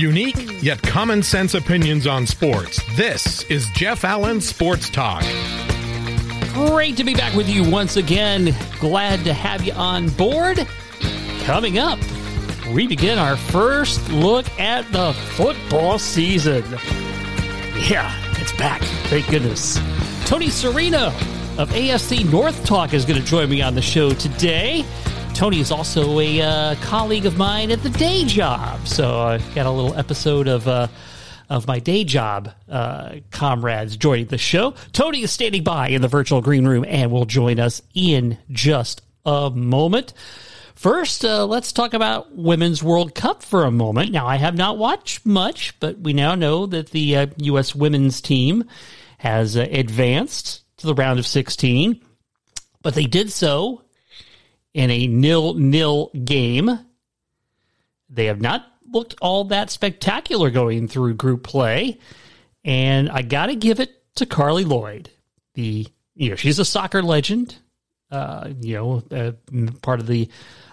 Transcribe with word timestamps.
Unique 0.00 0.62
yet 0.62 0.80
common 0.80 1.22
sense 1.22 1.52
opinions 1.52 2.06
on 2.06 2.26
sports. 2.26 2.80
This 2.96 3.42
is 3.50 3.68
Jeff 3.74 4.02
Allen 4.02 4.40
Sports 4.40 4.88
Talk. 4.88 5.22
Great 6.54 6.96
to 6.96 7.04
be 7.04 7.12
back 7.12 7.34
with 7.34 7.50
you 7.50 7.70
once 7.70 7.96
again. 7.98 8.54
Glad 8.78 9.22
to 9.24 9.34
have 9.34 9.62
you 9.62 9.74
on 9.74 10.08
board. 10.08 10.66
Coming 11.42 11.78
up, 11.78 11.98
we 12.72 12.86
begin 12.86 13.18
our 13.18 13.36
first 13.36 14.10
look 14.10 14.48
at 14.58 14.90
the 14.90 15.12
football 15.12 15.98
season. 15.98 16.64
Yeah, 17.86 18.10
it's 18.40 18.52
back. 18.52 18.80
Thank 19.10 19.28
goodness. 19.28 19.74
Tony 20.24 20.46
Serino 20.46 21.08
of 21.58 21.68
AFC 21.72 22.30
North 22.32 22.64
Talk 22.64 22.94
is 22.94 23.04
going 23.04 23.20
to 23.20 23.26
join 23.26 23.50
me 23.50 23.60
on 23.60 23.74
the 23.74 23.82
show 23.82 24.12
today. 24.12 24.82
Tony 25.40 25.58
is 25.58 25.70
also 25.70 26.20
a 26.20 26.42
uh, 26.42 26.74
colleague 26.82 27.24
of 27.24 27.38
mine 27.38 27.70
at 27.70 27.82
the 27.82 27.88
day 27.88 28.26
job, 28.26 28.86
so 28.86 29.20
I 29.20 29.38
got 29.54 29.64
a 29.64 29.70
little 29.70 29.94
episode 29.94 30.48
of 30.48 30.68
uh, 30.68 30.88
of 31.48 31.66
my 31.66 31.78
day 31.78 32.04
job 32.04 32.50
uh, 32.68 33.14
comrades 33.30 33.96
joining 33.96 34.26
the 34.26 34.36
show. 34.36 34.74
Tony 34.92 35.22
is 35.22 35.32
standing 35.32 35.64
by 35.64 35.88
in 35.88 36.02
the 36.02 36.08
virtual 36.08 36.42
green 36.42 36.68
room 36.68 36.84
and 36.86 37.10
will 37.10 37.24
join 37.24 37.58
us 37.58 37.80
in 37.94 38.36
just 38.50 39.00
a 39.24 39.48
moment. 39.48 40.12
First, 40.74 41.24
uh, 41.24 41.46
let's 41.46 41.72
talk 41.72 41.94
about 41.94 42.36
Women's 42.36 42.82
World 42.82 43.14
Cup 43.14 43.42
for 43.42 43.64
a 43.64 43.70
moment. 43.70 44.12
Now, 44.12 44.26
I 44.26 44.36
have 44.36 44.56
not 44.58 44.76
watched 44.76 45.24
much, 45.24 45.72
but 45.80 45.98
we 46.00 46.12
now 46.12 46.34
know 46.34 46.66
that 46.66 46.90
the 46.90 47.16
uh, 47.16 47.26
U.S. 47.38 47.74
women's 47.74 48.20
team 48.20 48.64
has 49.16 49.56
uh, 49.56 49.66
advanced 49.70 50.64
to 50.76 50.86
the 50.86 50.94
round 50.94 51.18
of 51.18 51.26
16, 51.26 51.98
but 52.82 52.92
they 52.92 53.06
did 53.06 53.32
so 53.32 53.84
in 54.74 54.90
a 54.90 55.06
nil 55.06 55.54
nil 55.54 56.10
game. 56.24 56.78
They 58.08 58.26
have 58.26 58.40
not 58.40 58.66
looked 58.90 59.14
all 59.20 59.44
that 59.44 59.70
spectacular 59.70 60.50
going 60.50 60.88
through 60.88 61.14
group 61.14 61.44
play, 61.44 61.98
and 62.64 63.08
I 63.08 63.22
got 63.22 63.46
to 63.46 63.54
give 63.54 63.80
it 63.80 63.90
to 64.16 64.26
Carly 64.26 64.64
Lloyd. 64.64 65.10
The 65.54 65.86
you 66.14 66.30
know 66.30 66.36
she's 66.36 66.58
a 66.58 66.64
soccer 66.64 67.02
legend. 67.02 67.56
Uh, 68.10 68.50
you 68.60 68.74
know, 68.74 69.02
uh, 69.12 69.32
part 69.82 70.00
of 70.00 70.08
the 70.08 70.28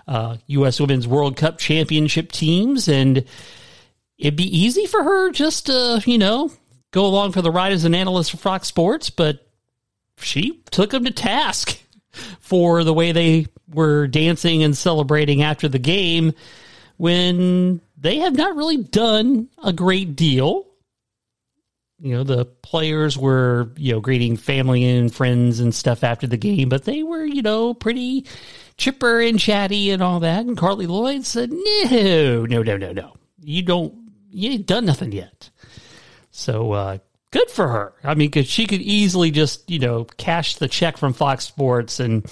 uh, 0.08 0.38
U.S. 0.48 0.80
Women's 0.80 1.08
World 1.08 1.38
Cup 1.38 1.60
championship 1.60 2.32
teams, 2.32 2.88
and 2.88 3.26
it'd 4.18 4.36
be 4.36 4.58
easy 4.58 4.88
for 4.88 5.04
her 5.04 5.32
just 5.32 5.68
to 5.68 6.02
you 6.06 6.18
know 6.18 6.52
go 6.92 7.06
along 7.06 7.34
for 7.34 7.42
the 7.42 7.52
ride 7.52 7.74
as 7.74 7.86
an 7.86 7.94
analyst 7.94 8.32
for 8.32 8.38
Fox 8.38 8.68
Sports, 8.68 9.10
but 9.10 9.48
she 10.18 10.62
took 10.72 10.90
them 10.90 11.06
to 11.06 11.12
task 11.12 11.80
for 12.40 12.84
the 12.84 12.94
way 12.94 13.12
they 13.12 13.46
were 13.78 14.08
dancing 14.08 14.64
and 14.64 14.76
celebrating 14.76 15.44
after 15.44 15.68
the 15.68 15.78
game 15.78 16.34
when 16.98 17.80
they 17.96 18.18
have 18.18 18.36
not 18.36 18.56
really 18.56 18.78
done 18.78 19.48
a 19.64 19.72
great 19.72 20.16
deal. 20.16 20.66
You 22.00 22.16
know, 22.16 22.24
the 22.24 22.46
players 22.46 23.18
were, 23.18 23.72
you 23.78 23.94
know, 23.94 24.00
greeting 24.00 24.36
family 24.36 24.84
and 24.84 25.14
friends 25.14 25.60
and 25.60 25.74
stuff 25.74 26.04
after 26.04 26.26
the 26.26 26.38
game, 26.38 26.70
but 26.70 26.86
they 26.86 27.04
were, 27.04 27.24
you 27.24 27.44
know, 27.44 27.76
pretty 27.76 28.26
chipper 28.78 29.22
and 29.22 29.40
chatty 29.40 29.92
and 29.92 30.02
all 30.02 30.20
that. 30.22 30.46
And 30.46 30.58
Carly 30.58 30.88
Lloyd 30.88 31.24
said, 31.24 31.52
no, 31.52 32.46
no, 32.46 32.64
no, 32.64 32.78
no, 32.78 32.92
no. 32.92 33.14
You 33.44 33.62
don't, 33.62 33.94
you 34.32 34.52
ain't 34.52 34.66
done 34.66 34.86
nothing 34.86 35.12
yet. 35.12 35.52
So, 36.32 36.72
uh, 36.72 36.98
good 37.30 37.50
for 37.52 37.68
her. 37.68 37.94
I 38.04 38.16
mean, 38.16 38.30
because 38.30 38.48
she 38.48 38.66
could 38.66 38.82
easily 38.82 39.30
just, 39.30 39.70
you 39.70 39.80
know, 39.80 40.06
cash 40.06 40.56
the 40.56 40.68
check 40.68 40.98
from 40.98 41.14
Fox 41.14 41.46
Sports 41.46 42.00
and 42.00 42.26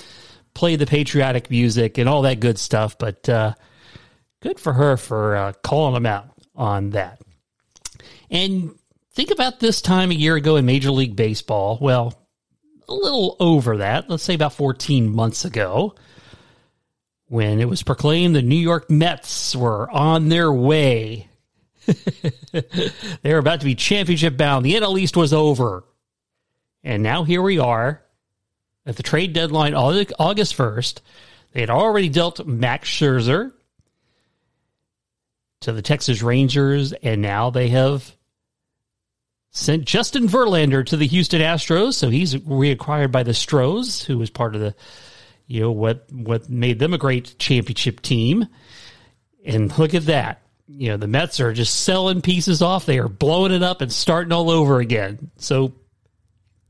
play 0.55 0.77
the 0.77 0.87
patriotic 0.87 1.51
music 1.51 1.99
and 1.99 2.09
all 2.09 2.23
that 2.23 2.39
good 2.39 2.57
stuff. 2.57 2.97
But 2.97 3.29
uh, 3.29 3.53
good 4.41 4.59
for 4.59 4.73
her 4.73 4.97
for 4.97 5.35
uh, 5.35 5.53
calling 5.61 5.93
them 5.93 6.07
out 6.07 6.29
on 6.55 6.91
that. 6.91 7.21
And 8.31 8.73
think 9.11 9.29
about 9.29 9.59
this 9.59 9.81
time 9.81 10.09
a 10.09 10.15
year 10.15 10.35
ago 10.35 10.55
in 10.55 10.65
Major 10.65 10.91
League 10.91 11.15
Baseball. 11.15 11.77
Well, 11.79 12.19
a 12.87 12.93
little 12.93 13.35
over 13.39 13.77
that, 13.77 14.09
let's 14.09 14.23
say 14.23 14.33
about 14.33 14.53
14 14.53 15.13
months 15.13 15.45
ago, 15.45 15.95
when 17.27 17.59
it 17.59 17.67
was 17.67 17.83
proclaimed 17.83 18.35
the 18.35 18.41
New 18.41 18.55
York 18.55 18.89
Mets 18.89 19.55
were 19.55 19.89
on 19.89 20.29
their 20.29 20.51
way. 20.51 21.27
they 22.51 23.33
were 23.33 23.37
about 23.39 23.59
to 23.59 23.65
be 23.65 23.75
championship 23.75 24.37
bound. 24.37 24.65
The 24.65 24.75
NL 24.75 24.99
East 24.99 25.17
was 25.17 25.33
over. 25.33 25.83
And 26.83 27.01
now 27.01 27.23
here 27.23 27.41
we 27.41 27.57
are 27.57 28.04
at 28.85 28.95
the 28.95 29.03
trade 29.03 29.33
deadline 29.33 29.73
August 29.73 30.57
1st. 30.57 30.99
They 31.53 31.61
had 31.61 31.69
already 31.69 32.09
dealt 32.09 32.45
Max 32.45 32.89
Scherzer 32.89 33.53
to 35.61 35.71
the 35.71 35.81
Texas 35.81 36.21
Rangers, 36.21 36.93
and 36.93 37.21
now 37.21 37.49
they 37.49 37.69
have 37.69 38.15
sent 39.51 39.85
Justin 39.85 40.27
Verlander 40.27 40.85
to 40.85 40.97
the 40.97 41.07
Houston 41.07 41.41
Astros. 41.41 41.93
So 41.93 42.09
he's 42.09 42.35
reacquired 42.35 43.11
by 43.11 43.23
the 43.23 43.33
Stros, 43.33 44.03
who 44.03 44.17
was 44.17 44.29
part 44.29 44.53
of 44.53 44.61
the, 44.61 44.75
you 45.47 45.61
know, 45.61 45.71
what 45.71 46.05
what 46.11 46.49
made 46.49 46.79
them 46.79 46.93
a 46.93 46.97
great 46.97 47.39
championship 47.39 48.01
team. 48.01 48.47
And 49.45 49.75
look 49.77 49.93
at 49.93 50.07
that. 50.07 50.41
You 50.67 50.89
know, 50.89 50.97
the 50.97 51.07
Mets 51.07 51.39
are 51.39 51.53
just 51.53 51.81
selling 51.81 52.21
pieces 52.21 52.61
off. 52.61 52.85
They 52.85 52.99
are 52.99 53.07
blowing 53.07 53.51
it 53.51 53.63
up 53.63 53.81
and 53.81 53.91
starting 53.91 54.33
all 54.33 54.49
over 54.49 54.79
again. 54.79 55.31
So 55.37 55.73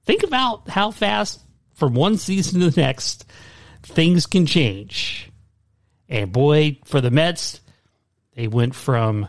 think 0.06 0.24
about 0.24 0.70
how 0.70 0.92
fast 0.92 1.42
from 1.76 1.94
one 1.94 2.18
season 2.18 2.60
to 2.60 2.70
the 2.70 2.82
next 2.82 3.26
things 3.84 4.26
can 4.26 4.46
change. 4.46 5.32
And 6.10 6.32
boy, 6.32 6.80
for 6.86 7.02
the 7.02 7.12
Mets, 7.12 7.62
they 8.36 8.48
went 8.48 8.76
from 8.76 9.28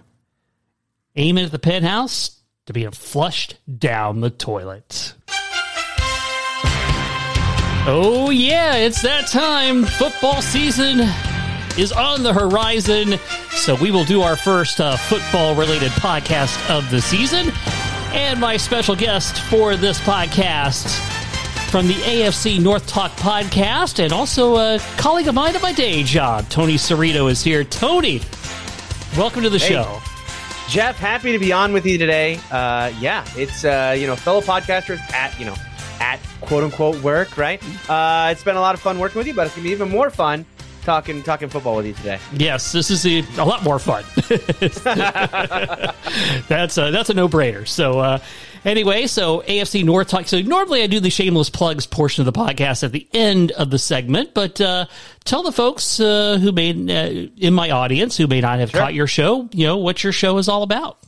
aiming 1.14 1.44
at 1.44 1.52
the 1.52 1.58
penthouse 1.58 2.40
to 2.66 2.72
being 2.72 2.90
flushed 2.90 3.56
down 3.78 4.20
the 4.20 4.30
toilet. 4.30 5.14
Oh, 7.88 8.30
yeah, 8.30 8.74
it's 8.74 9.02
that 9.02 9.28
time. 9.28 9.84
Football 9.84 10.42
season 10.42 11.08
is 11.78 11.92
on 11.92 12.24
the 12.24 12.32
horizon. 12.32 13.18
So 13.50 13.76
we 13.76 13.92
will 13.92 14.04
do 14.04 14.22
our 14.22 14.36
first 14.36 14.80
uh, 14.80 14.96
football 14.96 15.54
related 15.54 15.92
podcast 15.92 16.68
of 16.68 16.90
the 16.90 17.00
season. 17.00 17.52
And 18.12 18.40
my 18.40 18.56
special 18.56 18.96
guest 18.96 19.40
for 19.42 19.76
this 19.76 20.00
podcast 20.00 21.15
from 21.70 21.86
the 21.88 21.94
AFC 21.94 22.60
North 22.60 22.86
Talk 22.86 23.12
podcast 23.12 24.02
and 24.02 24.12
also 24.12 24.56
a 24.56 24.78
colleague 24.96 25.28
of 25.28 25.34
mine 25.34 25.54
at 25.54 25.62
my 25.62 25.72
day 25.72 26.02
job, 26.02 26.48
Tony 26.48 26.74
Serino, 26.74 27.30
is 27.30 27.42
here. 27.42 27.64
Tony, 27.64 28.20
Welcome 29.16 29.44
to 29.44 29.48
the 29.48 29.58
hey, 29.58 29.68
show. 29.68 29.98
Jeff, 30.68 30.98
happy 30.98 31.32
to 31.32 31.38
be 31.38 31.50
on 31.50 31.72
with 31.72 31.86
you 31.86 31.96
today. 31.96 32.38
Uh, 32.50 32.92
yeah, 33.00 33.26
it's, 33.34 33.64
uh, 33.64 33.96
you 33.98 34.06
know, 34.06 34.14
fellow 34.14 34.42
podcasters 34.42 34.98
at, 35.14 35.38
you 35.40 35.46
know, 35.46 35.54
at 36.00 36.20
quote 36.42 36.64
unquote 36.64 37.02
work, 37.02 37.38
right? 37.38 37.62
Uh, 37.88 38.28
it's 38.30 38.44
been 38.44 38.56
a 38.56 38.60
lot 38.60 38.74
of 38.74 38.80
fun 38.82 38.98
working 38.98 39.18
with 39.18 39.26
you, 39.26 39.32
but 39.32 39.46
it's 39.46 39.54
going 39.54 39.62
to 39.62 39.68
be 39.70 39.72
even 39.72 39.88
more 39.88 40.10
fun 40.10 40.44
talking 40.86 41.22
talking 41.22 41.50
football 41.50 41.76
with 41.76 41.86
you 41.86 41.92
today. 41.92 42.18
Yes, 42.32 42.72
this 42.72 42.90
is 42.90 43.04
a, 43.04 43.18
a 43.38 43.44
lot 43.44 43.62
more 43.62 43.78
fun. 43.78 44.04
that's 46.48 46.78
a, 46.78 46.90
that's 46.90 47.10
a 47.10 47.14
no 47.14 47.28
brainer. 47.28 47.68
So 47.68 47.98
uh, 47.98 48.18
Anyway, 48.66 49.06
so 49.06 49.42
AFC 49.42 49.84
North 49.84 50.08
talk. 50.08 50.26
So 50.26 50.40
normally 50.40 50.82
I 50.82 50.88
do 50.88 50.98
the 50.98 51.08
shameless 51.08 51.50
plugs 51.50 51.86
portion 51.86 52.26
of 52.26 52.34
the 52.34 52.38
podcast 52.38 52.82
at 52.82 52.90
the 52.90 53.06
end 53.12 53.52
of 53.52 53.70
the 53.70 53.78
segment, 53.78 54.34
but 54.34 54.60
uh, 54.60 54.86
tell 55.24 55.44
the 55.44 55.52
folks 55.52 56.00
uh, 56.00 56.36
who 56.40 56.50
may 56.50 56.70
uh, 56.70 57.28
in 57.36 57.54
my 57.54 57.70
audience 57.70 58.16
who 58.16 58.26
may 58.26 58.40
not 58.40 58.58
have 58.58 58.70
sure. 58.70 58.80
caught 58.80 58.92
your 58.92 59.06
show, 59.06 59.48
you 59.52 59.68
know, 59.68 59.76
what 59.76 60.02
your 60.02 60.12
show 60.12 60.38
is 60.38 60.48
all 60.48 60.64
about. 60.64 60.98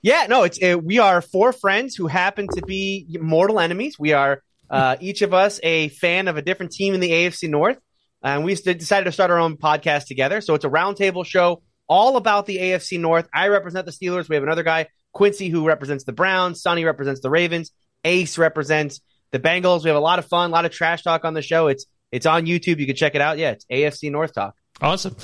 Yeah, 0.00 0.26
no, 0.30 0.44
it's 0.44 0.56
it, 0.62 0.82
we 0.82 0.98
are 0.98 1.20
four 1.20 1.52
friends 1.52 1.94
who 1.94 2.06
happen 2.06 2.48
to 2.54 2.62
be 2.62 3.18
mortal 3.20 3.60
enemies. 3.60 3.98
We 3.98 4.14
are 4.14 4.42
uh, 4.70 4.96
each 4.98 5.20
of 5.20 5.34
us 5.34 5.60
a 5.62 5.88
fan 5.88 6.26
of 6.26 6.38
a 6.38 6.42
different 6.42 6.72
team 6.72 6.94
in 6.94 7.00
the 7.00 7.10
AFC 7.10 7.50
North, 7.50 7.78
and 8.24 8.44
we 8.44 8.54
decided 8.54 9.04
to 9.04 9.12
start 9.12 9.30
our 9.30 9.38
own 9.38 9.56
podcast 9.56 10.06
together. 10.06 10.40
So 10.40 10.54
it's 10.54 10.64
a 10.64 10.70
roundtable 10.70 11.24
show 11.24 11.62
all 11.88 12.16
about 12.16 12.46
the 12.46 12.56
AFC 12.56 12.98
North. 12.98 13.28
I 13.32 13.48
represent 13.48 13.86
the 13.86 13.92
Steelers. 13.92 14.28
We 14.28 14.34
have 14.34 14.42
another 14.42 14.62
guy 14.62 14.88
Quincy, 15.12 15.48
who 15.48 15.66
represents 15.66 16.04
the 16.04 16.12
Browns, 16.12 16.60
Sonny 16.60 16.84
represents 16.84 17.20
the 17.20 17.30
Ravens, 17.30 17.70
Ace 18.04 18.36
represents 18.36 19.00
the 19.30 19.38
Bengals. 19.38 19.84
We 19.84 19.88
have 19.88 19.96
a 19.96 20.00
lot 20.00 20.18
of 20.18 20.26
fun, 20.26 20.50
a 20.50 20.52
lot 20.52 20.64
of 20.64 20.72
trash 20.72 21.02
talk 21.02 21.24
on 21.24 21.34
the 21.34 21.42
show. 21.42 21.68
It's 21.68 21.86
it's 22.12 22.26
on 22.26 22.46
YouTube. 22.46 22.78
You 22.78 22.86
can 22.86 22.96
check 22.96 23.14
it 23.14 23.20
out. 23.20 23.38
Yeah, 23.38 23.52
it's 23.52 23.64
AFC 23.66 24.10
North 24.10 24.34
Talk. 24.34 24.54
Awesome. 24.80 25.16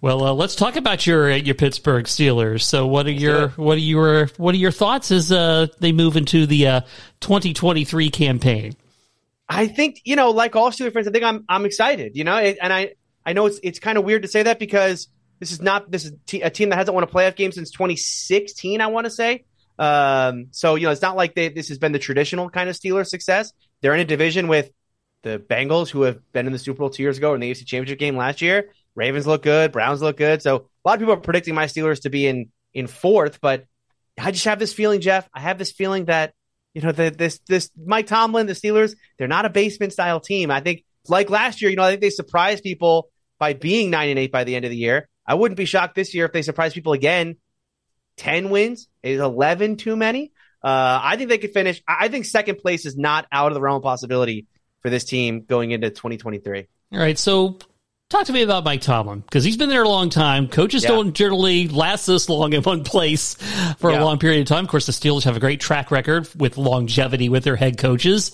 Well, 0.00 0.24
uh, 0.24 0.32
let's 0.32 0.56
talk 0.56 0.76
about 0.76 1.06
your 1.06 1.30
uh, 1.30 1.36
your 1.36 1.54
Pittsburgh 1.54 2.06
Steelers. 2.06 2.62
So, 2.62 2.86
what 2.86 3.06
are 3.06 3.12
your 3.12 3.48
what 3.50 3.76
are 3.76 3.80
your 3.80 4.28
what 4.38 4.54
are 4.54 4.58
your 4.58 4.72
thoughts 4.72 5.10
as 5.10 5.30
uh, 5.30 5.68
they 5.78 5.92
move 5.92 6.16
into 6.16 6.46
the 6.46 6.66
uh, 6.66 6.80
2023 7.20 8.10
campaign? 8.10 8.74
I 9.48 9.66
think 9.66 10.00
you 10.04 10.16
know, 10.16 10.30
like 10.30 10.56
all 10.56 10.70
Steelers 10.70 10.92
fans, 10.92 11.08
I 11.08 11.10
think 11.10 11.24
I'm 11.24 11.44
I'm 11.48 11.64
excited. 11.64 12.16
You 12.16 12.24
know, 12.24 12.36
and 12.36 12.72
I 12.72 12.94
I 13.24 13.32
know 13.32 13.46
it's 13.46 13.60
it's 13.62 13.78
kind 13.78 13.98
of 13.98 14.04
weird 14.04 14.22
to 14.22 14.28
say 14.28 14.44
that 14.44 14.58
because 14.58 15.08
this 15.40 15.52
is 15.52 15.60
not 15.60 15.90
this 15.90 16.04
is 16.06 16.12
t- 16.26 16.42
a 16.42 16.50
team 16.50 16.70
that 16.70 16.76
hasn't 16.76 16.94
won 16.94 17.04
a 17.04 17.08
playoff 17.08 17.36
game 17.36 17.52
since 17.52 17.70
2016. 17.70 18.80
I 18.80 18.86
want 18.88 19.04
to 19.04 19.10
say. 19.10 19.44
Um, 19.78 20.46
so 20.52 20.76
you 20.76 20.86
know, 20.86 20.92
it's 20.92 21.02
not 21.02 21.16
like 21.16 21.34
they, 21.34 21.48
this 21.48 21.68
has 21.68 21.78
been 21.78 21.92
the 21.92 21.98
traditional 21.98 22.48
kind 22.48 22.68
of 22.68 22.76
Steelers 22.76 23.08
success. 23.08 23.52
They're 23.80 23.94
in 23.94 24.00
a 24.00 24.04
division 24.04 24.48
with 24.48 24.70
the 25.22 25.38
Bengals, 25.38 25.90
who 25.90 26.02
have 26.02 26.20
been 26.32 26.46
in 26.46 26.52
the 26.52 26.58
Super 26.58 26.78
Bowl 26.78 26.90
two 26.90 27.02
years 27.02 27.18
ago 27.18 27.34
in 27.34 27.40
the 27.40 27.50
AFC 27.50 27.66
Championship 27.66 27.98
game 27.98 28.16
last 28.16 28.40
year. 28.40 28.70
Ravens 28.94 29.26
look 29.26 29.42
good, 29.42 29.72
Browns 29.72 30.00
look 30.00 30.16
good. 30.16 30.42
So 30.42 30.56
a 30.56 30.88
lot 30.88 30.94
of 30.94 31.00
people 31.00 31.14
are 31.14 31.18
predicting 31.18 31.54
my 31.54 31.66
Steelers 31.66 32.02
to 32.02 32.10
be 32.10 32.26
in 32.26 32.50
in 32.72 32.86
fourth. 32.86 33.40
But 33.40 33.66
I 34.18 34.30
just 34.30 34.44
have 34.44 34.58
this 34.58 34.72
feeling, 34.72 35.00
Jeff. 35.00 35.28
I 35.34 35.40
have 35.40 35.58
this 35.58 35.72
feeling 35.72 36.04
that 36.06 36.34
you 36.74 36.82
know 36.82 36.92
the, 36.92 37.10
this 37.10 37.40
this 37.48 37.70
Mike 37.76 38.06
Tomlin, 38.06 38.46
the 38.46 38.52
Steelers, 38.52 38.94
they're 39.18 39.28
not 39.28 39.46
a 39.46 39.50
basement 39.50 39.92
style 39.92 40.20
team. 40.20 40.50
I 40.50 40.60
think 40.60 40.84
like 41.08 41.30
last 41.30 41.62
year, 41.62 41.70
you 41.70 41.76
know, 41.76 41.84
I 41.84 41.90
think 41.90 42.00
they 42.00 42.10
surprised 42.10 42.62
people 42.62 43.10
by 43.38 43.54
being 43.54 43.90
nine 43.90 44.10
and 44.10 44.18
eight 44.18 44.32
by 44.32 44.44
the 44.44 44.56
end 44.56 44.64
of 44.64 44.70
the 44.70 44.76
year. 44.76 45.08
I 45.26 45.34
wouldn't 45.34 45.56
be 45.56 45.64
shocked 45.64 45.94
this 45.94 46.14
year 46.14 46.26
if 46.26 46.32
they 46.32 46.42
surprise 46.42 46.74
people 46.74 46.92
again. 46.92 47.36
Ten 48.16 48.50
wins 48.50 48.88
is 49.02 49.20
eleven 49.20 49.76
too 49.76 49.96
many. 49.96 50.32
Uh, 50.62 50.98
I 51.02 51.16
think 51.16 51.28
they 51.28 51.38
could 51.38 51.52
finish. 51.52 51.82
I 51.86 52.08
think 52.08 52.24
second 52.24 52.58
place 52.58 52.86
is 52.86 52.96
not 52.96 53.26
out 53.30 53.48
of 53.48 53.54
the 53.54 53.60
realm 53.60 53.76
of 53.76 53.82
possibility 53.82 54.46
for 54.80 54.90
this 54.90 55.04
team 55.04 55.42
going 55.42 55.70
into 55.70 55.90
2023. 55.90 56.66
All 56.92 56.98
right, 56.98 57.18
so 57.18 57.58
talk 58.10 58.26
to 58.26 58.32
me 58.32 58.42
about 58.42 58.64
Mike 58.64 58.80
Tomlin 58.80 59.20
because 59.20 59.44
he's 59.44 59.56
been 59.56 59.68
there 59.68 59.82
a 59.82 59.88
long 59.88 60.10
time. 60.10 60.48
Coaches 60.48 60.82
yeah. 60.82 60.90
don't 60.90 61.14
generally 61.14 61.68
last 61.68 62.06
this 62.06 62.28
long 62.28 62.52
in 62.52 62.62
one 62.62 62.84
place 62.84 63.34
for 63.78 63.90
yeah. 63.90 64.00
a 64.00 64.04
long 64.04 64.18
period 64.18 64.40
of 64.42 64.46
time. 64.46 64.64
Of 64.64 64.70
course, 64.70 64.86
the 64.86 64.92
Steelers 64.92 65.24
have 65.24 65.36
a 65.36 65.40
great 65.40 65.60
track 65.60 65.90
record 65.90 66.28
with 66.36 66.56
longevity 66.56 67.28
with 67.28 67.44
their 67.44 67.56
head 67.56 67.78
coaches. 67.78 68.32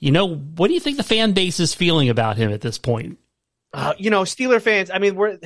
You 0.00 0.10
know, 0.10 0.34
what 0.34 0.68
do 0.68 0.74
you 0.74 0.80
think 0.80 0.96
the 0.96 1.04
fan 1.04 1.32
base 1.32 1.60
is 1.60 1.74
feeling 1.74 2.08
about 2.08 2.36
him 2.36 2.52
at 2.52 2.60
this 2.60 2.78
point? 2.78 3.18
Uh, 3.72 3.94
you 3.96 4.10
know, 4.10 4.22
Steeler 4.22 4.60
fans. 4.60 4.90
I 4.90 4.98
mean, 4.98 5.14
we're 5.14 5.38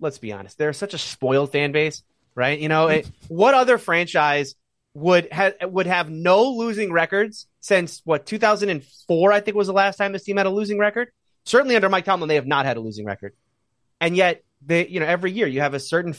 let's 0.00 0.18
be 0.18 0.32
honest. 0.32 0.58
They're 0.58 0.72
such 0.72 0.94
a 0.94 0.98
spoiled 0.98 1.52
fan 1.52 1.72
base, 1.72 2.02
right? 2.34 2.58
You 2.58 2.68
know, 2.68 2.88
it, 2.88 3.10
what 3.28 3.54
other 3.54 3.78
franchise 3.78 4.54
would 4.94 5.32
have 5.32 5.54
would 5.62 5.86
have 5.86 6.10
no 6.10 6.50
losing 6.50 6.92
records 6.92 7.46
since 7.60 8.02
what 8.04 8.26
2004 8.26 9.32
I 9.32 9.40
think 9.40 9.56
was 9.56 9.68
the 9.68 9.72
last 9.72 9.96
time 9.96 10.12
this 10.12 10.24
team 10.24 10.36
had 10.36 10.46
a 10.46 10.50
losing 10.50 10.78
record. 10.78 11.10
Certainly 11.44 11.76
under 11.76 11.88
Mike 11.88 12.04
Tomlin 12.04 12.28
they 12.28 12.36
have 12.36 12.46
not 12.46 12.66
had 12.66 12.76
a 12.76 12.80
losing 12.80 13.06
record. 13.06 13.34
And 14.00 14.16
yet 14.16 14.44
they 14.64 14.86
you 14.86 15.00
know 15.00 15.06
every 15.06 15.32
year 15.32 15.46
you 15.46 15.60
have 15.60 15.74
a 15.74 15.80
certain 15.80 16.14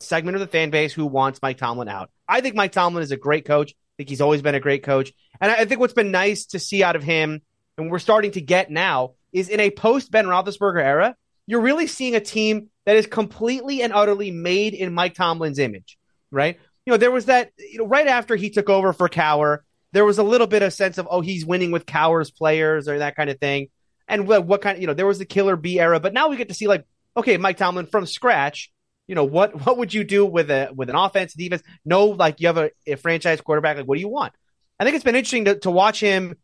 segment 0.00 0.36
of 0.36 0.40
the 0.40 0.46
fan 0.46 0.70
base 0.70 0.92
who 0.92 1.06
wants 1.06 1.40
Mike 1.42 1.58
Tomlin 1.58 1.88
out. 1.88 2.10
I 2.28 2.40
think 2.40 2.54
Mike 2.54 2.72
Tomlin 2.72 3.02
is 3.02 3.10
a 3.10 3.16
great 3.16 3.44
coach. 3.44 3.72
I 3.72 3.92
think 3.96 4.08
he's 4.08 4.20
always 4.20 4.42
been 4.42 4.54
a 4.54 4.60
great 4.60 4.84
coach. 4.84 5.12
And 5.40 5.50
I 5.50 5.64
think 5.64 5.80
what's 5.80 5.94
been 5.94 6.10
nice 6.10 6.46
to 6.46 6.58
see 6.58 6.82
out 6.82 6.96
of 6.96 7.02
him 7.02 7.42
and 7.76 7.90
we're 7.90 7.98
starting 7.98 8.32
to 8.32 8.40
get 8.40 8.70
now 8.70 9.14
is 9.32 9.48
in 9.48 9.60
a 9.60 9.70
post 9.70 10.10
Ben 10.10 10.26
Roethlisberger 10.26 10.82
era, 10.82 11.16
you're 11.46 11.60
really 11.60 11.86
seeing 11.86 12.14
a 12.14 12.20
team 12.20 12.70
that 12.86 12.96
is 12.96 13.06
completely 13.06 13.82
and 13.82 13.92
utterly 13.92 14.30
made 14.30 14.74
in 14.74 14.94
Mike 14.94 15.14
Tomlin's 15.14 15.58
image, 15.58 15.98
right? 16.30 16.58
you 16.88 16.92
know, 16.92 16.96
there 16.96 17.10
was 17.10 17.26
that, 17.26 17.50
you 17.58 17.80
know, 17.80 17.86
right 17.86 18.06
after 18.06 18.34
he 18.34 18.48
took 18.48 18.70
over 18.70 18.94
for 18.94 19.10
Cowher, 19.10 19.58
there 19.92 20.06
was 20.06 20.16
a 20.16 20.22
little 20.22 20.46
bit 20.46 20.62
of 20.62 20.72
sense 20.72 20.96
of, 20.96 21.06
oh, 21.10 21.20
he's 21.20 21.44
winning 21.44 21.70
with 21.70 21.84
Cowher's 21.84 22.30
players 22.30 22.88
or 22.88 23.00
that 23.00 23.14
kind 23.14 23.28
of 23.28 23.38
thing. 23.38 23.68
And 24.08 24.26
what, 24.26 24.46
what 24.46 24.62
kind 24.62 24.76
of, 24.76 24.80
you 24.80 24.86
know, 24.86 24.94
there 24.94 25.06
was 25.06 25.18
the 25.18 25.24
killer 25.24 25.56
B 25.56 25.78
era, 25.78 26.00
but 26.00 26.14
now 26.14 26.28
we 26.28 26.36
get 26.36 26.48
to 26.48 26.54
see 26.54 26.66
like, 26.66 26.84
okay, 27.16 27.36
Mike 27.36 27.58
Tomlin 27.58 27.86
from 27.86 28.06
scratch, 28.06 28.72
you 29.06 29.14
know, 29.14 29.24
what, 29.24 29.64
what 29.66 29.78
would 29.78 29.92
you 29.92 30.04
do 30.04 30.24
with 30.24 30.50
a, 30.50 30.70
with 30.74 30.88
an 30.88 30.96
offense, 30.96 31.34
defense? 31.34 31.62
No, 31.84 32.06
like 32.06 32.40
you 32.40 32.46
have 32.46 32.58
a, 32.58 32.70
a 32.86 32.96
franchise 32.96 33.40
quarterback. 33.40 33.76
Like, 33.76 33.86
what 33.86 33.96
do 33.96 34.00
you 34.00 34.08
want? 34.08 34.32
I 34.80 34.84
think 34.84 34.94
it's 34.94 35.04
been 35.04 35.16
interesting 35.16 35.46
to, 35.46 35.58
to 35.60 35.70
watch 35.70 36.00
him 36.00 36.36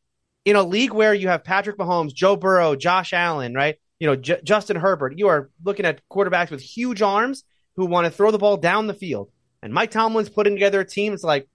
in 0.44 0.56
a 0.56 0.62
league 0.62 0.92
where 0.92 1.14
you 1.14 1.28
have 1.28 1.44
Patrick 1.44 1.78
Mahomes, 1.78 2.12
Joe 2.12 2.36
Burrow, 2.36 2.76
Josh 2.76 3.12
Allen, 3.12 3.54
right? 3.54 3.76
You 3.98 4.08
know, 4.08 4.16
J- 4.16 4.40
Justin 4.42 4.76
Herbert. 4.76 5.18
You 5.18 5.28
are 5.28 5.50
looking 5.62 5.86
at 5.86 6.00
quarterbacks 6.10 6.50
with 6.50 6.60
huge 6.60 7.00
arms 7.00 7.44
who 7.76 7.86
want 7.86 8.06
to 8.06 8.10
throw 8.10 8.30
the 8.30 8.38
ball 8.38 8.56
down 8.56 8.86
the 8.86 8.94
field. 8.94 9.30
And 9.62 9.72
Mike 9.72 9.90
Tomlin's 9.90 10.28
putting 10.28 10.54
together 10.54 10.80
a 10.80 10.84
team. 10.84 11.12
It's 11.14 11.24
like, 11.24 11.48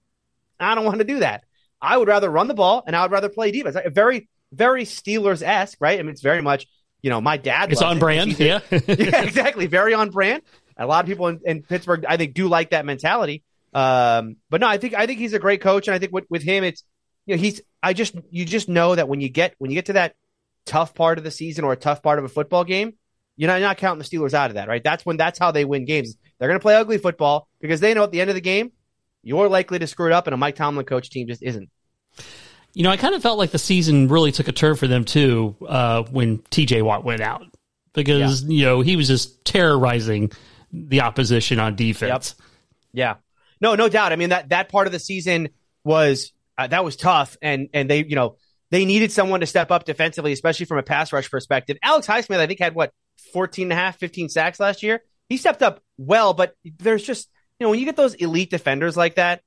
I 0.59 0.73
don't 0.73 0.85
want 0.85 0.97
to 0.97 1.03
do 1.03 1.19
that. 1.19 1.43
I 1.81 1.97
would 1.97 2.07
rather 2.07 2.29
run 2.29 2.47
the 2.47 2.53
ball 2.53 2.83
and 2.85 2.95
I 2.95 3.03
would 3.03 3.11
rather 3.11 3.29
play 3.29 3.51
defense. 3.51 3.77
Very, 3.87 4.27
very 4.51 4.85
Steelers 4.85 5.41
esque, 5.41 5.77
right? 5.79 5.99
I 5.99 6.01
mean, 6.01 6.11
it's 6.11 6.21
very 6.21 6.41
much, 6.41 6.67
you 7.01 7.09
know, 7.09 7.21
my 7.21 7.37
dad. 7.37 7.71
It's 7.71 7.81
on 7.81 7.97
it. 7.97 7.99
brand. 7.99 8.39
Yeah. 8.39 8.59
yeah, 8.71 9.23
exactly. 9.23 9.67
Very 9.67 9.93
on 9.93 10.09
brand. 10.09 10.43
A 10.77 10.85
lot 10.85 11.03
of 11.03 11.09
people 11.09 11.27
in, 11.27 11.39
in, 11.45 11.63
Pittsburgh, 11.63 12.05
I 12.07 12.17
think, 12.17 12.33
do 12.33 12.47
like 12.47 12.69
that 12.71 12.85
mentality. 12.85 13.43
Um, 13.73 14.37
but 14.49 14.61
no, 14.61 14.67
I 14.67 14.77
think 14.77 14.93
I 14.93 15.05
think 15.05 15.19
he's 15.19 15.33
a 15.33 15.39
great 15.39 15.61
coach, 15.61 15.87
and 15.87 15.93
I 15.93 15.99
think 15.99 16.11
with, 16.11 16.25
with 16.29 16.41
him, 16.41 16.63
it's 16.63 16.83
you 17.25 17.35
know 17.35 17.41
he's 17.41 17.61
I 17.83 17.93
just 17.93 18.15
you 18.31 18.45
just 18.45 18.69
know 18.69 18.95
that 18.95 19.07
when 19.07 19.21
you 19.21 19.29
get 19.29 19.53
when 19.59 19.69
you 19.69 19.75
get 19.75 19.87
to 19.87 19.93
that 19.93 20.15
tough 20.65 20.93
part 20.95 21.17
of 21.17 21.23
the 21.23 21.31
season 21.31 21.65
or 21.65 21.73
a 21.73 21.77
tough 21.77 22.01
part 22.01 22.17
of 22.17 22.25
a 22.25 22.29
football 22.29 22.63
game, 22.63 22.93
you're 23.35 23.47
not, 23.47 23.59
you're 23.59 23.67
not 23.67 23.77
counting 23.77 23.99
the 23.99 24.05
Steelers 24.05 24.33
out 24.33 24.49
of 24.49 24.55
that, 24.55 24.67
right? 24.67 24.83
That's 24.83 25.05
when 25.05 25.17
that's 25.17 25.37
how 25.37 25.51
they 25.51 25.65
win 25.65 25.85
games. 25.85 26.15
They're 26.37 26.47
going 26.49 26.59
to 26.59 26.63
play 26.63 26.75
ugly 26.75 26.97
football 26.97 27.47
because 27.61 27.79
they 27.79 27.93
know 27.93 28.03
at 28.03 28.11
the 28.11 28.21
end 28.21 28.29
of 28.29 28.35
the 28.35 28.41
game, 28.41 28.71
you're 29.21 29.49
likely 29.49 29.79
to 29.79 29.87
screw 29.87 30.07
it 30.07 30.13
up, 30.13 30.27
and 30.27 30.33
a 30.33 30.37
Mike 30.37 30.55
Tomlin 30.55 30.85
coach 30.85 31.09
team 31.09 31.27
just 31.27 31.43
isn't. 31.43 31.69
You 32.73 32.83
know, 32.83 32.89
I 32.91 32.97
kind 32.97 33.15
of 33.15 33.21
felt 33.21 33.37
like 33.37 33.51
the 33.51 33.59
season 33.59 34.07
really 34.07 34.31
took 34.31 34.47
a 34.47 34.51
turn 34.51 34.75
for 34.75 34.87
them 34.87 35.05
too 35.05 35.55
uh, 35.67 36.03
when 36.03 36.39
TJ 36.39 36.83
Watt 36.83 37.03
went 37.03 37.21
out 37.21 37.43
because 37.93 38.43
yeah. 38.43 38.49
you 38.49 38.65
know 38.65 38.81
he 38.81 38.95
was 38.95 39.07
just 39.07 39.43
terrorizing 39.45 40.31
the 40.71 41.01
opposition 41.01 41.59
on 41.59 41.75
defense. 41.75 42.35
Yep. 42.37 42.45
Yeah, 42.91 43.15
no, 43.61 43.75
no 43.75 43.89
doubt. 43.89 44.11
I 44.11 44.15
mean 44.15 44.29
that 44.29 44.49
that 44.49 44.69
part 44.69 44.87
of 44.87 44.93
the 44.93 44.99
season 44.99 45.49
was 45.83 46.31
uh, 46.57 46.67
that 46.67 46.83
was 46.83 46.95
tough, 46.95 47.37
and 47.41 47.69
and 47.73 47.89
they 47.89 48.03
you 48.03 48.15
know 48.15 48.37
they 48.71 48.85
needed 48.85 49.11
someone 49.11 49.39
to 49.39 49.45
step 49.45 49.71
up 49.71 49.85
defensively, 49.85 50.31
especially 50.31 50.65
from 50.65 50.77
a 50.77 50.83
pass 50.83 51.11
rush 51.11 51.29
perspective. 51.29 51.77
Alex 51.81 52.07
Highsmith, 52.07 52.39
I 52.39 52.47
think, 52.47 52.59
had 52.59 52.75
what 52.75 52.93
14 53.33 53.65
and 53.65 53.73
a 53.73 53.75
half, 53.75 53.97
15 53.97 54.29
sacks 54.29 54.59
last 54.59 54.83
year 54.83 55.01
he 55.29 55.37
stepped 55.37 55.61
up 55.61 55.81
well, 55.97 56.33
but 56.33 56.55
there's 56.79 57.03
just 57.03 57.29
you 57.59 57.65
know 57.65 57.69
when 57.69 57.79
you 57.79 57.85
get 57.85 57.95
those 57.95 58.15
elite 58.15 58.49
defenders 58.49 58.97
like 58.97 59.15
that, 59.15 59.43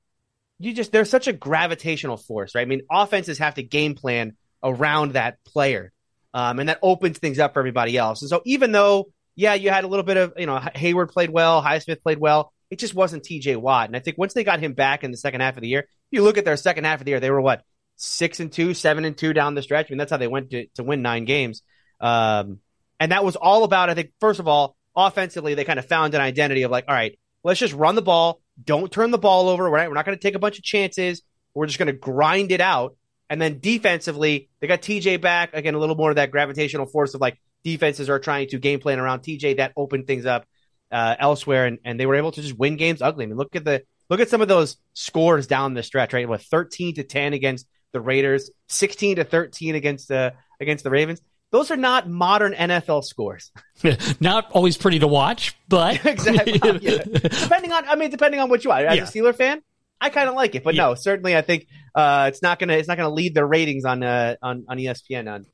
you 0.62 0.74
just 0.74 0.92
there's 0.92 1.10
such 1.10 1.28
a 1.28 1.32
gravitational 1.32 2.16
force, 2.16 2.54
right? 2.54 2.62
I 2.62 2.64
mean, 2.64 2.82
offenses 2.90 3.38
have 3.38 3.54
to 3.54 3.62
game 3.62 3.94
plan 3.94 4.36
around 4.62 5.12
that 5.12 5.38
player, 5.44 5.92
um, 6.34 6.58
and 6.58 6.68
that 6.68 6.78
opens 6.82 7.18
things 7.18 7.38
up 7.38 7.54
for 7.54 7.60
everybody 7.60 7.96
else. 7.96 8.22
And 8.22 8.28
so 8.28 8.42
even 8.44 8.72
though 8.72 9.08
yeah, 9.34 9.54
you 9.54 9.70
had 9.70 9.84
a 9.84 9.86
little 9.86 10.04
bit 10.04 10.16
of 10.16 10.34
you 10.36 10.46
know 10.46 10.58
Heyward 10.58 11.10
played 11.10 11.30
well, 11.30 11.62
Highsmith 11.62 12.02
played 12.02 12.18
well, 12.18 12.52
it 12.70 12.78
just 12.78 12.94
wasn't 12.94 13.24
T.J. 13.24 13.56
Watt. 13.56 13.88
And 13.88 13.96
I 13.96 14.00
think 14.00 14.18
once 14.18 14.34
they 14.34 14.44
got 14.44 14.60
him 14.60 14.74
back 14.74 15.04
in 15.04 15.10
the 15.10 15.16
second 15.16 15.40
half 15.40 15.56
of 15.56 15.62
the 15.62 15.68
year, 15.68 15.88
you 16.10 16.22
look 16.22 16.38
at 16.38 16.44
their 16.44 16.56
second 16.56 16.84
half 16.84 17.00
of 17.00 17.04
the 17.04 17.12
year, 17.12 17.20
they 17.20 17.30
were 17.30 17.40
what 17.40 17.62
six 17.96 18.40
and 18.40 18.52
two, 18.52 18.74
seven 18.74 19.04
and 19.04 19.16
two 19.16 19.32
down 19.32 19.54
the 19.54 19.62
stretch. 19.62 19.86
I 19.88 19.90
mean, 19.90 19.98
that's 19.98 20.10
how 20.10 20.16
they 20.16 20.28
went 20.28 20.50
to, 20.50 20.66
to 20.74 20.82
win 20.82 21.02
nine 21.02 21.24
games. 21.24 21.62
Um, 22.00 22.58
and 23.00 23.12
that 23.12 23.24
was 23.24 23.36
all 23.36 23.64
about, 23.64 23.90
I 23.90 23.94
think, 23.94 24.10
first 24.20 24.40
of 24.40 24.48
all, 24.48 24.76
offensively, 24.94 25.54
they 25.54 25.64
kind 25.64 25.78
of 25.78 25.86
found 25.86 26.14
an 26.14 26.20
identity 26.20 26.62
of 26.62 26.70
like, 26.70 26.84
all 26.88 26.94
right, 26.94 27.18
let's 27.42 27.60
just 27.60 27.74
run 27.74 27.94
the 27.94 28.02
ball. 28.02 28.40
Don't 28.64 28.90
turn 28.90 29.10
the 29.10 29.18
ball 29.18 29.48
over. 29.48 29.68
Right? 29.68 29.88
We're 29.88 29.94
not 29.94 30.04
going 30.04 30.16
to 30.16 30.22
take 30.22 30.34
a 30.34 30.38
bunch 30.38 30.58
of 30.58 30.64
chances. 30.64 31.22
We're 31.54 31.66
just 31.66 31.78
going 31.78 31.88
to 31.88 31.92
grind 31.92 32.52
it 32.52 32.60
out. 32.60 32.96
And 33.28 33.40
then 33.40 33.60
defensively, 33.60 34.50
they 34.60 34.66
got 34.66 34.82
TJ 34.82 35.20
back 35.20 35.54
again, 35.54 35.74
a 35.74 35.78
little 35.78 35.96
more 35.96 36.10
of 36.10 36.16
that 36.16 36.30
gravitational 36.30 36.86
force 36.86 37.14
of 37.14 37.20
like 37.20 37.40
defenses 37.64 38.10
are 38.10 38.18
trying 38.18 38.48
to 38.48 38.58
game 38.58 38.80
plan 38.80 38.98
around 38.98 39.20
TJ 39.20 39.56
that 39.56 39.72
opened 39.76 40.06
things 40.06 40.26
up 40.26 40.46
uh, 40.90 41.16
elsewhere, 41.18 41.66
and, 41.66 41.78
and 41.84 41.98
they 41.98 42.06
were 42.06 42.16
able 42.16 42.32
to 42.32 42.42
just 42.42 42.58
win 42.58 42.76
games 42.76 43.00
ugly. 43.00 43.24
I 43.24 43.28
mean, 43.28 43.38
look 43.38 43.56
at 43.56 43.64
the 43.64 43.82
look 44.10 44.20
at 44.20 44.28
some 44.28 44.42
of 44.42 44.48
those 44.48 44.76
scores 44.92 45.46
down 45.46 45.74
the 45.74 45.82
stretch, 45.82 46.12
right? 46.12 46.28
With 46.28 46.42
thirteen 46.42 46.94
to 46.96 47.04
ten 47.04 47.32
against 47.32 47.66
the 47.92 48.00
Raiders, 48.00 48.50
sixteen 48.68 49.16
to 49.16 49.24
thirteen 49.24 49.74
against 49.74 50.08
the 50.08 50.34
against 50.60 50.84
the 50.84 50.90
Ravens 50.90 51.22
those 51.52 51.70
are 51.70 51.76
not 51.76 52.08
modern 52.08 52.54
NFL 52.54 53.04
scores. 53.04 53.52
not 54.20 54.50
always 54.52 54.76
pretty 54.76 54.98
to 54.98 55.06
watch, 55.06 55.56
but 55.68 56.04
exactly. 56.06 56.54
Yeah. 56.82 57.02
Depending 57.04 57.72
on, 57.72 57.86
I 57.86 57.94
mean, 57.94 58.10
depending 58.10 58.40
on 58.40 58.48
what 58.48 58.64
you 58.64 58.72
are. 58.72 58.80
As 58.80 58.96
yeah. 58.96 59.04
a 59.04 59.06
Steeler 59.06 59.34
fan, 59.34 59.62
I 60.00 60.08
kind 60.08 60.28
of 60.28 60.34
like 60.34 60.54
it, 60.54 60.64
but 60.64 60.74
yeah. 60.74 60.86
no, 60.86 60.94
certainly 60.94 61.36
I 61.36 61.42
think 61.42 61.68
uh, 61.94 62.26
it's 62.28 62.42
not 62.42 62.58
gonna 62.58 62.72
it's 62.72 62.88
not 62.88 62.96
gonna 62.96 63.14
lead 63.14 63.34
the 63.34 63.44
ratings 63.44 63.84
on 63.84 64.02
uh, 64.02 64.34
on 64.42 64.64
on 64.68 64.78
ESPN 64.78 65.32
on 65.32 65.46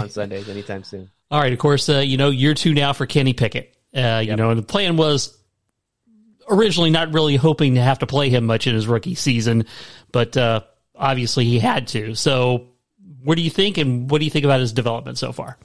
on 0.00 0.08
Sundays 0.08 0.48
anytime 0.48 0.84
soon. 0.84 1.10
All 1.30 1.40
right, 1.40 1.52
of 1.52 1.58
course, 1.58 1.88
uh, 1.88 1.98
you 1.98 2.16
know 2.16 2.30
year 2.30 2.54
two 2.54 2.72
now 2.72 2.94
for 2.94 3.04
Kenny 3.04 3.34
Pickett. 3.34 3.76
Uh, 3.94 4.20
you 4.22 4.28
yep. 4.28 4.38
know, 4.38 4.54
the 4.54 4.62
plan 4.62 4.96
was 4.96 5.36
originally 6.48 6.90
not 6.90 7.12
really 7.12 7.36
hoping 7.36 7.74
to 7.74 7.82
have 7.82 7.98
to 7.98 8.06
play 8.06 8.30
him 8.30 8.46
much 8.46 8.66
in 8.66 8.74
his 8.74 8.86
rookie 8.86 9.16
season, 9.16 9.66
but 10.12 10.36
uh, 10.36 10.60
obviously 10.94 11.44
he 11.44 11.58
had 11.58 11.88
to. 11.88 12.14
So 12.14 12.69
what 13.22 13.36
do 13.36 13.42
you 13.42 13.50
think, 13.50 13.78
and 13.78 14.10
what 14.10 14.18
do 14.18 14.24
you 14.24 14.30
think 14.30 14.44
about 14.44 14.60
his 14.60 14.72
development 14.72 15.18
so 15.18 15.32
far? 15.32 15.56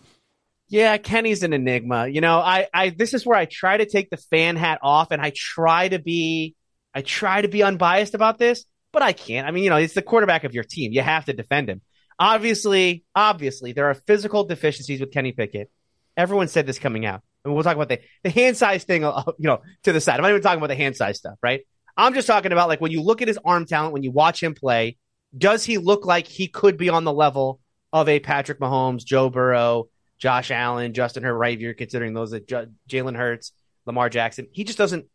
Yeah, 0.67 0.97
Kenny's 0.97 1.43
an 1.43 1.53
enigma. 1.53 2.07
You 2.07 2.21
know, 2.21 2.39
I, 2.39 2.67
I 2.73 2.89
this 2.89 3.13
is 3.13 3.25
where 3.25 3.37
I 3.37 3.45
try 3.45 3.77
to 3.77 3.85
take 3.85 4.09
the 4.09 4.17
fan 4.17 4.55
hat 4.55 4.79
off, 4.81 5.11
and 5.11 5.21
I 5.21 5.31
try 5.35 5.87
to 5.87 5.99
be, 5.99 6.55
I 6.93 7.01
try 7.01 7.41
to 7.41 7.47
be 7.47 7.63
unbiased 7.63 8.13
about 8.13 8.37
this, 8.39 8.65
but 8.91 9.01
I 9.01 9.13
can't. 9.13 9.47
I 9.47 9.51
mean, 9.51 9.63
you 9.63 9.69
know, 9.69 9.77
it's 9.77 9.93
the 9.93 10.01
quarterback 10.01 10.43
of 10.43 10.53
your 10.53 10.63
team. 10.63 10.91
You 10.91 11.01
have 11.01 11.25
to 11.25 11.33
defend 11.33 11.69
him. 11.69 11.81
Obviously, 12.17 13.03
obviously, 13.13 13.73
there 13.73 13.89
are 13.89 13.93
physical 13.93 14.45
deficiencies 14.45 14.99
with 14.99 15.11
Kenny 15.11 15.33
Pickett. 15.33 15.69
Everyone 16.17 16.47
said 16.47 16.65
this 16.65 16.79
coming 16.79 17.05
out. 17.05 17.21
Mean, 17.45 17.53
we'll 17.53 17.63
talk 17.63 17.75
about 17.75 17.89
the, 17.89 17.99
the 18.23 18.29
hand 18.29 18.57
size 18.57 18.83
thing, 18.83 19.03
uh, 19.03 19.23
you 19.37 19.47
know, 19.47 19.61
to 19.83 19.93
the 19.93 20.01
side. 20.01 20.15
I'm 20.15 20.23
not 20.23 20.29
even 20.29 20.41
talking 20.41 20.57
about 20.57 20.67
the 20.67 20.75
hand 20.75 20.95
size 20.95 21.17
stuff, 21.17 21.37
right? 21.41 21.61
I'm 21.97 22.13
just 22.13 22.27
talking 22.27 22.51
about 22.51 22.67
like 22.67 22.81
when 22.81 22.91
you 22.91 23.01
look 23.01 23.21
at 23.21 23.27
his 23.27 23.39
arm 23.43 23.65
talent, 23.65 23.93
when 23.93 24.03
you 24.03 24.11
watch 24.11 24.41
him 24.43 24.53
play, 24.53 24.97
does 25.37 25.65
he 25.65 25.77
look 25.77 26.05
like 26.05 26.27
he 26.27 26.47
could 26.47 26.77
be 26.77 26.89
on 26.89 27.03
the 27.03 27.13
level 27.13 27.59
of 27.91 28.09
a 28.09 28.19
Patrick 28.19 28.59
Mahomes, 28.59 29.03
Joe 29.03 29.29
Burrow, 29.29 29.89
Josh 30.17 30.51
Allen, 30.51 30.93
Justin 30.93 31.23
Herbert? 31.23 31.37
Right, 31.37 31.55
if 31.55 31.61
you're 31.61 31.73
considering 31.73 32.13
those, 32.13 32.31
that 32.31 32.47
J- 32.47 32.67
Jalen 32.89 33.15
Hurts, 33.15 33.51
Lamar 33.85 34.09
Jackson, 34.09 34.47
he 34.51 34.63
just 34.63 34.77
doesn't. 34.77 35.05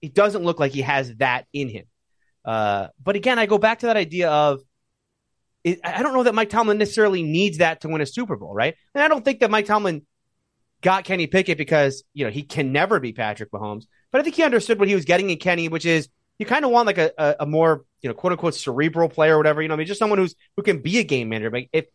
He 0.00 0.08
doesn't 0.08 0.44
look 0.44 0.58
like 0.58 0.72
he 0.72 0.80
has 0.80 1.14
that 1.16 1.46
in 1.52 1.68
him. 1.68 1.84
Uh, 2.42 2.88
but 3.02 3.16
again, 3.16 3.38
I 3.38 3.44
go 3.44 3.58
back 3.58 3.80
to 3.80 3.86
that 3.86 3.98
idea 3.98 4.30
of 4.30 4.60
I 5.64 6.02
don't 6.02 6.14
know 6.14 6.22
that 6.22 6.34
Mike 6.34 6.48
Tomlin 6.48 6.78
necessarily 6.78 7.22
needs 7.22 7.58
that 7.58 7.82
to 7.82 7.88
win 7.88 8.00
a 8.00 8.06
Super 8.06 8.36
Bowl, 8.36 8.54
right? 8.54 8.74
And 8.94 9.04
I 9.04 9.08
don't 9.08 9.24
think 9.24 9.40
that 9.40 9.50
Mike 9.50 9.66
Tomlin 9.66 10.06
got 10.80 11.04
Kenny 11.04 11.26
Pickett 11.26 11.58
because 11.58 12.02
you 12.14 12.24
know 12.24 12.30
he 12.30 12.42
can 12.42 12.72
never 12.72 12.98
be 12.98 13.12
Patrick 13.12 13.50
Mahomes. 13.50 13.84
But 14.10 14.20
I 14.20 14.24
think 14.24 14.36
he 14.36 14.42
understood 14.42 14.78
what 14.78 14.88
he 14.88 14.94
was 14.94 15.04
getting 15.04 15.28
in 15.28 15.36
Kenny, 15.36 15.68
which 15.68 15.84
is 15.84 16.08
you 16.40 16.46
kind 16.46 16.64
of 16.64 16.70
want 16.70 16.86
like 16.86 16.96
a, 16.96 17.12
a, 17.18 17.36
a, 17.40 17.46
more, 17.46 17.84
you 18.00 18.08
know, 18.08 18.14
quote 18.14 18.32
unquote 18.32 18.54
cerebral 18.54 19.10
player 19.10 19.34
or 19.34 19.36
whatever. 19.36 19.60
You 19.60 19.68
know, 19.68 19.74
I 19.74 19.76
mean, 19.76 19.86
just 19.86 19.98
someone 19.98 20.18
who's 20.18 20.34
who 20.56 20.62
can 20.62 20.80
be 20.80 20.98
a 20.98 21.04
game 21.04 21.28
manager. 21.28 21.50
But 21.50 21.64
if 21.70 21.86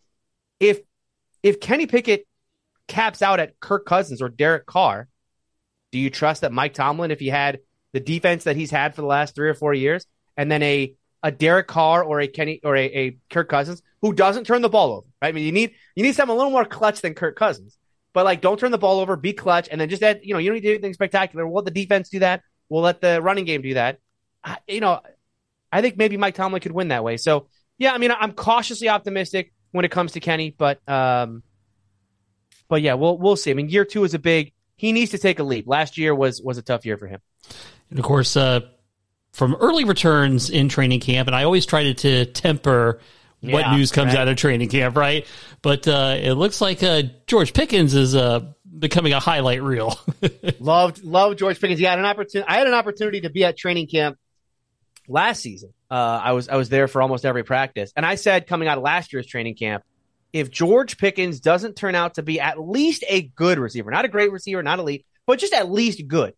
if 0.59 0.81
if 1.41 1.59
Kenny 1.59 1.87
Pickett 1.87 2.27
caps 2.87 3.23
out 3.23 3.39
at 3.39 3.59
Kirk 3.59 3.87
Cousins 3.87 4.21
or 4.21 4.29
Derek 4.29 4.67
Carr, 4.67 5.07
do 5.91 5.97
you 5.97 6.11
trust 6.11 6.41
that 6.41 6.51
Mike 6.51 6.75
Tomlin, 6.75 7.09
if 7.09 7.19
he 7.19 7.27
had 7.27 7.59
the 7.91 7.99
defense 7.99 8.43
that 8.43 8.55
he's 8.55 8.69
had 8.69 8.93
for 8.93 9.01
the 9.01 9.07
last 9.07 9.33
three 9.33 9.49
or 9.49 9.55
four 9.55 9.73
years, 9.73 10.05
and 10.37 10.51
then 10.51 10.61
a 10.61 10.93
a 11.23 11.31
Derek 11.31 11.65
Carr 11.65 12.03
or 12.03 12.21
a 12.21 12.27
Kenny 12.27 12.61
or 12.63 12.75
a, 12.75 12.85
a 12.85 13.17
Kirk 13.31 13.49
Cousins 13.49 13.81
who 14.01 14.13
doesn't 14.13 14.45
turn 14.45 14.61
the 14.61 14.69
ball 14.69 14.91
over? 14.91 15.07
Right? 15.23 15.29
I 15.29 15.31
mean, 15.31 15.45
you 15.45 15.51
need 15.51 15.73
you 15.95 16.03
need 16.03 16.13
someone 16.13 16.35
a 16.35 16.37
little 16.37 16.51
more 16.51 16.65
clutch 16.65 17.01
than 17.01 17.15
Kirk 17.15 17.35
Cousins. 17.35 17.79
But 18.13 18.25
like, 18.25 18.41
don't 18.41 18.59
turn 18.59 18.71
the 18.71 18.77
ball 18.77 18.99
over, 18.99 19.15
be 19.15 19.33
clutch, 19.33 19.69
and 19.71 19.81
then 19.81 19.89
just 19.89 20.03
add. 20.03 20.19
You 20.21 20.33
know, 20.35 20.39
you 20.39 20.51
don't 20.51 20.57
need 20.57 20.61
to 20.61 20.67
do 20.67 20.73
anything 20.73 20.93
spectacular. 20.93 21.47
We'll 21.47 21.55
let 21.55 21.65
the 21.65 21.71
defense 21.71 22.09
do 22.09 22.19
that. 22.19 22.43
We'll 22.69 22.83
let 22.83 23.01
the 23.01 23.23
running 23.23 23.45
game 23.45 23.63
do 23.63 23.73
that. 23.73 23.97
You 24.67 24.79
know, 24.79 25.01
I 25.71 25.81
think 25.81 25.97
maybe 25.97 26.17
Mike 26.17 26.35
Tomlin 26.35 26.61
could 26.61 26.71
win 26.71 26.89
that 26.89 27.03
way. 27.03 27.17
So 27.17 27.47
yeah, 27.77 27.93
I 27.93 27.97
mean, 27.97 28.11
I'm 28.11 28.31
cautiously 28.31 28.89
optimistic 28.89 29.53
when 29.71 29.85
it 29.85 29.91
comes 29.91 30.13
to 30.13 30.19
Kenny, 30.19 30.51
but 30.57 30.79
um, 30.87 31.43
but 32.67 32.81
yeah, 32.81 32.93
we'll 32.93 33.17
we'll 33.17 33.35
see. 33.35 33.51
I 33.51 33.53
mean, 33.53 33.69
year 33.69 33.85
two 33.85 34.03
is 34.03 34.13
a 34.13 34.19
big. 34.19 34.53
He 34.77 34.91
needs 34.91 35.11
to 35.11 35.17
take 35.17 35.39
a 35.39 35.43
leap. 35.43 35.67
Last 35.67 35.97
year 35.97 36.13
was 36.13 36.41
was 36.41 36.57
a 36.57 36.61
tough 36.61 36.85
year 36.85 36.97
for 36.97 37.07
him. 37.07 37.21
And 37.89 37.99
of 37.99 38.05
course, 38.05 38.35
uh, 38.35 38.61
from 39.33 39.55
early 39.55 39.83
returns 39.83 40.49
in 40.49 40.69
training 40.69 41.01
camp, 41.01 41.27
and 41.27 41.35
I 41.35 41.43
always 41.43 41.65
try 41.65 41.83
to, 41.83 41.93
to 41.93 42.25
temper 42.25 42.99
what 43.41 43.65
yeah, 43.65 43.75
news 43.75 43.91
comes 43.91 44.13
right. 44.13 44.21
out 44.21 44.27
of 44.27 44.37
training 44.37 44.69
camp, 44.69 44.95
right? 44.95 45.25
But 45.61 45.87
uh, 45.87 46.15
it 46.19 46.33
looks 46.33 46.61
like 46.61 46.81
uh, 46.81 47.03
George 47.27 47.53
Pickens 47.53 47.93
is 47.93 48.15
uh, 48.15 48.53
becoming 48.77 49.13
a 49.13 49.19
highlight 49.19 49.61
reel. 49.61 49.99
loved, 50.59 51.03
loved 51.03 51.37
George 51.37 51.59
Pickens. 51.59 51.79
Yeah, 51.79 51.91
had 51.91 51.99
an 51.99 52.05
opportunity. 52.05 52.49
I 52.49 52.57
had 52.57 52.67
an 52.67 52.73
opportunity 52.73 53.21
to 53.21 53.29
be 53.29 53.43
at 53.43 53.57
training 53.57 53.87
camp 53.87 54.17
last 55.07 55.41
season. 55.41 55.73
Uh, 55.89 56.19
I 56.23 56.31
was 56.33 56.49
I 56.49 56.55
was 56.55 56.69
there 56.69 56.87
for 56.87 57.01
almost 57.01 57.25
every 57.25 57.43
practice, 57.43 57.91
and 57.95 58.05
I 58.05 58.15
said 58.15 58.47
coming 58.47 58.67
out 58.67 58.77
of 58.77 58.83
last 58.83 59.13
year's 59.13 59.27
training 59.27 59.55
camp, 59.55 59.83
if 60.33 60.51
George 60.51 60.97
Pickens 60.97 61.39
doesn't 61.39 61.75
turn 61.75 61.95
out 61.95 62.15
to 62.15 62.23
be 62.23 62.39
at 62.39 62.59
least 62.59 63.03
a 63.07 63.21
good 63.21 63.59
receiver, 63.59 63.91
not 63.91 64.05
a 64.05 64.09
great 64.09 64.31
receiver, 64.31 64.61
not 64.63 64.79
elite, 64.79 65.05
but 65.25 65.39
just 65.39 65.53
at 65.53 65.71
least 65.71 66.07
good, 66.07 66.33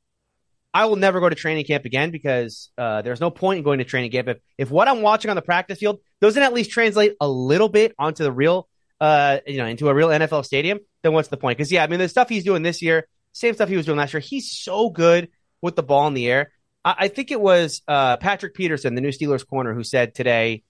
I 0.74 0.86
will 0.86 0.96
never 0.96 1.20
go 1.20 1.30
to 1.30 1.36
training 1.36 1.66
camp 1.66 1.86
again 1.86 2.12
because 2.12 2.70
uh, 2.78 3.02
there's 3.02 3.20
no 3.20 3.32
point 3.32 3.58
in 3.58 3.64
going 3.64 3.80
to 3.80 3.86
training 3.86 4.12
camp 4.12 4.28
if 4.28 4.38
if 4.58 4.72
what 4.72 4.88
I'm 4.88 5.02
watching 5.02 5.30
on 5.30 5.36
the 5.36 5.42
practice 5.42 5.80
field 5.80 6.00
doesn't 6.22 6.42
at 6.42 6.54
least 6.54 6.72
translate 6.72 7.16
a 7.20 7.28
little 7.28 7.70
bit 7.70 7.96
onto 7.98 8.24
the 8.24 8.32
real, 8.32 8.68
uh, 9.02 9.40
you 9.48 9.58
know, 9.58 9.66
into 9.66 9.90
a 9.90 9.94
real 9.94 10.10
NFL 10.10 10.46
stadium. 10.46 10.80
Then 11.02 11.14
what's 11.14 11.30
the 11.30 11.38
point? 11.38 11.58
Because 11.58 11.72
yeah, 11.72 11.84
I 11.84 11.88
mean, 11.88 12.00
the 12.00 12.10
stuff 12.10 12.30
he's 12.30 12.44
doing 12.44 12.64
this 12.64 12.82
year, 12.82 13.08
same 13.32 13.54
stuff 13.54 13.70
he 13.70 13.78
was 13.78 13.86
doing 13.86 13.98
last 13.98 14.14
year. 14.14 14.20
He's 14.20 14.52
so 14.52 14.90
good 14.90 15.30
with 15.62 15.76
the 15.76 15.84
ball 15.84 16.08
in 16.08 16.14
the 16.14 16.28
air. 16.30 16.52
I, 16.98 17.08
think 17.08 17.32
it 17.32 17.42
was 17.42 17.82
uh, 17.88 18.18
Patrick 18.18 18.54
Peterson, 18.54 18.96
the 18.96 19.02
new 19.02 19.10
Steelers 19.10 19.46
corner, 19.46 19.74
who 19.74 19.84
said 19.84 20.16
today, 20.16 20.64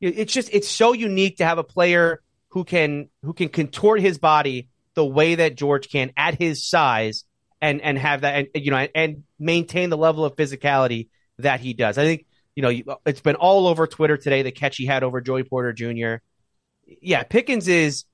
it's 0.00 0.32
just 0.32 0.50
it's 0.52 0.68
so 0.68 0.92
unique 0.92 1.38
to 1.38 1.44
have 1.44 1.58
a 1.58 1.64
player 1.64 2.20
who 2.48 2.64
can 2.64 3.08
who 3.22 3.32
can 3.32 3.48
contort 3.48 4.00
his 4.00 4.18
body 4.18 4.68
the 4.94 5.04
way 5.04 5.36
that 5.36 5.56
George 5.56 5.88
can 5.88 6.12
at 6.16 6.34
his 6.34 6.68
size 6.68 7.24
and 7.60 7.80
and 7.80 7.98
have 7.98 8.20
that 8.20 8.34
and 8.54 8.64
you 8.64 8.70
know 8.70 8.76
and, 8.76 8.90
and 8.94 9.22
maintain 9.38 9.90
the 9.90 9.96
level 9.96 10.24
of 10.24 10.36
physicality 10.36 11.08
that 11.38 11.60
he 11.60 11.72
does. 11.72 11.96
I 11.96 12.04
think 12.04 12.26
you 12.54 12.62
know 12.62 12.98
it's 13.06 13.20
been 13.20 13.36
all 13.36 13.66
over 13.66 13.86
Twitter 13.86 14.16
today 14.16 14.42
the 14.42 14.52
catch 14.52 14.76
he 14.76 14.86
had 14.86 15.02
over 15.02 15.20
Joey 15.20 15.42
Porter 15.42 15.72
Jr. 15.72 16.22
Yeah, 17.00 17.22
Pickens 17.22 17.66
is 17.66 18.04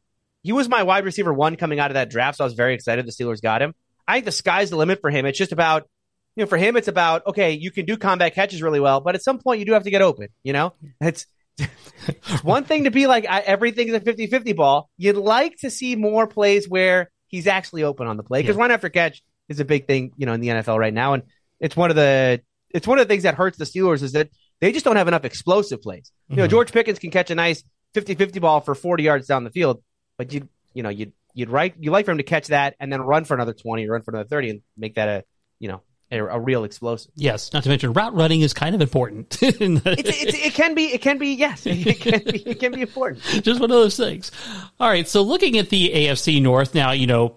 he 0.43 0.53
was 0.53 0.69
my 0.69 0.85
wide 0.85 1.05
receiver 1.05 1.35
one 1.35 1.57
coming 1.57 1.81
out 1.81 1.91
of 1.91 1.95
that 1.95 2.11
draft, 2.11 2.39
so 2.39 2.45
I 2.45 2.47
was 2.47 2.55
very 2.55 2.75
excited 2.75 3.05
the 3.05 3.13
Steelers 3.13 3.43
got 3.43 3.63
him. 3.63 3.75
I 4.07 4.15
think 4.15 4.27
the 4.27 4.33
sky's 4.33 4.71
the 4.71 4.77
limit 4.77 5.01
for 5.01 5.11
him. 5.11 5.27
It's 5.27 5.39
just 5.39 5.53
about 5.53 5.89
you 6.37 6.45
know 6.45 6.47
for 6.47 6.57
him 6.57 6.77
it's 6.77 6.89
about 6.89 7.27
okay 7.27 7.53
you 7.53 7.71
can 7.71 7.85
do 7.87 7.97
combat 7.97 8.35
catches 8.35 8.63
really 8.63 8.81
well, 8.81 9.01
but 9.01 9.15
at 9.15 9.23
some 9.23 9.39
point 9.39 9.61
you 9.61 9.67
do 9.67 9.73
have 9.73 9.85
to 9.85 9.91
get 9.91 10.03
open. 10.03 10.29
You 10.43 10.53
know 10.53 10.75
it's 11.01 11.27
one 12.43 12.65
thing 12.65 12.85
to 12.85 12.91
be 12.91 13.07
like 13.07 13.25
everything's 13.25 13.93
a 13.93 14.01
50-50 14.01 14.57
ball. 14.57 14.91
You'd 14.97 15.17
like 15.17 15.57
to 15.59 15.71
see 15.71 15.97
more 15.97 16.27
plays 16.27 16.69
where 16.69 17.11
he's 17.29 17.47
actually 17.47 17.85
open 17.85 18.07
on 18.07 18.17
the 18.17 18.23
play 18.23 18.43
because 18.43 18.57
yeah. 18.57 18.63
run 18.63 18.71
after 18.71 18.89
catch 18.89 19.23
is 19.49 19.61
a 19.61 19.65
big 19.65 19.87
thing, 19.87 20.13
you 20.17 20.27
know, 20.27 20.33
in 20.33 20.41
the 20.41 20.49
NFL 20.49 20.79
right 20.79 20.95
now. 20.95 21.15
And 21.15 21.25
it's 21.59 21.77
one 21.77 21.91
of 21.91 21.97
the 21.97 22.41
it's 22.71 22.87
one 22.87 22.99
of 22.99 23.07
the 23.07 23.13
things 23.13 23.25
that 23.25 23.35
hurts 23.35 23.59
the 23.59 23.65
Steelers 23.65 24.03
is 24.03 24.13
that 24.13 24.31
they 24.61 24.73
just 24.73 24.85
don't 24.85 24.97
have 24.97 25.09
enough 25.09 25.25
explosive 25.25 25.83
plays. 25.83 26.13
You 26.29 26.37
know, 26.37 26.43
mm-hmm. 26.45 26.51
George 26.51 26.73
Pickens 26.73 26.99
can 26.99 27.11
catch 27.11 27.31
a 27.31 27.35
nice 27.35 27.65
50-50 27.95 28.41
ball 28.41 28.61
for 28.61 28.75
40 28.75 29.03
yards 29.03 29.27
down 29.27 29.45
the 29.45 29.51
field, 29.51 29.83
but 30.17 30.33
you 30.33 30.49
you 30.75 30.83
know, 30.83 30.89
you'd 30.89 31.13
you'd 31.35 31.51
right 31.51 31.75
you 31.79 31.91
like 31.91 32.05
for 32.05 32.13
him 32.13 32.19
to 32.19 32.25
catch 32.25 32.49
that 32.49 32.75
and 32.81 32.93
then 32.93 33.01
run 33.01 33.25
for 33.25 33.35
another 33.35 33.53
20 33.53 33.87
or 33.87 33.93
run 33.93 34.03
for 34.03 34.13
another 34.13 34.29
30 34.29 34.51
and 34.51 34.63
make 34.77 34.95
that 34.95 35.09
a, 35.09 35.25
you 35.59 35.69
know, 35.69 35.83
a, 36.11 36.25
a 36.25 36.41
real 36.41 36.65
explosive. 36.65 37.13
Yes, 37.15 37.53
not 37.53 37.63
to 37.63 37.69
mention 37.69 37.93
route 37.93 38.15
running 38.15 38.41
is 38.41 38.53
kind 38.53 38.75
of 38.75 38.81
important. 38.81 39.39
it's, 39.43 39.61
it's, 39.61 40.47
it 40.47 40.55
can 40.55 40.75
be, 40.75 40.87
it 40.87 41.03
can 41.03 41.19
be, 41.19 41.35
yes, 41.35 41.63
it 41.67 42.01
can 42.01 42.23
be, 42.25 42.43
it 42.49 42.61
can 42.61 42.73
be 42.73 42.83
important. 42.83 43.23
Just 43.43 43.61
one 43.61 43.71
of 43.71 43.77
those 43.77 43.97
things. 43.97 44.31
All 44.79 44.89
right, 44.89 45.07
so 45.07 45.23
looking 45.23 45.59
at 45.59 45.69
the 45.69 45.91
AFC 45.95 46.43
North 46.43 46.75
now, 46.75 46.93
you 46.93 47.07
know, 47.07 47.37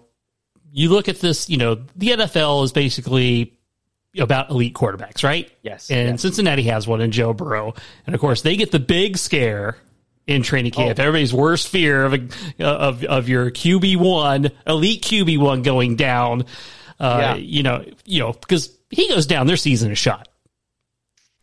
you 0.72 0.90
look 0.90 1.08
at 1.08 1.20
this, 1.20 1.48
you 1.48 1.56
know, 1.56 1.76
the 1.94 2.08
NFL 2.08 2.64
is 2.64 2.72
basically 2.72 3.56
about 4.18 4.50
elite 4.50 4.74
quarterbacks, 4.74 5.22
right? 5.22 5.50
Yes. 5.62 5.90
And 5.90 6.10
yes. 6.10 6.22
Cincinnati 6.22 6.64
has 6.64 6.86
one 6.86 7.00
in 7.00 7.10
Joe 7.10 7.32
Burrow. 7.32 7.74
And 8.06 8.14
of 8.14 8.20
course, 8.20 8.42
they 8.42 8.56
get 8.56 8.70
the 8.70 8.80
big 8.80 9.16
scare 9.16 9.76
in 10.26 10.42
training 10.42 10.72
camp. 10.72 10.98
Oh. 10.98 11.02
Everybody's 11.02 11.34
worst 11.34 11.68
fear 11.68 12.04
of, 12.04 12.14
a, 12.14 12.64
of, 12.64 13.04
of 13.04 13.28
your 13.28 13.50
QB1, 13.50 14.50
elite 14.66 15.02
QB1 15.02 15.62
going 15.62 15.96
down. 15.96 16.46
Uh, 17.04 17.18
yeah. 17.18 17.34
you 17.34 17.62
know, 17.62 17.84
you 18.04 18.18
know, 18.20 18.32
because 18.32 18.76
he 18.90 19.08
goes 19.08 19.26
down, 19.26 19.46
their 19.46 19.56
season 19.56 19.92
is 19.92 19.98
shot. 19.98 20.28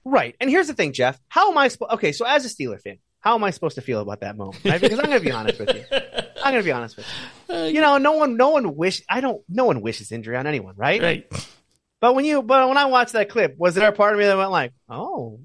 Right. 0.03 0.36
And 0.39 0.50
here's 0.50 0.68
the 0.68 0.74
thing, 0.74 0.94
Jeff. 0.94 1.20
How 1.27 1.51
am 1.51 1.58
I 1.58 1.68
supposed, 1.68 1.94
okay, 1.94 2.12
so 2.12 2.25
as 2.25 2.46
a 2.46 2.50
Steeler 2.50 2.82
fan, 2.82 2.98
how 3.20 3.36
am 3.36 3.44
I 3.44 3.51
supposed 3.51 3.75
to 3.75 3.82
feel 3.82 4.01
about 4.01 4.22
that 4.22 4.36
moment? 4.36 4.65
Right? 4.65 4.82
Because 4.82 4.98
I'm 4.98 5.06
going 5.06 5.20
to 5.20 5.25
be 5.25 5.32
honest 5.32 5.60
with 5.60 5.75
you. 5.75 5.86
I'm 6.44 6.53
going 6.53 6.63
to 6.63 6.68
be 6.68 6.72
honest 6.72 6.98
with 6.98 7.06
you. 7.48 7.56
Uh, 7.56 7.65
you 7.65 7.80
know, 7.80 8.00
no 8.00 8.13
one, 8.13 8.36
no 8.36 8.50
one 8.50 8.75
wish. 8.75 9.03
I 9.08 9.22
don't. 9.22 9.44
No 9.48 9.65
one 9.65 9.82
wishes 9.82 10.12
injury 10.12 10.36
on 10.36 10.48
anyone, 10.48 10.74
right? 10.75 11.00
Right. 11.00 11.48
But 12.00 12.15
when 12.15 12.25
you, 12.25 12.41
but 12.41 12.68
when 12.68 12.77
I 12.77 12.86
watched 12.86 13.13
that 13.13 13.30
clip, 13.30 13.56
was 13.60 13.75
there 13.75 13.88
a 13.88 13.91
part 13.91 14.13
of 14.13 14.20
me 14.20 14.25
that 14.25 14.36
went 14.36 14.50
like, 14.50 14.74
"Oh, 14.89 15.39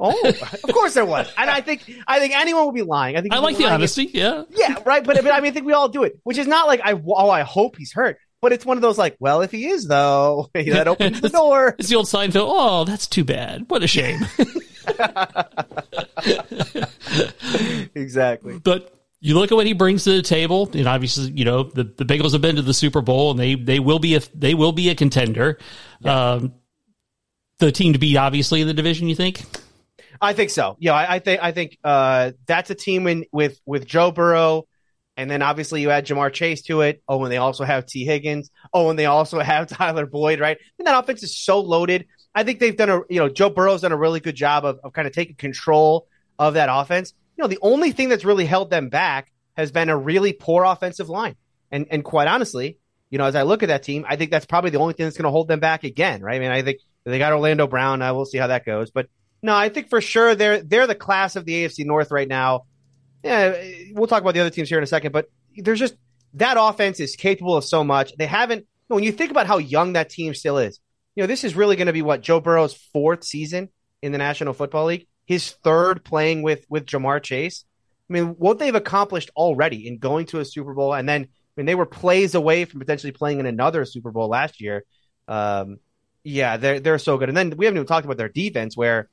oh"? 0.00 0.28
of 0.64 0.72
course 0.72 0.94
there 0.94 1.04
was, 1.04 1.32
and 1.38 1.48
I 1.48 1.60
think, 1.60 1.88
I 2.08 2.18
think 2.18 2.34
anyone 2.34 2.66
would 2.66 2.74
be 2.74 2.82
lying. 2.82 3.16
I 3.16 3.20
think 3.20 3.32
I 3.32 3.38
like 3.38 3.56
the 3.56 3.70
honesty. 3.70 4.02
If, 4.02 4.14
yeah, 4.14 4.42
yeah, 4.50 4.82
right. 4.84 5.04
But, 5.04 5.22
but 5.22 5.32
I 5.32 5.38
mean, 5.38 5.52
I 5.52 5.54
think 5.54 5.66
we 5.66 5.72
all 5.72 5.88
do 5.88 6.02
it, 6.02 6.18
which 6.24 6.36
is 6.36 6.48
not 6.48 6.66
like 6.66 6.80
I, 6.82 7.00
oh, 7.06 7.30
I 7.30 7.42
hope 7.42 7.76
he's 7.76 7.92
hurt, 7.92 8.18
but 8.44 8.52
it's 8.52 8.66
one 8.66 8.76
of 8.76 8.82
those 8.82 8.98
like, 8.98 9.16
well, 9.20 9.40
if 9.40 9.50
he 9.50 9.68
is 9.68 9.86
though, 9.86 10.50
that 10.52 10.86
opens 10.86 11.22
the 11.22 11.30
door. 11.30 11.74
It's 11.78 11.88
the 11.88 11.96
old 11.96 12.04
Seinfeld. 12.04 12.46
Oh, 12.46 12.84
that's 12.84 13.06
too 13.06 13.24
bad. 13.24 13.64
What 13.68 13.82
a 13.82 13.86
shame. 13.86 14.20
exactly. 17.94 18.58
But 18.58 18.94
you 19.20 19.32
look 19.32 19.50
at 19.50 19.54
what 19.54 19.66
he 19.66 19.72
brings 19.72 20.04
to 20.04 20.12
the 20.12 20.20
table, 20.20 20.68
and 20.74 20.86
obviously, 20.86 21.30
you 21.30 21.46
know, 21.46 21.62
the, 21.62 21.84
the 21.84 22.04
Bengals 22.04 22.32
have 22.32 22.42
been 22.42 22.56
to 22.56 22.62
the 22.62 22.74
Super 22.74 23.00
Bowl, 23.00 23.30
and 23.30 23.40
they 23.40 23.54
they 23.54 23.78
will 23.78 23.98
be 23.98 24.14
a 24.14 24.20
they 24.34 24.52
will 24.52 24.72
be 24.72 24.90
a 24.90 24.94
contender. 24.94 25.58
Yeah. 26.00 26.32
Um, 26.32 26.52
the 27.60 27.72
team 27.72 27.94
to 27.94 27.98
beat, 27.98 28.18
obviously, 28.18 28.60
in 28.60 28.66
the 28.66 28.74
division. 28.74 29.08
You 29.08 29.14
think? 29.14 29.42
I 30.20 30.34
think 30.34 30.50
so. 30.50 30.76
Yeah, 30.80 30.92
I, 30.92 31.14
I 31.14 31.18
think 31.18 31.42
I 31.42 31.52
think 31.52 31.78
uh, 31.82 32.32
that's 32.46 32.68
a 32.68 32.74
team 32.74 33.06
in, 33.06 33.24
with 33.32 33.58
with 33.64 33.86
Joe 33.86 34.10
Burrow, 34.10 34.66
and 35.16 35.30
then 35.30 35.42
obviously 35.42 35.80
you 35.80 35.90
add 35.90 36.06
Ja'Marr 36.06 36.32
Chase 36.32 36.62
to 36.62 36.80
it. 36.80 37.02
Oh, 37.08 37.22
and 37.22 37.32
they 37.32 37.36
also 37.36 37.64
have 37.64 37.86
Tee 37.86 38.04
Higgins. 38.04 38.50
Oh, 38.72 38.90
and 38.90 38.98
they 38.98 39.06
also 39.06 39.38
have 39.40 39.68
Tyler 39.68 40.06
Boyd. 40.06 40.40
Right, 40.40 40.58
and 40.78 40.86
that 40.86 40.98
offense 40.98 41.22
is 41.22 41.36
so 41.36 41.60
loaded. 41.60 42.06
I 42.34 42.42
think 42.42 42.58
they've 42.58 42.76
done 42.76 42.90
a 42.90 43.00
you 43.08 43.20
know 43.20 43.28
Joe 43.28 43.50
Burrow's 43.50 43.82
done 43.82 43.92
a 43.92 43.96
really 43.96 44.20
good 44.20 44.36
job 44.36 44.64
of, 44.64 44.78
of 44.82 44.92
kind 44.92 45.06
of 45.06 45.14
taking 45.14 45.36
control 45.36 46.08
of 46.38 46.54
that 46.54 46.68
offense. 46.70 47.14
You 47.36 47.42
know, 47.42 47.48
the 47.48 47.58
only 47.62 47.92
thing 47.92 48.08
that's 48.08 48.24
really 48.24 48.46
held 48.46 48.70
them 48.70 48.88
back 48.88 49.32
has 49.56 49.72
been 49.72 49.88
a 49.88 49.96
really 49.96 50.32
poor 50.32 50.64
offensive 50.64 51.08
line. 51.08 51.36
And 51.70 51.86
and 51.90 52.04
quite 52.04 52.28
honestly, 52.28 52.78
you 53.10 53.18
know, 53.18 53.24
as 53.24 53.36
I 53.36 53.42
look 53.42 53.62
at 53.62 53.68
that 53.68 53.82
team, 53.82 54.04
I 54.08 54.16
think 54.16 54.30
that's 54.30 54.46
probably 54.46 54.70
the 54.70 54.78
only 54.78 54.94
thing 54.94 55.06
that's 55.06 55.16
going 55.16 55.24
to 55.24 55.30
hold 55.30 55.48
them 55.48 55.60
back 55.60 55.84
again, 55.84 56.22
right? 56.22 56.36
I 56.36 56.38
mean, 56.38 56.50
I 56.50 56.62
think 56.62 56.78
they 57.04 57.18
got 57.18 57.32
Orlando 57.32 57.66
Brown. 57.66 58.02
I 58.02 58.12
will 58.12 58.24
see 58.24 58.38
how 58.38 58.48
that 58.48 58.64
goes, 58.64 58.90
but 58.90 59.08
no, 59.42 59.54
I 59.54 59.68
think 59.68 59.90
for 59.90 60.00
sure 60.00 60.34
they're 60.34 60.62
they're 60.62 60.86
the 60.86 60.94
class 60.94 61.36
of 61.36 61.44
the 61.44 61.64
AFC 61.64 61.84
North 61.84 62.10
right 62.10 62.26
now. 62.26 62.64
Yeah, 63.24 63.56
we'll 63.92 64.06
talk 64.06 64.20
about 64.20 64.34
the 64.34 64.40
other 64.40 64.50
teams 64.50 64.68
here 64.68 64.76
in 64.76 64.84
a 64.84 64.86
second, 64.86 65.12
but 65.12 65.30
there's 65.56 65.78
just 65.78 65.96
that 66.34 66.56
offense 66.60 67.00
is 67.00 67.16
capable 67.16 67.56
of 67.56 67.64
so 67.64 67.82
much. 67.82 68.14
They 68.16 68.26
haven't. 68.26 68.66
When 68.88 69.02
you 69.02 69.12
think 69.12 69.30
about 69.30 69.46
how 69.46 69.56
young 69.56 69.94
that 69.94 70.10
team 70.10 70.34
still 70.34 70.58
is, 70.58 70.78
you 71.16 71.22
know, 71.22 71.26
this 71.26 71.42
is 71.42 71.56
really 71.56 71.74
going 71.74 71.86
to 71.86 71.94
be 71.94 72.02
what 72.02 72.20
Joe 72.20 72.38
Burrow's 72.38 72.74
fourth 72.92 73.24
season 73.24 73.70
in 74.02 74.12
the 74.12 74.18
National 74.18 74.52
Football 74.52 74.86
League, 74.86 75.06
his 75.24 75.50
third 75.50 76.04
playing 76.04 76.42
with 76.42 76.66
with 76.68 76.84
Ja'Marr 76.84 77.22
Chase. 77.22 77.64
I 78.10 78.12
mean, 78.12 78.26
what 78.36 78.58
they've 78.58 78.74
accomplished 78.74 79.30
already 79.34 79.88
in 79.88 79.96
going 79.96 80.26
to 80.26 80.40
a 80.40 80.44
Super 80.44 80.74
Bowl, 80.74 80.92
and 80.92 81.08
then 81.08 81.22
I 81.22 81.26
mean, 81.56 81.64
they 81.64 81.74
were 81.74 81.86
plays 81.86 82.34
away 82.34 82.66
from 82.66 82.80
potentially 82.80 83.12
playing 83.12 83.40
in 83.40 83.46
another 83.46 83.86
Super 83.86 84.10
Bowl 84.10 84.28
last 84.28 84.60
year. 84.60 84.84
Um, 85.28 85.78
yeah, 86.24 86.58
they're 86.58 86.78
they're 86.78 86.98
so 86.98 87.16
good. 87.16 87.30
And 87.30 87.38
then 87.38 87.54
we 87.56 87.64
haven't 87.64 87.78
even 87.78 87.86
talked 87.86 88.04
about 88.04 88.18
their 88.18 88.28
defense, 88.28 88.76
where 88.76 89.08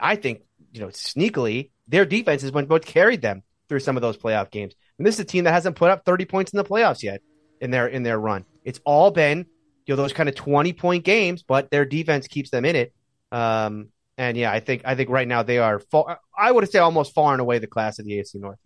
I 0.00 0.14
think 0.14 0.42
you 0.72 0.80
know 0.80 0.88
sneakily 0.88 1.70
their 1.88 2.04
defense 2.04 2.44
is 2.44 2.52
what 2.52 2.86
carried 2.86 3.20
them 3.22 3.42
through 3.68 3.80
some 3.80 3.96
of 3.96 4.02
those 4.02 4.16
playoff 4.16 4.50
games. 4.50 4.74
And 4.98 5.06
this 5.06 5.14
is 5.16 5.20
a 5.20 5.24
team 5.24 5.44
that 5.44 5.52
hasn't 5.52 5.76
put 5.76 5.90
up 5.90 6.04
30 6.04 6.24
points 6.24 6.52
in 6.52 6.56
the 6.56 6.64
playoffs 6.64 7.02
yet 7.02 7.20
in 7.60 7.70
their 7.70 7.86
in 7.86 8.02
their 8.02 8.18
run. 8.18 8.44
It's 8.64 8.80
all 8.84 9.10
been 9.10 9.46
you 9.86 9.92
know 9.92 9.96
those 9.96 10.12
kind 10.12 10.28
of 10.28 10.34
20 10.34 10.72
point 10.74 11.04
games, 11.04 11.42
but 11.42 11.70
their 11.70 11.84
defense 11.84 12.26
keeps 12.28 12.50
them 12.50 12.64
in 12.64 12.76
it. 12.76 12.92
Um, 13.32 13.88
And 14.16 14.36
yeah, 14.36 14.50
I 14.52 14.60
think 14.60 14.82
I 14.84 14.94
think 14.96 15.10
right 15.10 15.28
now 15.28 15.42
they 15.44 15.58
are. 15.58 15.78
Far, 15.78 16.18
I 16.36 16.50
would 16.50 16.68
say 16.70 16.78
almost 16.80 17.14
far 17.14 17.32
and 17.32 17.40
away 17.40 17.58
the 17.58 17.66
class 17.68 17.98
of 17.98 18.04
the 18.04 18.12
AFC 18.18 18.34
North. 18.36 18.58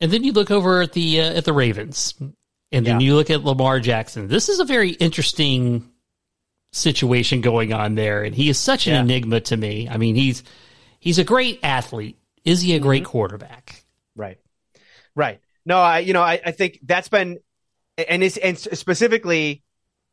And 0.00 0.10
then 0.10 0.24
you 0.24 0.32
look 0.32 0.50
over 0.50 0.82
at 0.82 0.92
the 0.92 1.20
uh, 1.20 1.32
at 1.34 1.44
the 1.44 1.52
Ravens, 1.52 2.14
and 2.72 2.84
then 2.86 3.00
Yeah. 3.00 3.06
you 3.06 3.14
look 3.14 3.30
at 3.30 3.44
Lamar 3.44 3.78
Jackson. 3.80 4.26
This 4.28 4.48
is 4.48 4.58
a 4.58 4.64
very 4.64 4.90
interesting 4.90 5.88
situation 6.72 7.40
going 7.42 7.72
on 7.72 7.94
there, 7.94 8.24
and 8.24 8.34
he 8.34 8.48
is 8.48 8.58
such 8.58 8.86
an 8.86 8.94
Yeah. 8.94 9.00
enigma 9.00 9.40
to 9.40 9.56
me. 9.56 9.88
I 9.88 9.96
mean, 9.98 10.16
he's 10.16 10.42
he's 10.98 11.18
a 11.18 11.24
great 11.24 11.60
athlete. 11.62 12.16
Is 12.44 12.60
he 12.62 12.72
a 12.72 12.76
Mm-hmm. 12.76 12.82
great 12.86 13.04
quarterback? 13.04 13.84
Right. 14.16 14.38
Right. 15.14 15.40
No, 15.64 15.78
I 15.78 16.00
you 16.00 16.12
know 16.12 16.22
I, 16.22 16.40
I 16.44 16.50
think 16.52 16.78
that's 16.82 17.08
been 17.08 17.38
and 17.96 18.22
is 18.22 18.36
and 18.36 18.58
specifically 18.58 19.62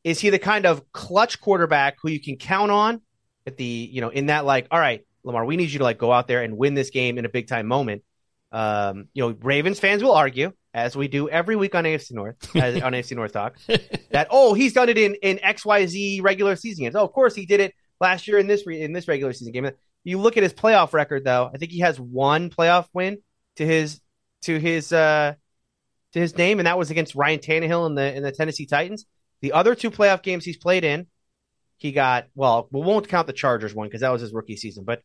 is 0.04 0.20
he 0.20 0.30
the 0.30 0.40
kind 0.40 0.66
of 0.66 0.92
clutch 0.92 1.42
quarterback 1.42 1.98
who 2.02 2.10
you 2.10 2.22
can 2.22 2.38
count 2.38 2.72
on 2.72 3.02
at 3.48 3.58
the 3.58 3.66
you 3.66 4.02
know 4.02 4.10
in 4.10 4.28
that 4.28 4.46
like 4.46 4.68
all 4.72 4.80
right 4.80 5.06
Lamar 5.24 5.46
we 5.46 5.58
need 5.58 5.72
you 5.72 5.80
to 5.80 5.84
like 5.84 5.98
go 5.98 6.12
out 6.12 6.28
there 6.28 6.44
and 6.44 6.58
win 6.58 6.74
this 6.76 6.90
game 6.92 7.18
in 7.18 7.26
a 7.26 7.30
big 7.30 7.48
time 7.48 7.68
moment. 7.68 8.04
Um, 8.52 9.08
you 9.14 9.24
know 9.24 9.36
Ravens 9.42 9.80
fans 9.80 10.04
will 10.04 10.14
argue 10.14 10.52
as 10.74 10.96
we 10.96 11.08
do 11.08 11.30
every 11.30 11.56
week 11.56 11.74
on 11.76 11.84
AFC 11.84 12.12
North 12.14 12.56
as, 12.56 12.82
on 12.82 12.94
AFC 12.94 13.16
North 13.16 13.32
Talk 13.34 13.58
that 14.12 14.28
oh 14.30 14.54
he's 14.54 14.74
done 14.74 14.90
it 14.90 14.98
in 14.98 15.16
in 15.16 15.38
XYZ 15.38 16.22
regular 16.24 16.56
season 16.56 16.84
games. 16.86 16.96
Oh, 16.96 17.04
of 17.04 17.12
course 17.12 17.34
he 17.36 17.46
did 17.46 17.60
it 17.60 17.74
last 18.00 18.28
year 18.28 18.38
in 18.38 18.48
this 18.48 18.66
re- 18.68 18.82
in 18.82 18.94
this 18.94 19.08
regular 19.08 19.34
season 19.34 19.52
game. 19.54 19.70
You 20.10 20.20
look 20.20 20.38
at 20.38 20.44
his 20.44 20.54
playoff 20.54 20.94
record 20.94 21.24
though. 21.24 21.50
I 21.54 21.58
think 21.58 21.72
he 21.72 21.80
has 21.80 22.00
one 22.00 22.50
playoff 22.50 22.88
win 22.94 23.20
to 23.58 23.66
his 23.66 24.02
to 24.44 24.60
his 24.60 24.92
uh 24.92 25.36
to 26.14 26.20
his 26.20 26.38
name, 26.38 26.60
and 26.60 26.68
that 26.68 26.78
was 26.78 26.90
against 26.90 27.16
Ryan 27.16 27.40
Tannehill 27.40 27.88
in 27.88 27.96
the 27.96 28.16
in 28.16 28.24
the 28.24 28.32
Tennessee 28.32 28.66
Titans. 28.66 29.06
The 29.42 29.54
other 29.54 29.76
two 29.76 29.92
playoff 29.92 30.24
games 30.24 30.44
he's 30.44 30.58
played 30.58 30.84
in, 30.84 31.08
he 31.78 31.92
got 31.92 32.28
well. 32.36 32.68
We 32.72 32.82
won't 32.82 33.08
count 33.08 33.28
the 33.28 33.34
Chargers 33.34 33.74
one 33.74 33.88
because 33.88 34.02
that 34.02 34.12
was 34.12 34.22
his 34.22 34.34
rookie 34.34 34.58
season, 34.58 34.84
but 34.84 35.02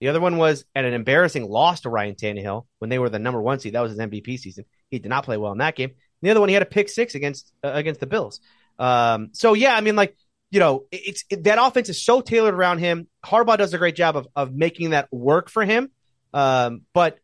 the 0.00 0.08
other 0.08 0.20
one 0.20 0.36
was 0.36 0.64
at 0.74 0.84
an 0.84 0.94
embarrassing 0.94 1.48
loss 1.48 1.80
to 1.80 1.90
Ryan 1.90 2.14
Tannehill 2.14 2.66
when 2.78 2.88
they 2.90 2.98
were 2.98 3.08
the 3.08 3.18
number 3.18 3.40
one 3.40 3.58
seed. 3.58 3.74
That 3.74 3.80
was 3.80 3.92
his 3.92 4.00
MVP 4.00 4.38
season. 4.38 4.64
He 4.90 4.98
did 4.98 5.08
not 5.08 5.24
play 5.24 5.36
well 5.36 5.52
in 5.52 5.58
that 5.58 5.76
game. 5.76 5.92
The 6.22 6.30
other 6.30 6.40
one, 6.40 6.48
he 6.48 6.54
had 6.54 6.62
a 6.62 6.66
pick 6.66 6.88
six 6.88 7.14
against 7.14 7.52
uh, 7.64 7.70
against 7.74 8.00
the 8.00 8.06
Bills. 8.06 8.40
Um, 8.78 9.30
so 9.32 9.54
yeah, 9.54 9.74
I 9.74 9.80
mean, 9.80 9.96
like 9.96 10.16
you 10.50 10.60
know, 10.60 10.84
it's 10.90 11.24
it, 11.30 11.44
that 11.44 11.58
offense 11.60 11.88
is 11.88 12.04
so 12.04 12.20
tailored 12.20 12.54
around 12.54 12.78
him. 12.78 13.08
Harbaugh 13.24 13.58
does 13.58 13.74
a 13.74 13.78
great 13.78 13.96
job 13.96 14.16
of 14.16 14.28
of 14.34 14.54
making 14.54 14.90
that 14.90 15.08
work 15.12 15.50
for 15.50 15.64
him. 15.64 15.90
Um, 16.32 16.82
but 16.94 17.18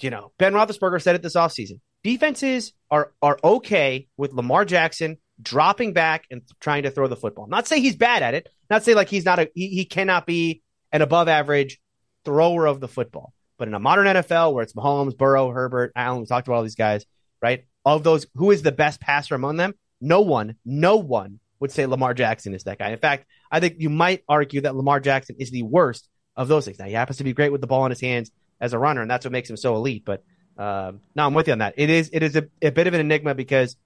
you 0.00 0.10
know, 0.10 0.32
Ben 0.38 0.52
Roethlisberger 0.52 1.00
said 1.02 1.14
it 1.14 1.22
this 1.22 1.36
offseason. 1.36 1.80
Defenses 2.04 2.72
are 2.90 3.12
are 3.22 3.38
okay 3.42 4.08
with 4.16 4.32
Lamar 4.32 4.64
Jackson 4.64 5.18
dropping 5.40 5.92
back 5.92 6.26
and 6.30 6.42
trying 6.60 6.84
to 6.84 6.90
throw 6.90 7.08
the 7.08 7.16
football. 7.16 7.46
Not 7.46 7.66
say 7.66 7.80
he's 7.80 7.96
bad 7.96 8.22
at 8.22 8.34
it. 8.34 8.48
Not 8.70 8.84
say 8.84 8.94
like 8.94 9.08
he's 9.08 9.24
not 9.24 9.38
a 9.38 9.50
he, 9.54 9.68
he 9.68 9.84
cannot 9.84 10.26
be 10.26 10.62
an 10.92 11.02
above 11.02 11.28
average 11.28 11.80
thrower 12.24 12.66
of 12.66 12.80
the 12.80 12.88
football. 12.88 13.32
But 13.58 13.68
in 13.68 13.74
a 13.74 13.80
modern 13.80 14.06
NFL 14.06 14.54
where 14.54 14.62
it's 14.62 14.72
Mahomes, 14.72 15.16
Burrow, 15.16 15.50
Herbert, 15.50 15.92
Allen, 15.94 16.20
we 16.20 16.26
talked 16.26 16.48
about 16.48 16.56
all 16.56 16.62
these 16.62 16.74
guys, 16.74 17.04
right? 17.40 17.64
Of 17.84 18.02
those, 18.02 18.26
who 18.34 18.50
is 18.50 18.62
the 18.62 18.72
best 18.72 19.00
passer 19.00 19.34
among 19.34 19.56
them? 19.56 19.74
No 20.00 20.22
one, 20.22 20.56
no 20.64 20.96
one 20.96 21.38
would 21.62 21.70
say 21.70 21.86
Lamar 21.86 22.12
Jackson 22.12 22.54
is 22.54 22.64
that 22.64 22.78
guy. 22.78 22.90
In 22.90 22.98
fact, 22.98 23.24
I 23.48 23.60
think 23.60 23.76
you 23.78 23.88
might 23.88 24.24
argue 24.28 24.62
that 24.62 24.74
Lamar 24.74 24.98
Jackson 24.98 25.36
is 25.38 25.52
the 25.52 25.62
worst 25.62 26.08
of 26.36 26.48
those 26.48 26.64
things. 26.64 26.78
Now 26.80 26.86
he 26.86 26.92
happens 26.92 27.18
to 27.18 27.24
be 27.24 27.32
great 27.32 27.52
with 27.52 27.60
the 27.60 27.68
ball 27.68 27.86
in 27.86 27.90
his 27.90 28.00
hands 28.00 28.32
as 28.60 28.72
a 28.72 28.78
runner, 28.78 29.00
and 29.00 29.08
that's 29.08 29.24
what 29.24 29.30
makes 29.30 29.48
him 29.48 29.56
so 29.56 29.76
elite. 29.76 30.02
But 30.04 30.24
um, 30.58 31.00
no, 31.14 31.24
I'm 31.24 31.34
with 31.34 31.46
you 31.46 31.52
on 31.52 31.60
that. 31.60 31.74
It 31.76 31.88
is 31.88 32.10
it 32.12 32.24
is 32.24 32.34
a, 32.34 32.48
a 32.60 32.70
bit 32.70 32.88
of 32.88 32.94
an 32.94 33.00
enigma 33.00 33.36
because 33.36 33.76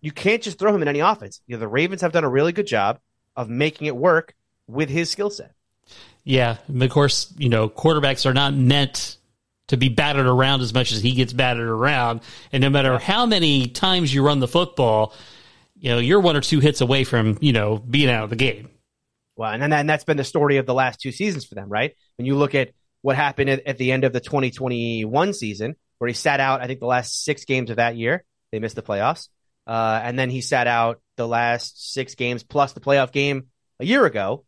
you 0.00 0.10
can't 0.10 0.42
just 0.42 0.58
throw 0.58 0.74
him 0.74 0.82
in 0.82 0.88
any 0.88 0.98
offense. 0.98 1.40
You 1.46 1.54
know, 1.54 1.60
the 1.60 1.68
Ravens 1.68 2.02
have 2.02 2.10
done 2.10 2.24
a 2.24 2.28
really 2.28 2.52
good 2.52 2.66
job 2.66 2.98
of 3.36 3.48
making 3.48 3.86
it 3.86 3.96
work 3.96 4.34
with 4.66 4.90
his 4.90 5.08
skill 5.08 5.30
set. 5.30 5.52
Yeah, 6.24 6.56
and 6.66 6.82
of 6.82 6.90
course, 6.90 7.32
you 7.38 7.48
know, 7.48 7.68
quarterbacks 7.68 8.26
are 8.26 8.34
not 8.34 8.54
meant 8.54 9.18
to 9.68 9.76
be 9.76 9.88
battered 9.88 10.26
around 10.26 10.62
as 10.62 10.74
much 10.74 10.90
as 10.90 11.00
he 11.00 11.12
gets 11.12 11.32
battered 11.32 11.68
around. 11.68 12.22
And 12.52 12.60
no 12.60 12.70
matter 12.70 12.98
how 12.98 13.24
many 13.24 13.68
times 13.68 14.12
you 14.12 14.26
run 14.26 14.40
the 14.40 14.48
football, 14.48 15.14
you 15.84 15.90
know, 15.90 15.98
you're 15.98 16.20
one 16.20 16.34
or 16.34 16.40
two 16.40 16.60
hits 16.60 16.80
away 16.80 17.04
from, 17.04 17.36
you 17.42 17.52
know, 17.52 17.76
being 17.76 18.08
out 18.08 18.24
of 18.24 18.30
the 18.30 18.36
game. 18.36 18.70
Well, 19.36 19.52
and, 19.52 19.74
and 19.74 19.86
that's 19.86 20.04
been 20.04 20.16
the 20.16 20.24
story 20.24 20.56
of 20.56 20.64
the 20.64 20.72
last 20.72 20.98
two 20.98 21.12
seasons 21.12 21.44
for 21.44 21.56
them, 21.56 21.68
right? 21.68 21.94
When 22.16 22.24
you 22.24 22.36
look 22.36 22.54
at 22.54 22.70
what 23.02 23.16
happened 23.16 23.50
at, 23.50 23.66
at 23.66 23.76
the 23.76 23.92
end 23.92 24.04
of 24.04 24.14
the 24.14 24.20
2021 24.20 25.34
season, 25.34 25.76
where 25.98 26.08
he 26.08 26.14
sat 26.14 26.40
out, 26.40 26.62
I 26.62 26.68
think 26.68 26.80
the 26.80 26.86
last 26.86 27.22
six 27.22 27.44
games 27.44 27.68
of 27.68 27.76
that 27.76 27.96
year, 27.96 28.24
they 28.50 28.60
missed 28.60 28.76
the 28.76 28.82
playoffs. 28.82 29.28
Uh, 29.66 30.00
and 30.02 30.18
then 30.18 30.30
he 30.30 30.40
sat 30.40 30.66
out 30.66 31.02
the 31.18 31.28
last 31.28 31.92
six 31.92 32.14
games 32.14 32.42
plus 32.42 32.72
the 32.72 32.80
playoff 32.80 33.12
game 33.12 33.48
a 33.78 33.84
year 33.84 34.06
ago. 34.06 34.46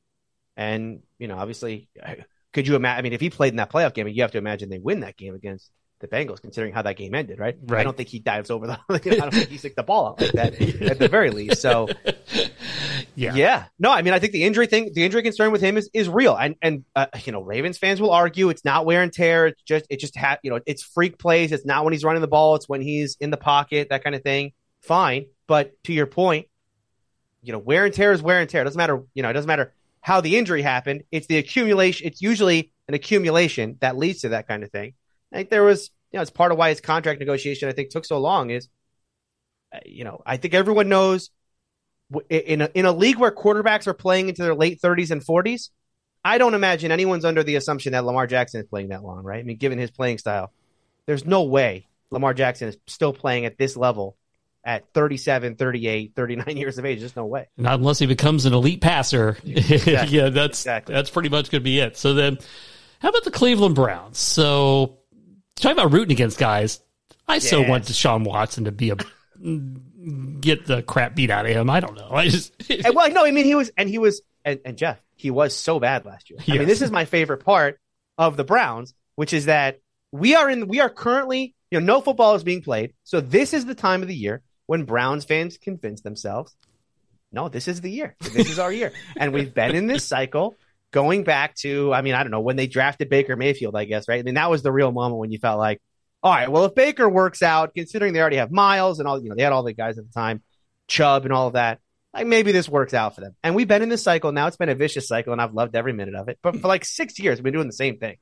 And, 0.57 1.03
you 1.19 1.29
know, 1.29 1.37
obviously, 1.37 1.91
could 2.55 2.67
you 2.67 2.77
imagine? 2.77 2.99
I 2.99 3.03
mean, 3.03 3.13
if 3.13 3.21
he 3.21 3.29
played 3.29 3.53
in 3.53 3.57
that 3.57 3.71
playoff 3.71 3.93
game, 3.93 4.09
you 4.09 4.23
have 4.23 4.33
to 4.33 4.39
imagine 4.39 4.71
they 4.71 4.79
win 4.79 5.01
that 5.01 5.19
game 5.19 5.35
against 5.35 5.71
the 6.01 6.09
Bengals, 6.09 6.41
considering 6.43 6.73
how 6.75 6.83
that 6.83 6.97
game 6.97 7.15
ended, 7.15 7.39
right? 7.39 7.57
Right. 7.65 7.81
I 7.81 7.85
don't 7.85 7.97
think 7.97 8.09
he 8.11 8.19
dives 8.19 8.51
over 8.51 8.67
the, 8.67 8.79
I 8.91 8.99
don't 8.99 9.33
think 9.33 9.49
he 9.49 9.57
sticks 9.57 9.77
the 9.77 9.83
ball 9.83 10.09
out 10.09 10.21
like 10.21 10.33
that 10.33 10.61
at 10.83 10.99
the 10.99 11.09
very 11.09 11.31
least. 11.31 11.63
So, 11.63 11.89
Yeah. 13.15 13.35
yeah. 13.35 13.65
No, 13.79 13.91
I 13.91 14.03
mean, 14.03 14.13
I 14.13 14.19
think 14.19 14.33
the 14.33 14.45
injury 14.45 14.67
thing, 14.67 14.91
the 14.93 15.05
injury 15.05 15.23
concern 15.23 15.53
with 15.53 15.63
him 15.63 15.77
is 15.77 15.89
is 15.95 16.09
real, 16.09 16.37
and 16.37 16.55
and 16.61 16.85
uh, 16.95 17.07
you 17.25 17.33
know, 17.33 17.41
Ravens 17.43 17.79
fans 17.79 18.01
will 18.01 18.11
argue 18.11 18.51
it's 18.51 18.65
not 18.65 18.85
wear 18.85 19.03
and 19.03 19.13
tear. 19.13 19.47
It's 19.47 19.63
just 19.63 19.87
it 19.89 20.01
just 20.01 20.17
ha- 20.17 20.39
you 20.43 20.51
know, 20.51 20.61
it's 20.67 20.83
freak 20.83 21.19
plays. 21.19 21.51
It's 21.53 21.65
not 21.65 21.85
when 21.85 21.93
he's 21.95 22.05
running 22.05 22.21
the 22.21 22.29
ball. 22.29 22.57
It's 22.57 22.69
when 22.69 22.83
he's 22.83 23.17
in 23.21 23.31
the 23.31 23.37
pocket, 23.39 23.89
that 23.89 24.05
kind 24.05 24.15
of 24.15 24.23
thing. 24.23 24.53
Fine, 24.83 25.27
but 25.47 25.73
to 25.85 25.93
your 25.93 26.07
point, 26.07 26.47
you 27.43 27.53
know, 27.53 27.59
wear 27.59 27.87
and 27.87 27.95
tear 27.95 28.13
is 28.13 28.23
wear 28.23 28.39
and 28.41 28.49
tear. 28.51 28.61
It 28.61 28.65
doesn't 28.65 28.79
matter. 28.79 29.03
You 29.15 29.23
know, 29.23 29.31
it 29.31 29.33
doesn't 29.33 29.49
matter 29.49 29.73
how 30.03 30.21
the 30.21 30.37
injury 30.37 30.63
happened. 30.63 31.03
It's 31.11 31.27
the 31.27 31.39
accumulation. 31.39 32.07
It's 32.07 32.21
usually 32.21 32.71
an 32.87 32.95
accumulation 32.95 33.79
that 33.81 33.97
leads 33.97 34.21
to 34.21 34.29
that 34.31 34.47
kind 34.47 34.63
of 34.63 34.71
thing. 34.71 34.93
I 35.33 35.37
think 35.37 35.51
there 35.51 35.65
was, 35.65 35.91
you 36.13 36.19
know, 36.19 36.23
it's 36.23 36.31
part 36.31 36.53
of 36.53 36.59
why 36.59 36.71
his 36.71 36.81
contract 36.81 37.21
negotiation 37.21 37.69
I 37.69 37.73
think 37.73 37.91
took 37.91 38.05
so 38.05 38.19
long. 38.19 38.51
Is, 38.51 38.69
uh, 39.73 39.79
you 39.85 40.05
know, 40.05 40.23
I 40.25 40.37
think 40.37 40.55
everyone 40.55 40.89
knows 40.89 41.31
in 42.31 42.63
a, 42.63 42.71
in 42.75 42.87
a 42.87 42.93
league 42.93 43.19
where 43.19 43.31
quarterbacks 43.33 43.87
are 43.87 43.95
playing 43.95 44.29
into 44.29 44.43
their 44.43 44.55
late 44.55 44.81
30s 44.81 45.11
and 45.11 45.25
40s, 45.25 45.71
I 46.25 46.39
don't 46.39 46.55
imagine 46.55 46.91
anyone's 46.93 47.25
under 47.25 47.43
the 47.43 47.57
assumption 47.57 47.93
that 47.93 48.05
Lamar 48.05 48.27
Jackson 48.27 48.61
is 48.61 48.67
playing 48.67 48.89
that 48.89 49.03
long, 49.03 49.23
right? 49.25 49.41
I 49.41 49.43
mean, 49.43 49.57
given 49.57 49.79
his 49.79 49.91
playing 49.91 50.19
style, 50.19 50.53
there's 51.07 51.25
no 51.25 51.45
way 51.45 51.89
Lamar 52.11 52.35
Jackson 52.35 52.69
is 52.69 52.77
still 52.87 53.13
playing 53.13 53.45
at 53.45 53.59
this 53.59 53.77
level 53.77 54.17
at 54.65 54.85
37, 54.95 55.55
38, 55.57 56.13
39 56.17 56.57
years 56.57 56.79
of 56.79 56.85
age. 56.85 57.01
There's 57.01 57.17
no 57.17 57.27
way. 57.27 57.49
Not 57.57 57.79
unless 57.79 57.99
he 57.99 58.07
becomes 58.07 58.47
an 58.47 58.53
elite 58.55 58.81
passer. 58.81 59.37
Exactly. 59.45 60.17
yeah, 60.19 60.29
that's 60.29 60.61
Exactly. 60.61 60.95
that's 60.95 61.11
pretty 61.11 61.29
much 61.29 61.51
going 61.51 61.61
to 61.61 61.65
be 61.65 61.79
it. 61.79 61.97
So 61.97 62.15
then, 62.15 62.39
how 63.01 63.09
about 63.11 63.25
the 63.25 63.31
Cleveland 63.31 63.75
Browns? 63.77 64.19
So 64.19 64.99
talking 65.57 65.79
about 65.79 65.93
rooting 65.93 66.13
against 66.13 66.39
guys, 66.39 66.81
I 67.29 67.39
so 67.39 67.63
want 67.63 67.85
Deshaun 67.85 68.25
Watson 68.25 68.65
to 68.65 68.73
be 68.73 68.91
a 68.91 68.97
get 70.41 70.67
the 70.67 70.83
crap 70.83 71.15
beat 71.15 71.31
out 71.31 71.47
of 71.47 71.53
him. 71.53 71.69
I 71.69 71.81
don't 71.81 71.97
know. 71.97 72.11
I 72.11 72.29
just 72.29 72.53
And, 72.71 72.95
well, 72.95 73.11
no, 73.11 73.25
I 73.25 73.31
mean, 73.31 73.45
he 73.45 73.55
was, 73.55 73.71
and 73.77 73.89
he 73.89 73.99
was, 73.99 74.23
and, 74.45 74.61
and 74.65 74.79
Jeff, 74.79 75.01
he 75.15 75.31
was 75.31 75.55
so 75.55 75.81
bad 75.81 76.05
last 76.05 76.31
year. 76.31 76.39
I 76.47 76.59
mean, 76.59 76.69
this 76.69 76.83
is 76.83 76.91
my 76.91 77.05
favorite 77.05 77.45
part 77.45 77.79
of 78.17 78.37
the 78.37 78.45
Browns, 78.45 78.95
which 79.17 79.33
is 79.33 79.47
that 79.47 79.81
we 80.13 80.35
are 80.35 80.49
in, 80.49 80.69
we 80.69 80.81
are 80.81 80.89
currently, 80.89 81.55
you 81.71 81.81
know, 81.81 81.95
no 81.95 82.01
football 82.01 82.35
is 82.35 82.45
being 82.45 82.63
played. 82.63 82.95
So 83.05 83.21
this 83.21 83.53
is 83.53 83.67
the 83.67 83.75
time 83.75 84.03
of 84.03 84.09
the 84.09 84.15
year 84.15 84.43
when 84.67 84.85
Browns 84.85 85.25
fans 85.25 85.59
convince 85.59 86.01
themselves, 86.03 86.55
no, 87.33 87.49
this 87.49 87.69
is 87.69 87.81
the 87.81 87.91
year. 87.91 88.15
This 88.21 88.49
is 88.49 88.59
our 88.59 88.73
year. 88.73 88.93
And 89.17 89.33
we've 89.33 89.53
been 89.53 89.75
in 89.75 89.87
this 89.87 90.05
cycle 90.05 90.55
going 90.97 91.25
back 91.25 91.55
to, 91.57 91.93
I 91.93 92.01
mean, 92.01 92.15
I 92.15 92.23
don't 92.23 92.31
know, 92.31 92.41
when 92.41 92.57
they 92.57 92.67
drafted 92.67 93.11
Baker 93.11 93.37
Mayfield, 93.37 93.77
I 93.77 93.85
guess, 93.85 94.09
right? 94.09 94.19
I 94.19 94.23
mean, 94.23 94.37
that 94.37 94.49
was 94.49 94.63
the 94.63 94.73
real 94.73 94.93
moment 94.93 95.19
when 95.19 95.31
you 95.31 95.37
felt 95.37 95.59
like, 95.59 95.83
all 96.23 96.33
right, 96.33 96.51
well, 96.51 96.65
if 96.65 96.75
Baker 96.75 97.07
works 97.07 97.43
out, 97.43 97.75
considering 97.75 98.15
they 98.15 98.21
already 98.23 98.39
have 98.39 98.51
Myles 98.51 98.99
and 98.99 99.07
all, 99.07 99.23
you 99.23 99.29
know, 99.29 99.35
they 99.35 99.43
had 99.43 99.53
all 99.53 99.63
the 99.63 99.75
guys 99.75 99.99
at 99.99 100.07
the 100.07 100.13
time, 100.15 100.43
Chubb 100.89 101.27
and 101.27 101.35
all 101.35 101.49
of 101.49 101.53
that, 101.53 101.81
like 102.15 102.27
maybe 102.27 102.51
this 102.51 102.67
works 102.67 102.95
out 102.95 103.15
for 103.15 103.21
them. 103.21 103.37
And 103.45 103.55
we've 103.55 103.69
been 103.69 103.83
in 103.83 103.91
this 103.91 104.03
cycle 104.03 104.33
now. 104.33 104.47
It's 104.47 104.57
been 104.57 104.71
a 104.71 104.75
vicious 104.75 105.07
cycle, 105.07 105.35
and 105.35 105.43
I've 105.43 105.53
loved 105.53 105.77
every 105.77 105.93
minute 105.93 106.15
of 106.15 106.31
it. 106.31 106.39
But 106.41 106.57
for 106.63 106.67
like 106.67 106.87
six 106.87 107.19
years, 107.19 107.37
we've 107.37 107.45
been 107.45 107.53
doing 107.53 107.67
the 107.67 107.75
same 107.75 107.99
thing. 107.99 108.17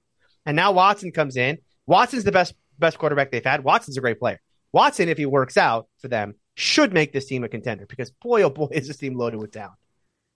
And 0.44 0.56
now 0.56 0.72
Watson 0.72 1.12
comes 1.12 1.36
in. 1.36 1.58
Watson's 1.86 2.24
the 2.24 2.32
best 2.32 2.54
best 2.76 2.98
quarterback 2.98 3.30
they've 3.30 3.44
had. 3.44 3.62
Watson's 3.62 3.96
a 3.96 4.00
great 4.00 4.18
player. 4.18 4.40
Watson, 4.72 5.08
if 5.08 5.16
he 5.16 5.26
works 5.26 5.56
out 5.56 5.86
for 6.00 6.08
them, 6.08 6.34
should 6.56 6.92
make 6.92 7.12
this 7.12 7.26
team 7.26 7.44
a 7.44 7.48
contender 7.48 7.86
because 7.86 8.10
boy, 8.10 8.42
oh 8.42 8.50
boy, 8.50 8.66
is 8.72 8.88
this 8.88 8.96
team 8.96 9.16
loaded 9.16 9.38
with 9.38 9.52
talent. 9.52 9.78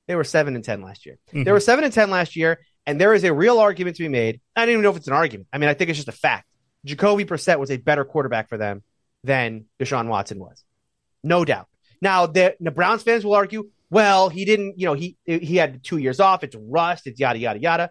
They 0.09 0.17
were 0.17 0.25
seven 0.25 0.57
and 0.57 0.65
ten 0.65 0.83
last 0.83 1.07
year. 1.07 1.19
They 1.31 1.41
mm-hmm. 1.41 1.51
were 1.51 1.61
seven 1.61 1.85
and 1.85 1.93
ten 1.93 2.11
last 2.11 2.35
year, 2.35 2.59
and 2.87 3.01
there 3.01 3.15
is 3.15 3.23
a 3.23 3.33
real 3.33 3.61
argument 3.61 3.97
to 3.97 4.03
be 4.03 4.09
made. 4.09 4.41
I 4.57 4.63
don't 4.63 4.73
even 4.73 4.83
know 4.83 4.91
if 4.91 4.97
it's 4.97 5.07
an 5.07 5.13
argument. 5.13 5.49
I 5.53 5.59
mean, 5.59 5.69
I 5.69 5.75
think 5.75 5.91
it's 5.91 5.99
just 5.99 6.09
a 6.09 6.13
fact. 6.13 6.47
Jacoby 6.85 7.25
Brissett 7.25 7.59
was 7.59 7.71
a 7.71 7.77
better 7.77 8.05
quarterback 8.05 8.49
for 8.49 8.57
them 8.57 8.83
than 9.23 9.67
Deshaun 9.79 10.09
Watson 10.09 10.39
was, 10.39 10.65
no 11.23 11.45
doubt. 11.45 11.69
Now, 12.01 12.27
the, 12.27 12.57
the 12.61 12.71
Browns 12.71 13.03
fans 13.03 13.25
will 13.25 13.35
argue, 13.35 13.71
well, 13.91 14.29
he 14.29 14.45
didn't, 14.45 14.79
you 14.79 14.87
know, 14.87 14.95
he 14.95 15.17
he 15.25 15.57
had 15.57 15.85
two 15.85 15.99
years 15.99 16.21
off. 16.21 16.43
It's 16.43 16.57
rust. 16.57 17.07
It's 17.07 17.21
yada 17.21 17.39
yada 17.39 17.61
yada. 17.61 17.91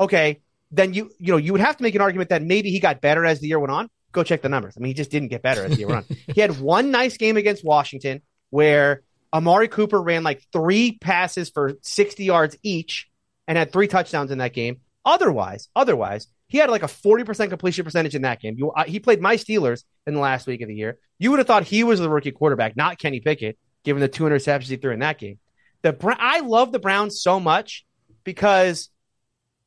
Okay, 0.00 0.40
then 0.70 0.94
you 0.94 1.10
you 1.18 1.32
know 1.32 1.36
you 1.36 1.52
would 1.52 1.60
have 1.60 1.76
to 1.76 1.82
make 1.82 1.94
an 1.94 2.00
argument 2.00 2.30
that 2.30 2.42
maybe 2.42 2.70
he 2.70 2.80
got 2.80 3.00
better 3.00 3.24
as 3.24 3.40
the 3.40 3.48
year 3.48 3.58
went 3.58 3.72
on. 3.72 3.88
Go 4.12 4.22
check 4.22 4.42
the 4.42 4.48
numbers. 4.48 4.74
I 4.76 4.80
mean, 4.80 4.88
he 4.88 4.94
just 4.94 5.10
didn't 5.10 5.28
get 5.28 5.42
better 5.42 5.64
as 5.64 5.72
the 5.72 5.78
year 5.78 5.88
went 5.88 6.06
on. 6.08 6.16
He 6.34 6.40
had 6.40 6.60
one 6.60 6.90
nice 6.90 7.16
game 7.16 7.36
against 7.36 7.64
Washington 7.64 8.22
where 8.50 9.02
Amari 9.32 9.68
Cooper 9.68 10.00
ran 10.00 10.22
like 10.22 10.42
three 10.52 10.98
passes 10.98 11.50
for 11.50 11.74
60 11.82 12.24
yards 12.24 12.56
each 12.62 13.08
and 13.46 13.56
had 13.56 13.72
three 13.72 13.88
touchdowns 13.88 14.30
in 14.30 14.38
that 14.38 14.52
game. 14.52 14.80
Otherwise, 15.04 15.68
otherwise, 15.76 16.26
he 16.48 16.58
had 16.58 16.70
like 16.70 16.82
a 16.82 16.86
40% 16.86 17.48
completion 17.48 17.84
percentage 17.84 18.14
in 18.14 18.22
that 18.22 18.40
game. 18.40 18.56
You, 18.58 18.70
uh, 18.70 18.84
he 18.84 19.00
played 19.00 19.20
my 19.20 19.36
Steelers 19.36 19.84
in 20.06 20.14
the 20.14 20.20
last 20.20 20.46
week 20.46 20.60
of 20.60 20.68
the 20.68 20.74
year. 20.74 20.98
You 21.18 21.30
would 21.30 21.38
have 21.38 21.46
thought 21.46 21.64
he 21.64 21.84
was 21.84 22.00
the 22.00 22.10
rookie 22.10 22.32
quarterback, 22.32 22.76
not 22.76 22.98
Kenny 22.98 23.20
Pickett, 23.20 23.58
given 23.84 24.00
the 24.00 24.08
two 24.08 24.24
interceptions 24.24 24.68
he 24.68 24.76
threw 24.76 24.92
in 24.92 25.00
that 25.00 25.18
game. 25.18 25.38
The 25.82 25.96
I 26.18 26.40
love 26.40 26.72
the 26.72 26.78
Browns 26.78 27.20
so 27.20 27.38
much 27.38 27.84
because, 28.24 28.90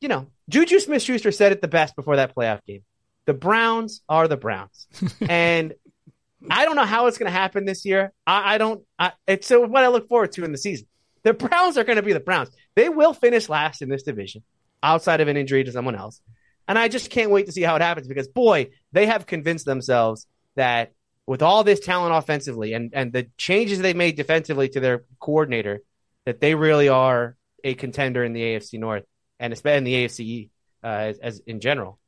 you 0.01 0.09
know, 0.09 0.27
Juju 0.49 0.79
Smith 0.79 1.01
Schuster 1.01 1.31
said 1.31 1.51
it 1.51 1.61
the 1.61 1.67
best 1.67 1.95
before 1.95 2.17
that 2.17 2.35
playoff 2.35 2.63
game. 2.65 2.83
The 3.25 3.33
Browns 3.33 4.01
are 4.09 4.27
the 4.27 4.37
Browns. 4.37 4.87
and 5.21 5.73
I 6.49 6.65
don't 6.65 6.75
know 6.75 6.85
how 6.85 7.07
it's 7.07 7.17
going 7.17 7.31
to 7.31 7.37
happen 7.37 7.65
this 7.65 7.85
year. 7.85 8.13
I, 8.25 8.55
I 8.55 8.57
don't. 8.57 8.83
I, 8.97 9.13
it's 9.27 9.49
what 9.49 9.83
I 9.83 9.87
look 9.87 10.07
forward 10.07 10.31
to 10.33 10.45
in 10.45 10.51
the 10.51 10.57
season. 10.57 10.87
The 11.23 11.33
Browns 11.33 11.77
are 11.77 11.83
going 11.83 11.97
to 11.97 12.03
be 12.03 12.13
the 12.13 12.19
Browns. 12.19 12.49
They 12.75 12.89
will 12.89 13.13
finish 13.13 13.49
last 13.49 13.81
in 13.81 13.89
this 13.89 14.03
division, 14.03 14.43
outside 14.81 15.21
of 15.21 15.27
an 15.27 15.37
injury 15.37 15.63
to 15.63 15.71
someone 15.71 15.95
else. 15.95 16.21
And 16.67 16.77
I 16.77 16.87
just 16.87 17.09
can't 17.09 17.31
wait 17.31 17.47
to 17.47 17.51
see 17.51 17.61
how 17.61 17.75
it 17.75 17.81
happens 17.81 18.07
because, 18.07 18.27
boy, 18.27 18.69
they 18.91 19.07
have 19.07 19.25
convinced 19.25 19.65
themselves 19.65 20.27
that 20.55 20.93
with 21.25 21.41
all 21.41 21.63
this 21.63 21.79
talent 21.79 22.15
offensively 22.15 22.73
and, 22.73 22.91
and 22.93 23.11
the 23.11 23.27
changes 23.37 23.79
they 23.79 23.93
made 23.93 24.15
defensively 24.15 24.69
to 24.69 24.79
their 24.79 25.03
coordinator, 25.19 25.81
that 26.25 26.39
they 26.39 26.55
really 26.55 26.89
are 26.89 27.35
a 27.63 27.73
contender 27.73 28.23
in 28.23 28.33
the 28.33 28.41
AFC 28.41 28.79
North 28.79 29.03
and 29.39 29.53
especially 29.53 29.77
in 29.77 29.83
the 29.83 29.93
AFC 30.05 30.49
uh, 30.83 30.87
as, 30.87 31.19
as 31.19 31.39
in 31.45 31.59
general. 31.59 31.99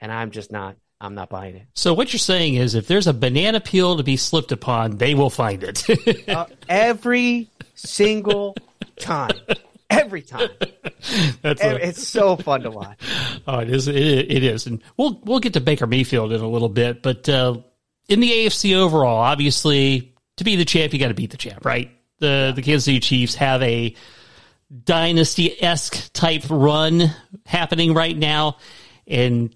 And 0.00 0.12
I'm 0.12 0.30
just 0.30 0.52
not. 0.52 0.76
I'm 1.00 1.14
not 1.14 1.28
buying 1.28 1.56
it. 1.56 1.66
So 1.74 1.92
what 1.92 2.12
you're 2.12 2.18
saying 2.18 2.54
is, 2.54 2.74
if 2.74 2.86
there's 2.86 3.06
a 3.06 3.12
banana 3.12 3.60
peel 3.60 3.96
to 3.96 4.02
be 4.02 4.16
slipped 4.16 4.52
upon, 4.52 4.96
they 4.96 5.14
will 5.14 5.30
find 5.30 5.62
it 5.62 6.28
uh, 6.28 6.46
every 6.68 7.50
single 7.74 8.56
time. 8.98 9.32
Every 9.90 10.22
time. 10.22 10.48
That's 11.42 11.62
a, 11.62 11.86
it's 11.88 12.08
so 12.08 12.36
fun 12.36 12.62
to 12.62 12.70
watch. 12.70 12.98
Oh, 13.48 13.60
it 13.60 13.70
is. 13.70 13.86
It, 13.86 13.96
it 13.96 14.42
is, 14.42 14.66
and 14.66 14.82
we'll 14.96 15.20
we'll 15.24 15.38
get 15.38 15.52
to 15.52 15.60
Baker 15.60 15.86
Mayfield 15.86 16.32
in 16.32 16.40
a 16.40 16.48
little 16.48 16.68
bit, 16.68 17.00
but 17.00 17.28
uh, 17.28 17.58
in 18.08 18.18
the 18.18 18.28
AFC 18.28 18.74
overall, 18.74 19.18
obviously, 19.18 20.16
to 20.38 20.42
be 20.42 20.56
the 20.56 20.64
champ, 20.64 20.92
you 20.92 20.98
got 20.98 21.08
to 21.08 21.14
beat 21.14 21.30
the 21.30 21.36
champ, 21.36 21.64
right? 21.64 21.92
The 22.18 22.52
the 22.56 22.62
Kansas 22.62 22.86
City 22.86 22.98
Chiefs 22.98 23.36
have 23.36 23.62
a 23.62 23.94
dynasty 24.84 25.62
esque 25.62 26.12
type 26.12 26.42
run 26.50 27.14
happening 27.44 27.94
right 27.94 28.16
now, 28.16 28.56
and 29.06 29.54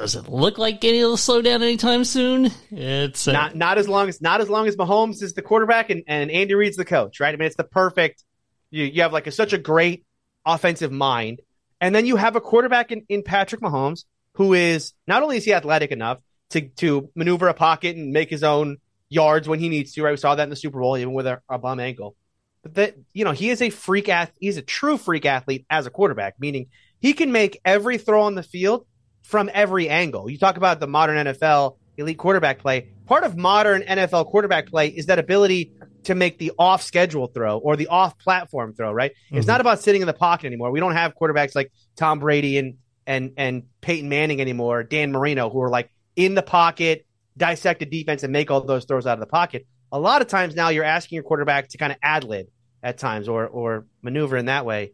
does 0.00 0.16
it 0.16 0.28
look 0.28 0.56
like 0.56 0.80
to 0.80 1.16
slow 1.18 1.42
down 1.42 1.62
anytime 1.62 2.04
soon? 2.04 2.50
It's 2.70 3.28
uh, 3.28 3.32
not 3.32 3.54
not 3.54 3.78
as 3.78 3.86
long 3.86 4.08
as 4.08 4.22
not 4.22 4.40
as 4.40 4.48
long 4.48 4.66
as 4.66 4.74
Mahomes 4.74 5.22
is 5.22 5.34
the 5.34 5.42
quarterback 5.42 5.90
and, 5.90 6.02
and 6.06 6.30
Andy 6.30 6.54
Reid's 6.54 6.78
the 6.78 6.86
coach, 6.86 7.20
right? 7.20 7.34
I 7.34 7.36
mean, 7.36 7.46
it's 7.46 7.56
the 7.56 7.64
perfect. 7.64 8.24
You 8.70 8.84
you 8.84 9.02
have 9.02 9.12
like 9.12 9.26
a, 9.26 9.30
such 9.30 9.52
a 9.52 9.58
great 9.58 10.06
offensive 10.46 10.90
mind, 10.90 11.42
and 11.82 11.94
then 11.94 12.06
you 12.06 12.16
have 12.16 12.34
a 12.34 12.40
quarterback 12.40 12.90
in, 12.92 13.04
in 13.10 13.22
Patrick 13.22 13.60
Mahomes 13.60 14.04
who 14.34 14.54
is 14.54 14.94
not 15.06 15.22
only 15.22 15.36
is 15.36 15.44
he 15.44 15.52
athletic 15.52 15.90
enough 15.90 16.18
to 16.50 16.62
to 16.62 17.10
maneuver 17.14 17.48
a 17.48 17.54
pocket 17.54 17.96
and 17.96 18.10
make 18.10 18.30
his 18.30 18.42
own 18.42 18.78
yards 19.10 19.48
when 19.48 19.60
he 19.60 19.68
needs 19.68 19.92
to. 19.92 20.02
Right, 20.02 20.12
we 20.12 20.16
saw 20.16 20.34
that 20.34 20.44
in 20.44 20.50
the 20.50 20.56
Super 20.56 20.80
Bowl, 20.80 20.96
even 20.96 21.12
with 21.12 21.26
a, 21.26 21.42
a 21.48 21.58
bum 21.58 21.78
ankle. 21.78 22.16
But 22.62 22.74
that 22.74 22.94
you 23.12 23.26
know 23.26 23.32
he 23.32 23.50
is 23.50 23.60
a 23.60 23.68
freak 23.68 24.08
athlete. 24.08 24.38
He's 24.40 24.56
a 24.56 24.62
true 24.62 24.96
freak 24.96 25.26
athlete 25.26 25.66
as 25.68 25.84
a 25.84 25.90
quarterback, 25.90 26.36
meaning 26.38 26.68
he 27.00 27.12
can 27.12 27.32
make 27.32 27.60
every 27.66 27.98
throw 27.98 28.22
on 28.22 28.34
the 28.34 28.42
field 28.42 28.86
from 29.22 29.50
every 29.52 29.88
angle. 29.88 30.30
You 30.30 30.38
talk 30.38 30.56
about 30.56 30.80
the 30.80 30.86
modern 30.86 31.26
NFL 31.26 31.76
elite 31.96 32.18
quarterback 32.18 32.58
play. 32.58 32.88
Part 33.06 33.24
of 33.24 33.36
modern 33.36 33.82
NFL 33.82 34.26
quarterback 34.26 34.68
play 34.68 34.88
is 34.88 35.06
that 35.06 35.18
ability 35.18 35.72
to 36.04 36.14
make 36.14 36.38
the 36.38 36.52
off 36.58 36.82
schedule 36.82 37.26
throw 37.26 37.58
or 37.58 37.76
the 37.76 37.88
off 37.88 38.18
platform 38.18 38.72
throw, 38.74 38.92
right? 38.92 39.12
Mm-hmm. 39.12 39.38
It's 39.38 39.46
not 39.46 39.60
about 39.60 39.80
sitting 39.80 40.00
in 40.00 40.06
the 40.06 40.14
pocket 40.14 40.46
anymore. 40.46 40.70
We 40.70 40.80
don't 40.80 40.94
have 40.94 41.14
quarterbacks 41.14 41.54
like 41.54 41.72
Tom 41.96 42.18
Brady 42.18 42.58
and 42.58 42.76
and 43.06 43.32
and 43.36 43.64
Peyton 43.80 44.08
Manning 44.08 44.40
anymore, 44.40 44.82
Dan 44.82 45.12
Marino, 45.12 45.50
who 45.50 45.60
are 45.60 45.70
like 45.70 45.90
in 46.16 46.34
the 46.34 46.42
pocket, 46.42 47.06
dissect 47.36 47.80
the 47.80 47.86
defense 47.86 48.22
and 48.22 48.32
make 48.32 48.50
all 48.50 48.60
those 48.60 48.84
throws 48.84 49.06
out 49.06 49.14
of 49.14 49.20
the 49.20 49.26
pocket. 49.26 49.66
A 49.92 49.98
lot 49.98 50.22
of 50.22 50.28
times 50.28 50.54
now 50.54 50.68
you're 50.68 50.84
asking 50.84 51.16
your 51.16 51.24
quarterback 51.24 51.68
to 51.68 51.78
kind 51.78 51.92
of 51.92 51.98
ad 52.02 52.24
lib 52.24 52.46
at 52.82 52.98
times 52.98 53.28
or 53.28 53.46
or 53.46 53.86
maneuver 54.02 54.36
in 54.36 54.46
that 54.46 54.64
way. 54.64 54.92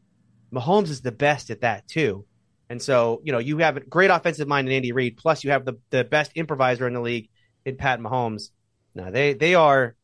Mahomes 0.53 0.89
is 0.89 1.03
the 1.03 1.13
best 1.13 1.51
at 1.51 1.61
that 1.61 1.87
too. 1.87 2.25
And 2.69 2.83
so, 2.83 3.21
you 3.25 3.33
know, 3.33 3.39
you 3.39 3.59
have 3.59 3.77
a 3.77 3.81
great 3.81 4.11
offensive 4.11 4.49
mind 4.49 4.69
in 4.69 4.75
Andy 4.75 4.93
Reid, 4.93 5.17
plus 5.17 5.45
you 5.45 5.51
have 5.51 5.65
the, 5.65 5.79
the 5.91 6.05
best 6.05 6.33
improviser 6.35 6.87
in 6.87 6.95
the 6.95 7.01
league 7.01 7.29
in 7.65 7.77
Pat 7.77 8.01
Mahomes. 8.01 8.51
No, 8.95 9.11
they 9.11 9.35
they 9.35 9.55
are 9.55 9.95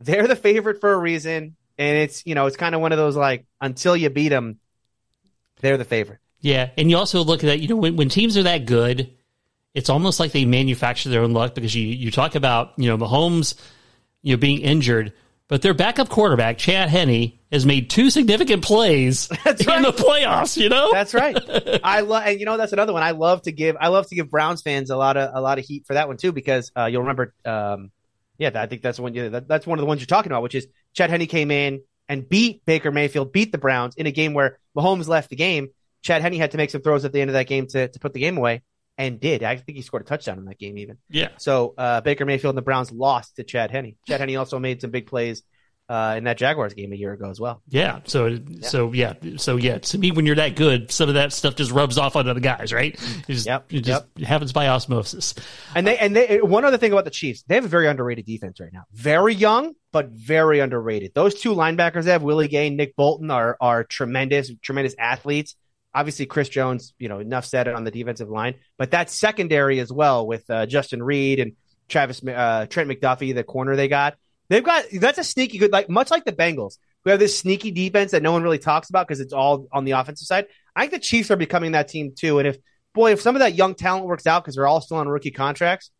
they're 0.00 0.28
the 0.28 0.36
favorite 0.36 0.80
for 0.80 0.92
a 0.92 0.98
reason, 0.98 1.56
and 1.78 1.98
it's 1.98 2.24
you 2.26 2.34
know 2.34 2.46
it's 2.46 2.56
kind 2.56 2.74
of 2.74 2.80
one 2.80 2.92
of 2.92 2.98
those 2.98 3.16
like 3.16 3.46
until 3.60 3.96
you 3.96 4.10
beat 4.10 4.28
them, 4.28 4.58
they're 5.60 5.78
the 5.78 5.84
favorite. 5.84 6.20
Yeah, 6.40 6.70
and 6.76 6.90
you 6.90 6.96
also 6.96 7.24
look 7.24 7.42
at 7.42 7.46
that. 7.46 7.60
You 7.60 7.68
know, 7.68 7.76
when 7.76 7.96
when 7.96 8.08
teams 8.08 8.36
are 8.36 8.42
that 8.44 8.66
good, 8.66 9.10
it's 9.74 9.88
almost 9.88 10.20
like 10.20 10.32
they 10.32 10.44
manufacture 10.44 11.08
their 11.08 11.22
own 11.22 11.32
luck 11.32 11.54
because 11.54 11.74
you 11.74 11.86
you 11.86 12.10
talk 12.10 12.34
about 12.34 12.72
you 12.76 12.88
know 12.88 12.98
Mahomes, 12.98 13.54
you 14.22 14.36
know 14.36 14.40
being 14.40 14.60
injured 14.60 15.12
but 15.48 15.62
their 15.62 15.74
backup 15.74 16.08
quarterback, 16.08 16.58
Chad 16.58 16.88
Henne, 16.88 17.32
has 17.52 17.64
made 17.64 17.88
two 17.88 18.10
significant 18.10 18.64
plays 18.64 19.28
that's 19.44 19.62
in 19.62 19.66
right. 19.68 19.82
the 19.82 19.92
playoffs. 19.92 20.56
You 20.56 20.68
know, 20.68 20.90
that's 20.92 21.14
right. 21.14 21.36
I 21.84 22.00
love, 22.00 22.24
and 22.26 22.40
you 22.40 22.46
know, 22.46 22.56
that's 22.56 22.72
another 22.72 22.92
one. 22.92 23.02
I 23.02 23.12
love 23.12 23.42
to 23.42 23.52
give. 23.52 23.76
I 23.80 23.88
love 23.88 24.08
to 24.08 24.14
give 24.14 24.30
Browns 24.30 24.62
fans 24.62 24.90
a 24.90 24.96
lot 24.96 25.16
of 25.16 25.30
a 25.34 25.40
lot 25.40 25.58
of 25.58 25.64
heat 25.64 25.86
for 25.86 25.94
that 25.94 26.08
one 26.08 26.16
too, 26.16 26.32
because 26.32 26.72
uh, 26.76 26.86
you'll 26.86 27.02
remember. 27.02 27.34
Um, 27.44 27.90
yeah, 28.38 28.50
I 28.54 28.66
think 28.66 28.82
that's 28.82 28.98
one. 28.98 29.14
Yeah, 29.14 29.28
that, 29.28 29.48
that's 29.48 29.66
one 29.66 29.78
of 29.78 29.82
the 29.82 29.86
ones 29.86 30.00
you're 30.00 30.06
talking 30.06 30.32
about, 30.32 30.42
which 30.42 30.54
is 30.54 30.66
Chad 30.92 31.10
Henne 31.10 31.26
came 31.26 31.50
in 31.50 31.82
and 32.08 32.28
beat 32.28 32.64
Baker 32.64 32.90
Mayfield, 32.90 33.32
beat 33.32 33.52
the 33.52 33.58
Browns 33.58 33.94
in 33.96 34.06
a 34.06 34.12
game 34.12 34.34
where 34.34 34.58
Mahomes 34.76 35.08
left 35.08 35.30
the 35.30 35.36
game. 35.36 35.68
Chad 36.02 36.22
Henne 36.22 36.34
had 36.34 36.50
to 36.52 36.56
make 36.56 36.70
some 36.70 36.82
throws 36.82 37.04
at 37.04 37.12
the 37.12 37.20
end 37.20 37.30
of 37.30 37.34
that 37.34 37.46
game 37.46 37.66
to 37.68 37.88
to 37.88 37.98
put 38.00 38.12
the 38.12 38.20
game 38.20 38.36
away 38.36 38.62
and 38.98 39.20
did. 39.20 39.42
I 39.42 39.56
think 39.56 39.76
he 39.76 39.82
scored 39.82 40.02
a 40.02 40.06
touchdown 40.06 40.38
in 40.38 40.44
that 40.46 40.58
game, 40.58 40.78
even. 40.78 40.98
Yeah. 41.08 41.28
So 41.38 41.74
uh, 41.76 42.00
Baker 42.00 42.24
Mayfield 42.24 42.52
and 42.52 42.58
the 42.58 42.62
Browns 42.62 42.90
lost 42.90 43.36
to 43.36 43.44
Chad 43.44 43.70
Henne. 43.70 43.96
Chad 44.06 44.20
Henne 44.20 44.36
also 44.36 44.58
made 44.58 44.80
some 44.80 44.90
big 44.90 45.06
plays 45.06 45.42
uh, 45.88 46.14
in 46.18 46.24
that 46.24 46.36
Jaguars 46.36 46.74
game 46.74 46.92
a 46.92 46.96
year 46.96 47.12
ago 47.12 47.30
as 47.30 47.38
well. 47.38 47.62
Yeah. 47.68 48.00
So 48.04 48.26
yeah. 48.26 48.68
so 48.68 48.92
yeah. 48.92 49.14
So 49.36 49.56
yeah. 49.56 49.78
To 49.78 49.98
me, 49.98 50.10
when 50.10 50.26
you're 50.26 50.36
that 50.36 50.56
good, 50.56 50.90
some 50.90 51.08
of 51.08 51.14
that 51.14 51.32
stuff 51.32 51.54
just 51.54 51.70
rubs 51.70 51.98
off 51.98 52.16
on 52.16 52.28
other 52.28 52.40
guys, 52.40 52.72
right? 52.72 52.94
It 53.28 53.32
just, 53.32 53.46
yep. 53.46 53.72
It 53.72 53.82
just 53.82 54.04
yep. 54.16 54.26
happens 54.26 54.52
by 54.52 54.66
osmosis. 54.68 55.34
And 55.74 55.86
they 55.86 55.96
and 55.98 56.16
they 56.16 56.40
one 56.40 56.64
other 56.64 56.78
thing 56.78 56.92
about 56.92 57.04
the 57.04 57.10
Chiefs, 57.10 57.44
they 57.46 57.54
have 57.54 57.64
a 57.64 57.68
very 57.68 57.86
underrated 57.86 58.26
defense 58.26 58.58
right 58.60 58.72
now. 58.72 58.84
Very 58.92 59.34
young, 59.34 59.74
but 59.92 60.08
very 60.08 60.58
underrated. 60.58 61.12
Those 61.14 61.34
two 61.40 61.54
linebackers 61.54 62.04
they 62.04 62.12
have, 62.12 62.22
Willie 62.22 62.48
Gay, 62.48 62.70
Nick 62.70 62.96
Bolton, 62.96 63.30
are 63.30 63.56
are 63.60 63.84
tremendous, 63.84 64.50
tremendous 64.62 64.94
athletes. 64.98 65.54
Obviously, 65.96 66.26
Chris 66.26 66.48
Jones, 66.48 66.94
you 66.98 67.08
know, 67.08 67.18
enough 67.18 67.46
said 67.46 67.66
on 67.66 67.82
the 67.82 67.90
defensive 67.90 68.28
line, 68.28 68.54
but 68.76 68.92
that 68.92 69.10
secondary 69.10 69.80
as 69.80 69.90
well 69.90 70.26
with 70.26 70.48
uh, 70.50 70.66
Justin 70.66 71.02
Reid 71.02 71.40
and 71.40 71.52
Travis 71.88 72.22
uh, 72.22 72.66
Trent 72.66 72.88
McDuffie, 72.88 73.34
the 73.34 73.42
corner 73.42 73.74
they 73.74 73.88
got 73.88 74.16
They've 74.48 74.64
got 74.64 74.84
that's 74.92 75.18
a 75.18 75.24
sneaky 75.24 75.58
good, 75.58 75.72
like 75.72 75.88
much 75.88 76.10
like 76.10 76.24
the 76.24 76.32
Bengals, 76.32 76.78
who 77.04 77.10
have 77.10 77.18
this 77.18 77.38
sneaky 77.38 77.70
defense 77.70 78.12
that 78.12 78.22
no 78.22 78.32
one 78.32 78.42
really 78.42 78.58
talks 78.58 78.88
about 78.88 79.06
because 79.06 79.20
it's 79.20 79.32
all 79.32 79.66
on 79.72 79.84
the 79.84 79.92
offensive 79.92 80.26
side. 80.26 80.46
I 80.74 80.82
think 80.82 80.92
the 80.92 80.98
Chiefs 81.00 81.30
are 81.30 81.36
becoming 81.36 81.72
that 81.72 81.88
team 81.88 82.12
too. 82.16 82.38
And 82.38 82.46
if 82.46 82.58
boy, 82.94 83.12
if 83.12 83.20
some 83.20 83.34
of 83.34 83.40
that 83.40 83.54
young 83.54 83.74
talent 83.74 84.06
works 84.06 84.26
out 84.26 84.44
because 84.44 84.54
they're 84.54 84.66
all 84.66 84.80
still 84.80 84.98
on 84.98 85.08
rookie 85.08 85.32
contracts, 85.32 85.90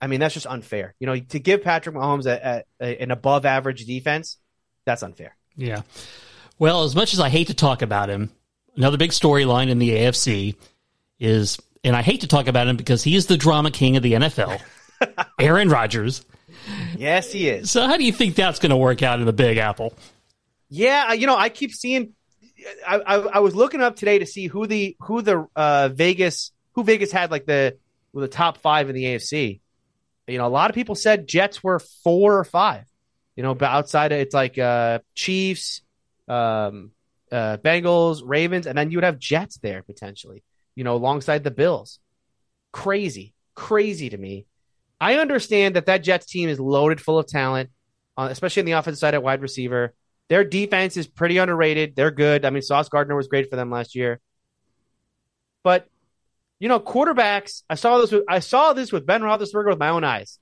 I 0.00 0.06
mean 0.06 0.20
that's 0.20 0.34
just 0.34 0.46
unfair. 0.46 0.94
You 0.98 1.06
know, 1.06 1.18
to 1.18 1.38
give 1.38 1.62
Patrick 1.62 1.94
Mahomes 1.94 2.26
a, 2.26 2.64
a, 2.80 2.84
a, 2.84 3.02
an 3.02 3.10
above 3.10 3.44
average 3.44 3.84
defense, 3.84 4.38
that's 4.86 5.02
unfair. 5.02 5.36
Yeah. 5.56 5.82
Well, 6.58 6.84
as 6.84 6.94
much 6.94 7.12
as 7.12 7.20
I 7.20 7.28
hate 7.28 7.48
to 7.48 7.54
talk 7.54 7.82
about 7.82 8.08
him, 8.08 8.30
another 8.76 8.96
big 8.96 9.10
storyline 9.10 9.68
in 9.68 9.78
the 9.78 9.90
AFC 9.90 10.56
is, 11.18 11.58
and 11.84 11.94
I 11.94 12.02
hate 12.02 12.22
to 12.22 12.26
talk 12.26 12.46
about 12.46 12.68
him 12.68 12.76
because 12.76 13.02
he 13.02 13.16
is 13.16 13.26
the 13.26 13.36
drama 13.36 13.70
king 13.70 13.96
of 13.96 14.02
the 14.02 14.14
NFL. 14.14 14.60
Aaron 15.38 15.68
Rodgers 15.68 16.24
Yes, 16.96 17.32
he 17.32 17.48
is. 17.48 17.70
So, 17.70 17.86
how 17.86 17.96
do 17.96 18.04
you 18.04 18.12
think 18.12 18.34
that's 18.34 18.58
going 18.58 18.70
to 18.70 18.76
work 18.76 19.02
out 19.02 19.20
in 19.20 19.26
the 19.26 19.32
Big 19.32 19.56
Apple? 19.56 19.94
Yeah, 20.68 21.12
you 21.12 21.26
know, 21.26 21.36
I 21.36 21.48
keep 21.48 21.72
seeing. 21.72 22.14
I, 22.86 22.98
I, 22.98 23.14
I 23.16 23.38
was 23.38 23.54
looking 23.54 23.80
up 23.80 23.96
today 23.96 24.18
to 24.18 24.26
see 24.26 24.46
who 24.46 24.66
the 24.66 24.96
who 25.00 25.22
the 25.22 25.46
uh, 25.56 25.88
Vegas 25.92 26.52
who 26.72 26.84
Vegas 26.84 27.10
had 27.10 27.30
like 27.30 27.46
the 27.46 27.76
the 28.12 28.28
top 28.28 28.58
five 28.58 28.88
in 28.88 28.94
the 28.94 29.04
AFC. 29.04 29.60
You 30.26 30.38
know, 30.38 30.46
a 30.46 30.48
lot 30.48 30.70
of 30.70 30.74
people 30.74 30.94
said 30.94 31.26
Jets 31.26 31.64
were 31.64 31.78
four 31.78 32.38
or 32.38 32.44
five. 32.44 32.84
You 33.36 33.42
know, 33.42 33.54
but 33.54 33.66
outside 33.66 34.12
of 34.12 34.18
it's 34.18 34.34
like 34.34 34.58
uh, 34.58 34.98
Chiefs, 35.14 35.80
um, 36.28 36.90
uh, 37.32 37.56
Bengals, 37.58 38.22
Ravens, 38.24 38.66
and 38.66 38.76
then 38.76 38.90
you 38.90 38.98
would 38.98 39.04
have 39.04 39.18
Jets 39.18 39.58
there 39.58 39.82
potentially. 39.82 40.42
You 40.74 40.84
know, 40.84 40.94
alongside 40.94 41.44
the 41.44 41.50
Bills. 41.50 41.98
Crazy, 42.72 43.34
crazy 43.54 44.08
to 44.10 44.16
me. 44.16 44.46
I 45.00 45.16
understand 45.16 45.76
that 45.76 45.86
that 45.86 46.02
Jets 46.04 46.26
team 46.26 46.48
is 46.48 46.60
loaded 46.60 47.00
full 47.00 47.18
of 47.18 47.26
talent, 47.26 47.70
uh, 48.16 48.28
especially 48.30 48.60
on 48.60 48.66
the 48.66 48.72
offensive 48.72 49.00
side 49.00 49.14
at 49.14 49.22
wide 49.22 49.42
receiver. 49.42 49.94
Their 50.28 50.44
defense 50.44 50.96
is 50.96 51.08
pretty 51.08 51.38
underrated. 51.38 51.96
They're 51.96 52.12
good. 52.12 52.44
I 52.44 52.50
mean, 52.50 52.62
Sauce 52.62 52.88
Gardner 52.88 53.16
was 53.16 53.26
great 53.26 53.50
for 53.50 53.56
them 53.56 53.70
last 53.70 53.96
year. 53.96 54.20
But 55.64 55.88
you 56.60 56.68
know, 56.68 56.78
quarterbacks. 56.78 57.62
I 57.68 57.74
saw 57.74 57.98
this. 57.98 58.12
With, 58.12 58.24
I 58.28 58.38
saw 58.38 58.72
this 58.72 58.92
with 58.92 59.06
Ben 59.06 59.22
Roethlisberger 59.22 59.70
with 59.70 59.78
my 59.78 59.88
own 59.88 60.04
eyes. 60.04 60.38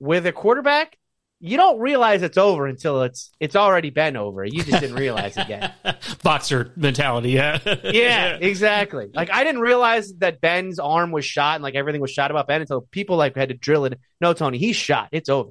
With 0.00 0.26
a 0.26 0.32
quarterback, 0.32 0.98
you 1.40 1.56
don't 1.56 1.78
realize 1.78 2.22
it's 2.22 2.38
over 2.38 2.66
until 2.66 3.02
it's 3.02 3.30
it's 3.38 3.56
already 3.56 3.90
been 3.90 4.16
over. 4.16 4.44
You 4.44 4.62
just 4.62 4.80
didn't 4.80 4.96
realize 4.96 5.36
it 5.36 5.48
yet. 5.48 5.74
Boxer 6.22 6.72
mentality, 6.76 7.30
yeah. 7.30 7.58
yeah, 7.84 8.38
exactly. 8.40 9.10
Like 9.12 9.30
I 9.30 9.44
didn't 9.44 9.60
realize 9.60 10.12
that 10.18 10.40
Ben's 10.40 10.78
arm 10.78 11.10
was 11.10 11.24
shot 11.24 11.56
and 11.56 11.62
like 11.62 11.74
everything 11.74 12.00
was 12.00 12.10
shot 12.10 12.30
about 12.30 12.46
Ben 12.46 12.60
until 12.60 12.80
people 12.80 13.16
like 13.16 13.36
had 13.36 13.50
to 13.50 13.54
drill 13.54 13.84
it. 13.84 13.98
No, 14.20 14.32
Tony, 14.32 14.58
he's 14.58 14.76
shot. 14.76 15.08
It's 15.12 15.28
over. 15.28 15.50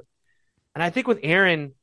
And 0.73 0.81
I 0.81 0.89
think 0.89 1.07
with 1.07 1.19
Aaron, 1.21 1.73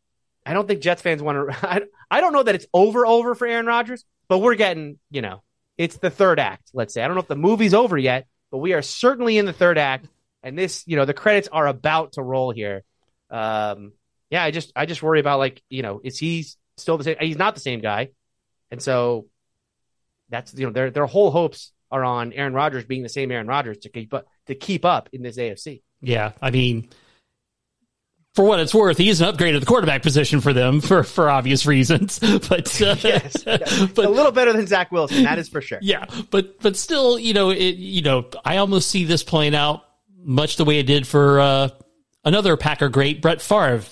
I 0.44 0.54
don't 0.54 0.66
think 0.66 0.80
Jets 0.80 1.02
fans 1.02 1.22
want 1.22 1.50
to. 1.50 1.56
I, 1.70 1.82
I 2.10 2.20
don't 2.20 2.32
know 2.32 2.42
that 2.42 2.54
it's 2.54 2.66
over 2.74 3.06
over 3.06 3.34
for 3.34 3.46
Aaron 3.46 3.66
Rodgers, 3.66 4.04
but 4.28 4.38
we're 4.38 4.56
getting 4.56 4.98
you 5.10 5.22
know 5.22 5.42
it's 5.78 5.98
the 5.98 6.10
third 6.10 6.40
act. 6.40 6.70
Let's 6.74 6.94
say 6.94 7.02
I 7.02 7.06
don't 7.06 7.14
know 7.14 7.22
if 7.22 7.28
the 7.28 7.36
movie's 7.36 7.74
over 7.74 7.96
yet, 7.96 8.26
but 8.50 8.58
we 8.58 8.72
are 8.72 8.82
certainly 8.82 9.38
in 9.38 9.46
the 9.46 9.52
third 9.52 9.78
act, 9.78 10.08
and 10.42 10.58
this 10.58 10.82
you 10.86 10.96
know 10.96 11.04
the 11.04 11.14
credits 11.14 11.48
are 11.48 11.66
about 11.66 12.14
to 12.14 12.22
roll 12.22 12.50
here. 12.50 12.82
Um, 13.30 13.92
yeah, 14.30 14.42
I 14.42 14.50
just 14.50 14.72
I 14.76 14.86
just 14.86 15.02
worry 15.02 15.20
about 15.20 15.38
like 15.38 15.62
you 15.68 15.82
know 15.82 16.00
is 16.02 16.18
he 16.18 16.46
still 16.76 16.98
the 16.98 17.04
same? 17.04 17.16
He's 17.20 17.38
not 17.38 17.54
the 17.54 17.60
same 17.60 17.80
guy, 17.80 18.10
and 18.70 18.80
so 18.82 19.26
that's 20.28 20.54
you 20.54 20.66
know 20.66 20.72
their 20.72 20.90
their 20.90 21.06
whole 21.06 21.30
hopes 21.30 21.72
are 21.90 22.04
on 22.04 22.32
Aaron 22.32 22.54
Rodgers 22.54 22.84
being 22.84 23.02
the 23.02 23.08
same 23.08 23.30
Aaron 23.30 23.46
Rodgers 23.46 23.78
to 23.78 23.88
keep 23.88 24.14
up 24.14 24.26
to 24.46 24.54
keep 24.54 24.84
up 24.84 25.08
in 25.12 25.22
this 25.22 25.36
AFC. 25.36 25.82
Yeah, 26.00 26.32
I 26.40 26.50
mean, 26.50 26.88
for 28.34 28.44
what 28.44 28.60
it's 28.60 28.72
worth, 28.72 28.96
he 28.96 29.08
is 29.08 29.20
an 29.20 29.28
upgrade 29.28 29.54
at 29.54 29.60
the 29.60 29.66
quarterback 29.66 30.02
position 30.02 30.40
for 30.40 30.52
them 30.52 30.80
for 30.80 31.02
for 31.02 31.28
obvious 31.28 31.66
reasons. 31.66 32.20
But 32.48 32.80
uh, 32.80 32.96
yes, 33.02 33.42
but 33.44 34.04
a 34.04 34.08
little 34.08 34.32
better 34.32 34.52
than 34.52 34.66
Zach 34.66 34.92
Wilson, 34.92 35.24
that 35.24 35.38
is 35.38 35.48
for 35.48 35.60
sure. 35.60 35.78
Yeah, 35.82 36.06
but 36.30 36.60
but 36.60 36.76
still, 36.76 37.18
you 37.18 37.34
know, 37.34 37.50
it, 37.50 37.76
you 37.76 38.02
know, 38.02 38.26
I 38.44 38.58
almost 38.58 38.88
see 38.90 39.04
this 39.04 39.22
playing 39.22 39.54
out 39.54 39.84
much 40.22 40.56
the 40.56 40.64
way 40.64 40.78
it 40.78 40.84
did 40.84 41.06
for 41.06 41.40
uh, 41.40 41.68
another 42.24 42.56
Packer 42.56 42.88
great, 42.88 43.20
Brett 43.22 43.40
Favre 43.42 43.82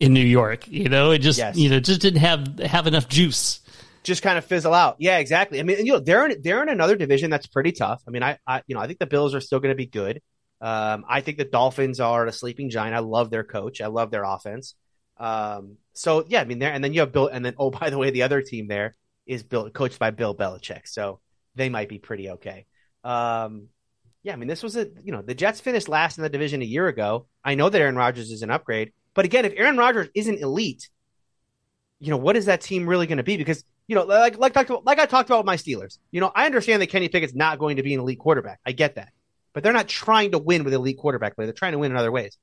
in 0.00 0.12
New 0.12 0.24
York. 0.24 0.68
You 0.68 0.88
know, 0.88 1.10
it 1.10 1.18
just 1.18 1.38
Yes. 1.38 1.56
you 1.56 1.68
know 1.68 1.80
just 1.80 2.00
didn't 2.00 2.20
have 2.20 2.58
have 2.60 2.86
enough 2.86 3.08
juice. 3.08 3.60
just 4.04 4.22
kind 4.22 4.38
of 4.38 4.44
fizzle 4.44 4.72
out. 4.74 4.96
Yeah, 4.98 5.18
exactly. 5.18 5.60
I 5.60 5.64
mean, 5.64 5.84
you 5.84 5.92
know, 5.92 5.98
they're 5.98 6.26
in, 6.28 6.40
they're 6.42 6.62
in 6.62 6.68
another 6.68 6.96
division 6.96 7.30
that's 7.30 7.46
pretty 7.46 7.72
tough. 7.72 8.02
I 8.06 8.10
mean, 8.10 8.22
I, 8.22 8.38
I 8.46 8.62
you 8.66 8.74
know, 8.74 8.80
I 8.80 8.86
think 8.86 8.98
the 8.98 9.06
Bills 9.06 9.34
are 9.34 9.40
still 9.40 9.60
going 9.60 9.72
to 9.72 9.76
be 9.76 9.86
good. 9.86 10.22
Um, 10.60 11.04
I 11.08 11.20
think 11.20 11.38
the 11.38 11.44
Dolphins 11.44 12.00
are 12.00 12.26
a 12.26 12.32
sleeping 12.32 12.70
giant. 12.70 12.94
I 12.94 13.00
love 13.00 13.30
their 13.30 13.44
coach. 13.44 13.80
I 13.80 13.86
love 13.88 14.10
their 14.10 14.24
offense. 14.24 14.74
Um, 15.18 15.76
so 15.94 16.24
yeah, 16.28 16.40
I 16.40 16.44
mean, 16.44 16.58
there 16.58 16.72
and 16.72 16.82
then 16.82 16.94
you 16.94 17.00
have 17.00 17.12
Bill, 17.12 17.26
and 17.26 17.44
then 17.44 17.54
oh, 17.58 17.70
by 17.70 17.90
the 17.90 17.98
way, 17.98 18.10
the 18.10 18.22
other 18.22 18.40
team 18.40 18.66
there 18.68 18.96
is 19.26 19.42
built 19.42 19.72
coached 19.72 19.98
by 19.98 20.10
Bill 20.10 20.34
Belichick, 20.34 20.86
so 20.86 21.20
they 21.54 21.68
might 21.68 21.88
be 21.88 21.98
pretty 21.98 22.30
okay. 22.30 22.66
Um, 23.04 23.68
yeah, 24.28 24.34
I 24.34 24.36
mean, 24.36 24.46
this 24.46 24.62
was 24.62 24.76
a 24.76 24.86
you 25.02 25.10
know 25.10 25.22
the 25.22 25.34
Jets 25.34 25.58
finished 25.58 25.88
last 25.88 26.18
in 26.18 26.22
the 26.22 26.28
division 26.28 26.60
a 26.60 26.66
year 26.66 26.86
ago. 26.86 27.24
I 27.42 27.54
know 27.54 27.70
that 27.70 27.80
Aaron 27.80 27.96
Rodgers 27.96 28.30
is 28.30 28.42
an 28.42 28.50
upgrade, 28.50 28.92
but 29.14 29.24
again, 29.24 29.46
if 29.46 29.54
Aaron 29.56 29.78
Rodgers 29.78 30.08
isn't 30.14 30.42
elite, 30.42 30.90
you 31.98 32.10
know 32.10 32.18
what 32.18 32.36
is 32.36 32.44
that 32.44 32.60
team 32.60 32.86
really 32.86 33.06
going 33.06 33.16
to 33.16 33.24
be? 33.24 33.38
Because 33.38 33.64
you 33.86 33.94
know, 33.94 34.04
like 34.04 34.36
like 34.36 34.52
talked 34.52 34.70
like 34.84 34.98
I 34.98 35.06
talked 35.06 35.30
about 35.30 35.38
with 35.38 35.46
my 35.46 35.56
Steelers. 35.56 35.96
You 36.10 36.20
know, 36.20 36.30
I 36.34 36.44
understand 36.44 36.82
that 36.82 36.88
Kenny 36.88 37.08
Pickett's 37.08 37.34
not 37.34 37.58
going 37.58 37.76
to 37.76 37.82
be 37.82 37.94
an 37.94 38.00
elite 38.00 38.18
quarterback. 38.18 38.60
I 38.66 38.72
get 38.72 38.96
that, 38.96 39.14
but 39.54 39.62
they're 39.62 39.72
not 39.72 39.88
trying 39.88 40.32
to 40.32 40.38
win 40.38 40.62
with 40.62 40.74
elite 40.74 40.98
quarterback 40.98 41.34
play. 41.34 41.46
They're 41.46 41.54
trying 41.54 41.72
to 41.72 41.78
win 41.78 41.92
in 41.92 41.96
other 41.96 42.12
ways. 42.12 42.36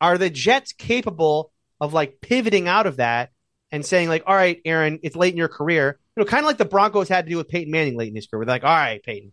Are 0.00 0.18
the 0.18 0.30
Jets 0.30 0.72
capable 0.72 1.52
of 1.80 1.92
like 1.92 2.20
pivoting 2.20 2.66
out 2.66 2.88
of 2.88 2.96
that 2.96 3.30
and 3.70 3.86
saying 3.86 4.08
like, 4.08 4.24
all 4.26 4.34
right, 4.34 4.60
Aaron, 4.64 4.98
it's 5.04 5.14
late 5.14 5.32
in 5.32 5.38
your 5.38 5.46
career. 5.46 5.96
You 6.16 6.24
know, 6.24 6.28
kind 6.28 6.44
of 6.44 6.46
like 6.46 6.58
the 6.58 6.64
Broncos 6.64 7.08
had 7.08 7.26
to 7.26 7.30
do 7.30 7.36
with 7.36 7.48
Peyton 7.48 7.70
Manning 7.70 7.96
late 7.96 8.08
in 8.08 8.16
his 8.16 8.26
career. 8.26 8.44
They're 8.44 8.56
like, 8.56 8.64
all 8.64 8.76
right, 8.76 9.00
Peyton, 9.00 9.32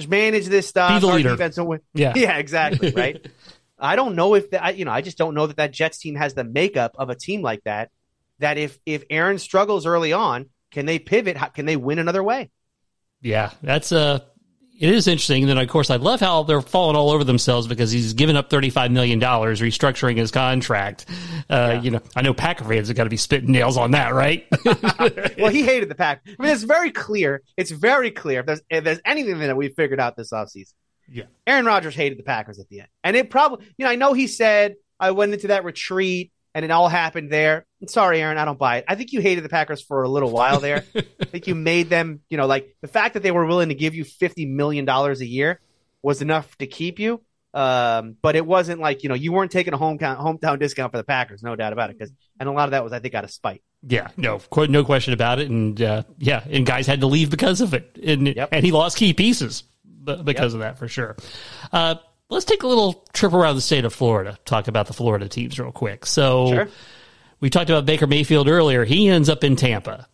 just 0.00 0.10
manage 0.10 0.46
this 0.46 0.66
stuff. 0.66 1.00
Be 1.00 1.06
the 1.06 1.14
leader. 1.14 1.30
defense 1.30 1.56
will 1.56 1.66
win. 1.66 1.80
Yeah. 1.94 2.14
Yeah, 2.16 2.36
exactly. 2.38 2.92
Right. 2.92 3.24
I 3.78 3.96
don't 3.96 4.14
know 4.14 4.34
if 4.34 4.50
that, 4.50 4.76
you 4.76 4.84
know, 4.84 4.90
I 4.90 5.00
just 5.00 5.16
don't 5.16 5.34
know 5.34 5.46
that 5.46 5.56
that 5.56 5.72
Jets 5.72 5.98
team 5.98 6.14
has 6.14 6.34
the 6.34 6.44
makeup 6.44 6.96
of 6.98 7.08
a 7.08 7.14
team 7.14 7.40
like 7.40 7.64
that. 7.64 7.90
That 8.38 8.58
if 8.58 8.78
if 8.84 9.04
Aaron 9.10 9.38
struggles 9.38 9.86
early 9.86 10.12
on, 10.12 10.46
can 10.70 10.86
they 10.86 10.98
pivot? 10.98 11.36
How, 11.36 11.46
can 11.46 11.66
they 11.66 11.76
win 11.76 11.98
another 11.98 12.22
way? 12.22 12.50
Yeah, 13.22 13.50
that's 13.62 13.92
uh 13.92 14.20
it 14.80 14.90
is 14.90 15.06
interesting. 15.06 15.42
And 15.44 15.50
then 15.50 15.58
of 15.58 15.68
course 15.68 15.90
I 15.90 15.96
love 15.96 16.18
how 16.20 16.42
they're 16.42 16.60
falling 16.62 16.96
all 16.96 17.10
over 17.10 17.22
themselves 17.22 17.66
because 17.68 17.92
he's 17.92 18.14
given 18.14 18.34
up 18.36 18.50
thirty 18.50 18.70
five 18.70 18.90
million 18.90 19.18
dollars 19.18 19.60
restructuring 19.60 20.16
his 20.16 20.30
contract. 20.30 21.06
Uh, 21.48 21.72
Yeah. 21.74 21.80
you 21.82 21.90
know, 21.92 22.00
I 22.16 22.22
know 22.22 22.34
Packer 22.34 22.64
fans 22.64 22.88
have 22.88 22.96
got 22.96 23.04
to 23.04 23.10
be 23.10 23.16
spitting 23.16 23.52
nails 23.52 23.76
on 23.76 23.92
that, 23.92 24.14
right? 24.14 24.46
Well, 25.38 25.50
he 25.50 25.62
hated 25.62 25.88
the 25.88 25.94
pack. 25.94 26.22
I 26.26 26.42
mean, 26.42 26.52
it's 26.52 26.62
very 26.64 26.90
clear. 26.90 27.42
It's 27.56 27.70
very 27.70 28.10
clear. 28.10 28.40
If 28.40 28.46
there's 28.46 28.62
if 28.70 28.84
there's 28.84 29.00
anything 29.04 29.38
that 29.38 29.56
we 29.56 29.68
figured 29.68 30.00
out 30.00 30.16
this 30.16 30.32
offseason, 30.32 30.72
Yeah. 31.08 31.24
Aaron 31.46 31.64
Rodgers 31.66 31.94
hated 31.94 32.18
the 32.18 32.22
Packers 32.22 32.58
at 32.58 32.68
the 32.68 32.80
end, 32.80 32.88
and 33.04 33.16
it 33.16 33.30
probably 33.30 33.66
you 33.78 33.84
know 33.84 33.90
I 33.90 33.96
know 33.96 34.12
he 34.12 34.26
said 34.26 34.74
I 34.98 35.12
went 35.12 35.32
into 35.32 35.48
that 35.48 35.64
retreat 35.64 36.32
and 36.54 36.64
it 36.64 36.70
all 36.70 36.88
happened 36.88 37.30
there. 37.30 37.64
I'm 37.80 37.88
sorry, 37.88 38.20
Aaron, 38.20 38.38
I 38.38 38.44
don't 38.44 38.58
buy 38.58 38.78
it. 38.78 38.84
I 38.88 38.94
think 38.94 39.12
you 39.12 39.20
hated 39.20 39.44
the 39.44 39.48
Packers 39.48 39.80
for 39.82 40.02
a 40.02 40.08
little 40.08 40.30
while 40.30 40.60
there. 40.60 40.84
I 40.96 41.24
think 41.24 41.46
you 41.46 41.54
made 41.54 41.88
them, 41.88 42.20
you 42.28 42.36
know, 42.36 42.46
like 42.46 42.74
the 42.82 42.88
fact 42.88 43.14
that 43.14 43.22
they 43.22 43.30
were 43.30 43.46
willing 43.46 43.68
to 43.70 43.74
give 43.74 43.94
you 43.94 44.04
fifty 44.04 44.46
million 44.46 44.84
dollars 44.84 45.20
a 45.20 45.26
year 45.26 45.60
was 46.02 46.22
enough 46.22 46.56
to 46.58 46.66
keep 46.66 46.98
you. 46.98 47.20
Um, 47.52 48.16
but 48.22 48.36
it 48.36 48.46
wasn't 48.46 48.80
like 48.80 49.02
you 49.02 49.08
know 49.08 49.16
you 49.16 49.32
weren't 49.32 49.50
taking 49.50 49.74
a 49.74 49.78
hometown 49.78 50.18
hometown 50.18 50.58
discount 50.60 50.92
for 50.92 50.98
the 50.98 51.04
Packers, 51.04 51.42
no 51.42 51.56
doubt 51.56 51.72
about 51.72 51.90
it. 51.90 51.98
Because 51.98 52.12
and 52.38 52.48
a 52.48 52.52
lot 52.52 52.66
of 52.66 52.70
that 52.72 52.84
was 52.84 52.92
I 52.92 53.00
think 53.00 53.14
out 53.14 53.24
of 53.24 53.30
spite. 53.30 53.62
Yeah, 53.82 54.08
no, 54.16 54.40
no 54.68 54.84
question 54.84 55.14
about 55.14 55.40
it. 55.40 55.50
And 55.50 55.80
uh, 55.82 56.02
yeah, 56.18 56.44
and 56.48 56.64
guys 56.64 56.86
had 56.86 57.00
to 57.00 57.06
leave 57.06 57.30
because 57.30 57.60
of 57.60 57.74
it, 57.74 57.98
and 58.04 58.28
Yep. 58.28 58.50
and 58.52 58.64
he 58.64 58.70
lost 58.70 58.96
key 58.98 59.14
pieces 59.14 59.64
because 60.24 60.54
of 60.54 60.60
that 60.60 60.78
for 60.78 60.86
sure. 60.86 61.16
Uh, 61.72 61.96
let's 62.30 62.44
take 62.46 62.62
a 62.62 62.66
little 62.66 63.04
trip 63.12 63.32
around 63.32 63.56
the 63.56 63.60
state 63.60 63.84
of 63.84 63.92
Florida. 63.92 64.38
Talk 64.44 64.68
about 64.68 64.86
the 64.86 64.92
Florida 64.94 65.28
teams 65.28 65.58
real 65.58 65.72
quick. 65.72 66.06
So 66.06 66.48
Sure. 66.48 66.68
we 67.40 67.50
talked 67.50 67.68
about 67.70 67.84
Baker 67.86 68.06
Mayfield 68.06 68.48
earlier. 68.48 68.84
He 68.84 69.08
ends 69.08 69.28
up 69.28 69.44
in 69.44 69.56
Tampa. 69.56 70.06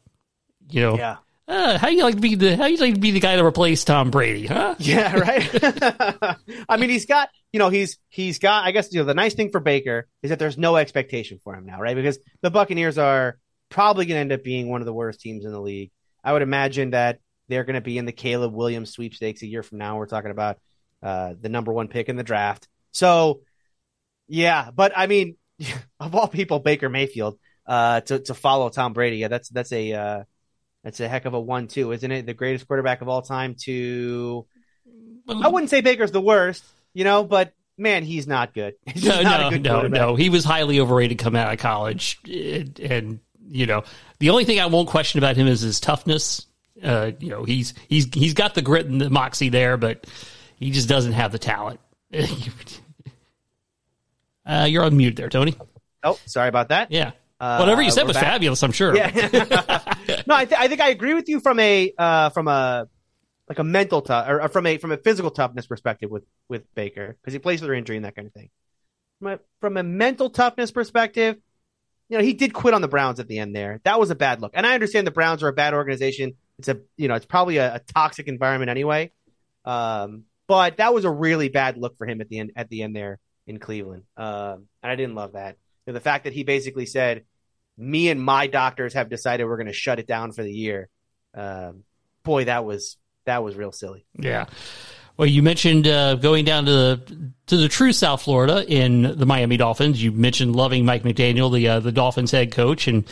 You 0.68 0.80
know, 0.80 0.96
Yeah. 0.98 1.16
uh, 1.46 1.78
how 1.78 1.88
you 1.88 2.02
like 2.02 2.16
to 2.16 2.20
be 2.20 2.34
the 2.34 2.56
how 2.56 2.66
you 2.66 2.76
like 2.78 2.94
to 2.94 3.00
be 3.00 3.12
the 3.12 3.20
guy 3.20 3.36
to 3.36 3.44
replace 3.44 3.84
Tom 3.84 4.10
Brady, 4.10 4.46
huh? 4.46 4.74
Yeah, 4.80 5.14
right. 5.16 5.48
I 6.68 6.76
mean, 6.76 6.90
he's 6.90 7.06
got 7.06 7.28
you 7.52 7.58
know 7.60 7.68
he's 7.68 7.98
he's 8.08 8.38
got. 8.40 8.64
I 8.64 8.72
guess 8.72 8.92
you 8.92 8.98
know 9.00 9.04
the 9.06 9.14
nice 9.14 9.34
thing 9.34 9.50
for 9.50 9.60
Baker 9.60 10.08
is 10.22 10.30
that 10.30 10.38
there's 10.40 10.58
no 10.58 10.76
expectation 10.76 11.38
for 11.44 11.54
him 11.54 11.64
now, 11.66 11.80
right? 11.80 11.94
Because 11.94 12.18
the 12.42 12.50
Buccaneers 12.50 12.98
are 12.98 13.38
probably 13.68 14.06
going 14.06 14.16
to 14.16 14.20
end 14.20 14.32
up 14.32 14.42
being 14.42 14.68
one 14.68 14.80
of 14.82 14.86
the 14.86 14.92
worst 14.92 15.20
teams 15.20 15.44
in 15.44 15.52
the 15.52 15.60
league. 15.60 15.90
I 16.24 16.32
would 16.32 16.42
imagine 16.42 16.90
that 16.90 17.20
they're 17.48 17.64
going 17.64 17.74
to 17.74 17.80
be 17.80 17.96
in 17.98 18.04
the 18.06 18.12
Caleb 18.12 18.52
Williams 18.52 18.90
sweepstakes 18.90 19.42
a 19.42 19.46
year 19.46 19.62
from 19.62 19.78
now. 19.78 19.96
We're 19.98 20.06
talking 20.06 20.32
about 20.32 20.58
uh, 21.06 21.34
the 21.40 21.48
number 21.48 21.72
one 21.72 21.86
pick 21.86 22.08
in 22.08 22.16
the 22.16 22.24
draft. 22.24 22.66
So, 22.92 23.42
yeah, 24.26 24.70
but 24.74 24.92
I 24.96 25.06
mean, 25.06 25.36
of 26.00 26.14
all 26.14 26.26
people, 26.26 26.58
Baker 26.58 26.88
Mayfield 26.88 27.38
uh, 27.66 28.00
to 28.02 28.18
to 28.18 28.34
follow 28.34 28.68
Tom 28.70 28.92
Brady, 28.92 29.18
yeah, 29.18 29.28
that's 29.28 29.48
that's 29.48 29.72
a 29.72 29.92
uh, 29.92 30.24
that's 30.82 30.98
a 31.00 31.08
heck 31.08 31.24
of 31.24 31.34
a 31.34 31.40
one-two, 31.40 31.92
isn't 31.92 32.10
it? 32.10 32.26
The 32.26 32.34
greatest 32.34 32.66
quarterback 32.66 33.02
of 33.02 33.08
all 33.08 33.22
time 33.22 33.54
to 33.62 34.46
I 35.28 35.48
wouldn't 35.48 35.70
say 35.70 35.80
Baker's 35.80 36.12
the 36.12 36.20
worst, 36.20 36.64
you 36.94 37.04
know, 37.04 37.24
but 37.24 37.52
man, 37.78 38.04
he's 38.04 38.26
not 38.26 38.54
good. 38.54 38.74
He's 38.86 39.04
No, 39.04 39.22
not 39.22 39.40
no, 39.40 39.50
good 39.50 39.62
no, 39.62 39.82
no. 39.88 40.14
He 40.16 40.28
was 40.28 40.44
highly 40.44 40.80
overrated 40.80 41.18
coming 41.18 41.40
out 41.40 41.52
of 41.52 41.58
college, 41.58 42.18
and, 42.24 42.78
and 42.80 43.20
you 43.48 43.66
know 43.66 43.84
the 44.18 44.30
only 44.30 44.44
thing 44.44 44.58
I 44.60 44.66
won't 44.66 44.88
question 44.88 45.18
about 45.18 45.36
him 45.36 45.46
is 45.46 45.60
his 45.60 45.78
toughness. 45.78 46.46
Uh, 46.82 47.12
you 47.20 47.30
know, 47.30 47.44
he's 47.44 47.74
he's 47.88 48.12
he's 48.12 48.34
got 48.34 48.54
the 48.54 48.62
grit 48.62 48.86
and 48.86 49.00
the 49.00 49.10
moxie 49.10 49.48
there, 49.48 49.76
but 49.76 50.04
he 50.56 50.70
just 50.70 50.88
doesn't 50.88 51.12
have 51.12 51.32
the 51.32 51.38
talent. 51.38 51.80
uh, 54.46 54.66
you're 54.68 54.84
on 54.84 54.96
mute 54.96 55.16
there, 55.16 55.28
Tony. 55.28 55.54
Oh, 56.02 56.18
sorry 56.26 56.48
about 56.48 56.68
that. 56.68 56.90
Yeah, 56.92 57.12
Uh, 57.40 57.58
whatever 57.58 57.82
you 57.82 57.90
said 57.90 58.06
was 58.06 58.16
back. 58.16 58.24
fabulous. 58.24 58.62
I'm 58.62 58.72
sure. 58.72 58.94
Yeah. 58.96 59.10
no, 60.26 60.34
I, 60.34 60.44
th- 60.44 60.60
I 60.60 60.68
think 60.68 60.80
I 60.80 60.90
agree 60.90 61.14
with 61.14 61.28
you 61.28 61.40
from 61.40 61.58
a 61.58 61.92
uh, 61.98 62.30
from 62.30 62.48
a 62.48 62.88
like 63.48 63.58
a 63.58 63.64
mental 63.64 64.02
tough 64.02 64.28
or, 64.28 64.42
or 64.42 64.48
from 64.48 64.66
a 64.66 64.78
from 64.78 64.92
a 64.92 64.96
physical 64.96 65.30
toughness 65.30 65.66
perspective 65.66 66.10
with 66.10 66.24
with 66.48 66.72
Baker 66.74 67.16
because 67.20 67.32
he 67.32 67.38
plays 67.38 67.60
with 67.60 67.70
injury 67.70 67.96
and 67.96 68.04
that 68.04 68.14
kind 68.14 68.26
of 68.26 68.32
thing. 68.34 68.50
From 69.20 69.32
a, 69.32 69.38
from 69.60 69.76
a 69.78 69.82
mental 69.82 70.28
toughness 70.30 70.70
perspective, 70.70 71.36
you 72.08 72.18
know, 72.18 72.22
he 72.24 72.34
did 72.34 72.52
quit 72.52 72.74
on 72.74 72.82
the 72.82 72.88
Browns 72.88 73.18
at 73.18 73.28
the 73.28 73.38
end 73.38 73.56
there. 73.56 73.80
That 73.84 73.98
was 73.98 74.10
a 74.10 74.14
bad 74.14 74.40
look, 74.42 74.52
and 74.54 74.66
I 74.66 74.74
understand 74.74 75.06
the 75.06 75.10
Browns 75.12 75.42
are 75.42 75.48
a 75.48 75.52
bad 75.52 75.74
organization. 75.74 76.34
It's 76.58 76.68
a 76.68 76.78
you 76.96 77.08
know 77.08 77.14
it's 77.14 77.26
probably 77.26 77.56
a, 77.56 77.76
a 77.76 77.78
toxic 77.80 78.28
environment 78.28 78.70
anyway. 78.70 79.10
Um, 79.64 80.24
but 80.48 80.78
that 80.78 80.94
was 80.94 81.04
a 81.04 81.10
really 81.10 81.48
bad 81.48 81.76
look 81.76 81.96
for 81.98 82.06
him 82.06 82.20
at 82.20 82.28
the 82.28 82.38
end 82.38 82.52
at 82.56 82.68
the 82.68 82.82
end 82.82 82.94
there 82.94 83.18
in 83.46 83.58
Cleveland, 83.58 84.04
um, 84.16 84.66
and 84.82 84.92
I 84.92 84.96
didn't 84.96 85.14
love 85.14 85.32
that. 85.32 85.56
You 85.86 85.92
know, 85.92 85.94
the 85.94 86.02
fact 86.02 86.24
that 86.24 86.32
he 86.32 86.44
basically 86.44 86.86
said, 86.86 87.24
"Me 87.76 88.08
and 88.08 88.22
my 88.22 88.46
doctors 88.46 88.94
have 88.94 89.08
decided 89.08 89.44
we're 89.44 89.56
going 89.56 89.66
to 89.66 89.72
shut 89.72 89.98
it 89.98 90.06
down 90.06 90.32
for 90.32 90.42
the 90.42 90.52
year." 90.52 90.88
Um, 91.34 91.84
boy, 92.22 92.44
that 92.44 92.64
was 92.64 92.96
that 93.24 93.42
was 93.42 93.56
real 93.56 93.72
silly. 93.72 94.06
Yeah. 94.18 94.46
Well, 95.16 95.28
you 95.28 95.42
mentioned 95.42 95.86
uh, 95.86 96.16
going 96.16 96.44
down 96.44 96.66
to 96.66 96.70
the 96.70 97.30
to 97.46 97.56
the 97.56 97.68
true 97.68 97.92
South 97.92 98.22
Florida 98.22 98.64
in 98.66 99.02
the 99.18 99.24
Miami 99.24 99.56
Dolphins. 99.56 100.02
You 100.02 100.12
mentioned 100.12 100.54
loving 100.54 100.84
Mike 100.84 101.04
McDaniel, 101.04 101.52
the 101.52 101.68
uh, 101.68 101.80
the 101.80 101.92
Dolphins 101.92 102.30
head 102.30 102.52
coach, 102.52 102.86
and 102.86 103.04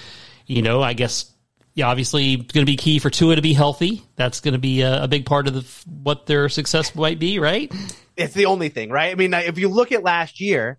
you 0.47 0.61
know, 0.61 0.83
I 0.83 0.93
guess 0.93 1.34
yeah, 1.75 1.89
obviously 1.89 2.35
it's 2.35 2.53
going 2.53 2.65
to 2.65 2.71
be 2.71 2.77
key 2.77 2.99
for 3.01 3.11
Tua 3.11 3.37
to 3.37 3.43
be 3.43 3.53
healthy. 3.53 4.05
That's 4.17 4.41
going 4.41 4.53
to 4.53 4.61
be 4.61 4.83
a, 4.83 5.05
a 5.05 5.09
big 5.09 5.27
part 5.27 5.49
of 5.49 5.55
the, 5.55 5.85
what 5.91 6.27
their 6.27 6.49
success 6.49 6.95
might 6.95 7.19
be, 7.19 7.39
right? 7.39 7.73
It's 8.17 8.35
the 8.35 8.47
only 8.47 8.69
thing, 8.69 8.91
right? 8.91 9.11
I 9.11 9.15
mean, 9.17 9.35
if 9.35 9.59
you 9.59 9.69
look 9.69 9.91
at 9.91 10.05
last 10.05 10.41
year, 10.41 10.79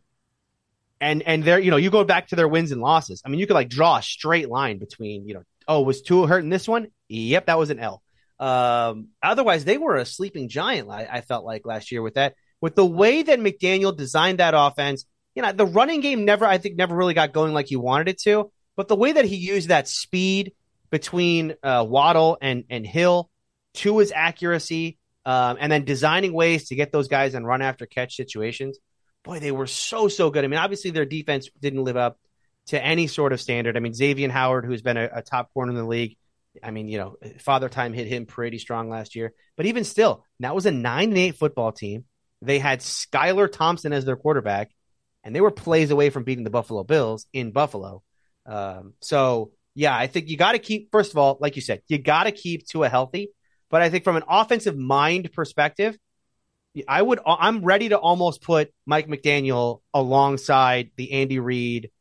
and 1.01 1.21
and 1.23 1.43
there, 1.43 1.59
you 1.59 1.71
know, 1.71 1.77
you 1.77 1.89
go 1.89 2.05
back 2.05 2.29
to 2.29 2.37
their 2.37 2.47
wins 2.47 2.71
and 2.71 2.79
losses. 2.79 3.21
I 3.25 3.29
mean, 3.29 3.41
you 3.41 3.47
could 3.47 3.53
like 3.55 3.69
draw 3.69 3.97
a 3.97 4.01
straight 4.01 4.49
line 4.49 4.79
between, 4.79 5.27
you 5.27 5.33
know, 5.33 5.43
oh, 5.67 5.81
was 5.81 6.01
Tua 6.01 6.27
hurt 6.27 6.43
in 6.43 6.49
this 6.49 6.67
one? 6.67 6.87
Yep, 7.09 7.47
that 7.47 7.59
was 7.59 7.69
an 7.69 7.79
L. 7.79 8.01
Um, 8.39 9.09
otherwise, 9.21 9.65
they 9.65 9.77
were 9.77 9.97
a 9.97 10.05
sleeping 10.05 10.47
giant. 10.47 10.89
I, 10.89 11.07
I 11.11 11.21
felt 11.21 11.43
like 11.43 11.65
last 11.65 11.91
year 11.91 12.01
with 12.01 12.13
that, 12.13 12.35
with 12.61 12.75
the 12.75 12.85
way 12.85 13.21
that 13.21 13.39
McDaniel 13.39 13.95
designed 13.95 14.39
that 14.39 14.53
offense. 14.55 15.05
You 15.35 15.41
know, 15.41 15.51
the 15.51 15.65
running 15.65 15.99
game 15.99 16.23
never, 16.23 16.45
I 16.45 16.59
think, 16.59 16.77
never 16.77 16.95
really 16.95 17.13
got 17.13 17.33
going 17.33 17.53
like 17.53 17.67
he 17.67 17.75
wanted 17.75 18.07
it 18.07 18.21
to. 18.21 18.51
But 18.77 18.87
the 18.87 18.95
way 18.95 19.11
that 19.11 19.25
he 19.25 19.35
used 19.35 19.67
that 19.67 19.89
speed 19.89 20.53
between 20.95 21.55
uh, 21.61 21.85
Waddle 21.85 22.37
and 22.41 22.63
and 22.69 22.87
Hill 22.87 23.29
to 23.73 23.97
his 23.97 24.13
accuracy, 24.15 24.97
um, 25.25 25.57
and 25.59 25.69
then 25.69 25.83
designing 25.83 26.31
ways 26.31 26.69
to 26.69 26.75
get 26.75 26.93
those 26.93 27.09
guys 27.09 27.35
in 27.35 27.45
run 27.45 27.61
after 27.61 27.85
catch 27.85 28.15
situations. 28.15 28.79
Boy, 29.21 29.39
they 29.39 29.51
were 29.51 29.67
so 29.67 30.07
so 30.07 30.29
good. 30.29 30.45
I 30.45 30.47
mean, 30.47 30.57
obviously 30.57 30.91
their 30.91 31.03
defense 31.03 31.49
didn't 31.59 31.83
live 31.83 31.97
up 31.97 32.17
to 32.67 32.81
any 32.81 33.07
sort 33.07 33.33
of 33.33 33.41
standard. 33.41 33.75
I 33.75 33.81
mean, 33.81 33.91
Xavien 33.91 34.31
Howard, 34.31 34.63
who's 34.63 34.81
been 34.81 34.95
a, 34.95 35.09
a 35.15 35.21
top 35.21 35.53
corner 35.53 35.71
in 35.71 35.77
the 35.77 35.83
league, 35.83 36.15
I 36.63 36.71
mean, 36.71 36.87
you 36.87 36.97
know, 36.97 37.17
Father 37.39 37.67
Time 37.67 37.91
hit 37.91 38.07
him 38.07 38.25
pretty 38.25 38.57
strong 38.57 38.89
last 38.89 39.17
year. 39.17 39.33
But 39.57 39.65
even 39.65 39.83
still, 39.83 40.23
that 40.39 40.55
was 40.55 40.65
a 40.65 40.71
nine 40.71 41.09
and 41.09 41.17
eight 41.17 41.35
football 41.35 41.73
team. 41.73 42.05
They 42.41 42.59
had 42.59 42.79
Skylar 42.79 43.51
Thompson 43.51 43.91
as 43.91 44.05
their 44.05 44.15
quarterback, 44.15 44.71
and 45.25 45.35
they 45.35 45.41
were 45.41 45.51
plays 45.51 45.91
away 45.91 46.09
from 46.09 46.23
beating 46.23 46.45
the 46.45 46.49
Buffalo 46.49 46.85
Bills 46.85 47.25
in 47.33 47.51
Buffalo. 47.51 48.01
Um, 48.45 48.93
so 49.01 49.51
yeah, 49.75 49.95
I 49.95 50.07
think 50.07 50.29
you 50.29 50.37
got 50.37 50.53
to 50.53 50.59
keep. 50.59 50.89
First 50.91 51.11
of 51.11 51.17
all, 51.17 51.37
like 51.39 51.57
you 51.57 51.61
said, 51.61 51.81
you 51.87 51.97
got 51.97 52.23
to 52.23 52.31
keep 52.31 52.65
Tua 52.65 52.89
healthy. 52.89 53.29
But 53.69 53.81
I 53.81 53.89
think 53.89 54.03
from 54.05 54.15
an 54.15 54.23
offensive 54.27 54.77
mind 54.77 55.31
perspective, 55.33 55.97
I 56.87 57.01
would. 57.01 57.19
I'm 57.25 57.63
ready 57.63 57.89
to 57.89 57.99
almost 57.99 58.41
put 58.41 58.73
Mike 58.85 59.07
McDaniel 59.07 59.81
alongside 59.93 60.91
the 60.95 61.11
Andy 61.11 61.39
Reid, 61.39 61.91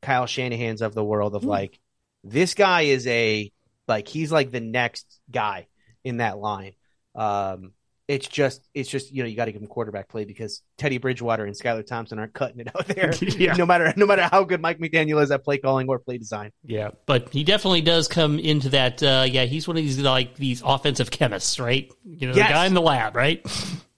Kyle 0.00 0.26
Shanahan's 0.26 0.80
of 0.80 0.94
the 0.94 1.04
world. 1.04 1.34
Of 1.34 1.42
mm. 1.42 1.48
like, 1.48 1.80
this 2.22 2.54
guy 2.54 2.82
is 2.82 3.06
a 3.08 3.50
like 3.88 4.06
he's 4.06 4.30
like 4.30 4.52
the 4.52 4.60
next 4.60 5.20
guy 5.30 5.66
in 6.04 6.18
that 6.18 6.38
line. 6.38 6.72
Um, 7.16 7.72
it's 8.06 8.28
just 8.28 8.68
it's 8.74 8.88
just 8.88 9.10
you 9.12 9.22
know 9.22 9.28
you 9.28 9.36
got 9.36 9.46
to 9.46 9.52
give 9.52 9.62
him 9.62 9.68
quarterback 9.68 10.08
play 10.08 10.24
because 10.24 10.62
Teddy 10.76 10.98
Bridgewater 10.98 11.44
and 11.44 11.54
Skylar 11.54 11.86
Thompson 11.86 12.18
aren't 12.18 12.34
cutting 12.34 12.60
it 12.60 12.68
out 12.68 12.86
there. 12.86 13.14
yeah. 13.20 13.54
No 13.54 13.64
matter 13.64 13.92
no 13.96 14.06
matter 14.06 14.28
how 14.30 14.44
good 14.44 14.60
Mike 14.60 14.78
McDaniel 14.78 15.22
is 15.22 15.30
at 15.30 15.44
play 15.44 15.58
calling 15.58 15.88
or 15.88 15.98
play 15.98 16.18
design. 16.18 16.50
Yeah, 16.64 16.90
but 17.06 17.30
he 17.30 17.44
definitely 17.44 17.80
does 17.80 18.08
come 18.08 18.38
into 18.38 18.70
that. 18.70 19.02
Uh, 19.02 19.26
yeah, 19.28 19.44
he's 19.44 19.66
one 19.66 19.76
of 19.76 19.82
these 19.82 19.98
like 19.98 20.36
these 20.36 20.62
offensive 20.64 21.10
chemists, 21.10 21.58
right? 21.58 21.90
You 22.04 22.28
know, 22.28 22.34
yes. 22.34 22.48
the 22.48 22.52
guy 22.52 22.66
in 22.66 22.74
the 22.74 22.82
lab, 22.82 23.16
right? 23.16 23.44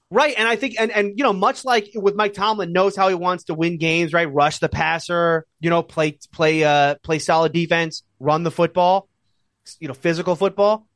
Right, 0.09 0.37
and 0.39 0.47
I 0.47 0.55
think, 0.55 0.77
and 0.79 0.93
and 0.93 1.19
you 1.19 1.25
know, 1.25 1.33
much 1.33 1.65
like 1.65 1.91
with 1.97 2.15
Mike 2.15 2.33
Tomlin, 2.33 2.71
knows 2.71 2.95
how 2.95 3.09
he 3.09 3.17
wants 3.17 3.43
to 3.45 3.55
win 3.55 3.77
games. 3.77 4.13
Right, 4.13 4.33
rush 4.33 4.61
the 4.61 4.69
passer, 4.69 5.45
you 5.59 5.69
know, 5.69 5.83
play 5.83 6.17
play 6.31 6.63
uh 6.63 6.95
play 7.03 7.19
solid 7.19 7.53
defense, 7.53 8.05
run 8.21 8.45
the 8.45 8.53
football 8.53 9.09
you 9.81 9.89
know, 9.89 9.95
physical 9.95 10.37
football. 10.37 10.87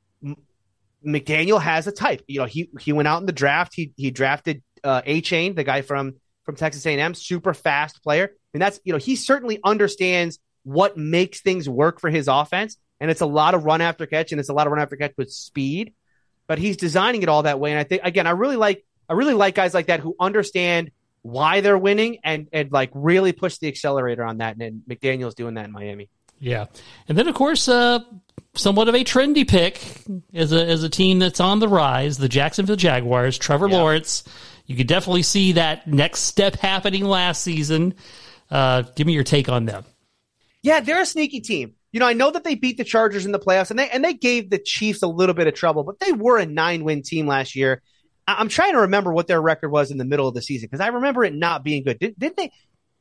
McDaniel 1.07 1.61
has 1.61 1.87
a 1.87 1.93
type. 1.93 2.23
You 2.27 2.41
know, 2.41 2.47
he 2.47 2.71
he 2.81 2.93
went 2.93 3.09
out 3.09 3.21
in 3.21 3.27
the 3.27 3.33
draft. 3.33 3.73
He 3.75 3.93
he 3.97 4.11
drafted 4.11 4.63
uh, 4.85 5.03
chain, 5.23 5.55
the 5.55 5.65
guy 5.65 5.83
from 5.83 6.15
from 6.45 6.57
Texas 6.57 6.85
A&M, 6.87 7.15
super 7.15 7.55
fast 7.55 8.03
player. 8.03 8.33
And 8.53 8.63
that's 8.63 8.81
you 8.85 8.93
know 8.93 8.99
he 8.99 9.17
certainly 9.17 9.61
understands 9.65 10.39
what 10.63 10.97
makes 10.97 11.41
things 11.41 11.69
work 11.69 12.01
for 12.01 12.11
his 12.11 12.29
offense, 12.29 12.77
and 12.99 13.11
it's 13.11 13.21
a 13.21 13.27
lot 13.27 13.55
of 13.55 13.65
run 13.65 13.81
after 13.81 14.07
catch, 14.07 14.33
and 14.33 14.41
it's 14.41 14.49
a 14.49 14.53
lot 14.53 14.67
of 14.67 14.73
run 14.73 14.83
after 14.83 14.97
catch 14.97 15.13
with 15.17 15.33
speed. 15.33 15.95
But 16.47 16.59
he's 16.59 16.77
designing 16.77 17.23
it 17.23 17.29
all 17.29 17.45
that 17.45 17.61
way, 17.61 17.71
and 17.71 17.79
I 17.79 17.85
think 17.85 18.03
again, 18.05 18.27
I 18.27 18.31
really 18.31 18.57
like 18.57 18.85
I 19.09 19.15
really 19.15 19.35
like 19.35 19.55
guys 19.55 19.75
like 19.75 19.87
that 19.87 20.01
who 20.01 20.17
understand 20.21 20.91
why 21.23 21.61
they're 21.61 21.79
winning 21.79 22.19
and 22.25 22.49
and 22.53 22.73
like 22.73 22.91
really 22.95 23.33
push 23.33 23.59
the 23.59 23.69
accelerator 23.69 24.25
on 24.25 24.39
that. 24.39 24.55
And, 24.55 24.63
and 24.63 24.83
McDaniel's 24.89 25.35
doing 25.35 25.55
that 25.55 25.67
in 25.67 25.73
Miami. 25.73 26.09
Yeah, 26.41 26.67
and 27.07 27.17
then 27.17 27.29
of 27.29 27.35
course, 27.35 27.69
uh, 27.69 28.01
somewhat 28.55 28.89
of 28.89 28.95
a 28.95 29.05
trendy 29.05 29.47
pick 29.47 29.81
as 30.35 30.53
a 30.53 30.67
as 30.67 30.83
a 30.83 30.89
team 30.89 31.19
that's 31.19 31.41
on 31.41 31.61
the 31.61 31.69
rise, 31.69 32.19
the 32.19 32.29
Jacksonville 32.29 32.77
Jaguars. 32.77 33.39
Trevor 33.39 33.69
yeah. 33.69 33.77
Lawrence, 33.77 34.25
you 34.67 34.77
could 34.77 34.87
definitely 34.87 35.23
see 35.23 35.53
that 35.53 35.87
next 35.87 36.21
step 36.21 36.57
happening 36.57 37.05
last 37.05 37.43
season. 37.43 37.95
Uh, 38.51 38.83
give 38.97 39.07
me 39.07 39.13
your 39.13 39.25
take 39.25 39.49
on 39.49 39.67
them. 39.67 39.85
Yeah, 40.63 40.81
they're 40.81 41.01
a 41.01 41.07
sneaky 41.07 41.41
team. 41.41 41.75
You 41.93 42.01
know, 42.01 42.07
I 42.07 42.13
know 42.13 42.31
that 42.31 42.45
they 42.45 42.55
beat 42.55 42.77
the 42.77 42.85
Chargers 42.85 43.27
in 43.27 43.33
the 43.33 43.39
playoffs, 43.39 43.71
and 43.71 43.79
they 43.79 43.89
and 43.91 44.05
they 44.05 44.15
gave 44.15 44.51
the 44.51 44.59
Chiefs 44.59 45.03
a 45.03 45.09
little 45.09 45.35
bit 45.35 45.47
of 45.47 45.55
trouble, 45.55 45.85
but 45.85 45.99
they 45.99 46.13
were 46.13 46.39
a 46.39 46.47
nine 46.47 46.85
win 46.85 47.03
team 47.03 47.27
last 47.27 47.57
year. 47.57 47.83
I'm 48.27 48.49
trying 48.49 48.73
to 48.73 48.81
remember 48.83 49.13
what 49.13 49.27
their 49.27 49.41
record 49.41 49.71
was 49.71 49.91
in 49.91 49.99
the 49.99 50.05
middle 50.05 50.29
of 50.29 50.35
the 50.35 50.43
season 50.43 50.69
because 50.71 50.85
I 50.85 50.89
remember 50.89 51.25
it 51.25 51.35
not 51.35 51.65
being 51.65 51.83
good. 51.83 51.99
Did, 51.99 52.19
didn't 52.19 52.37
they? 52.37 52.53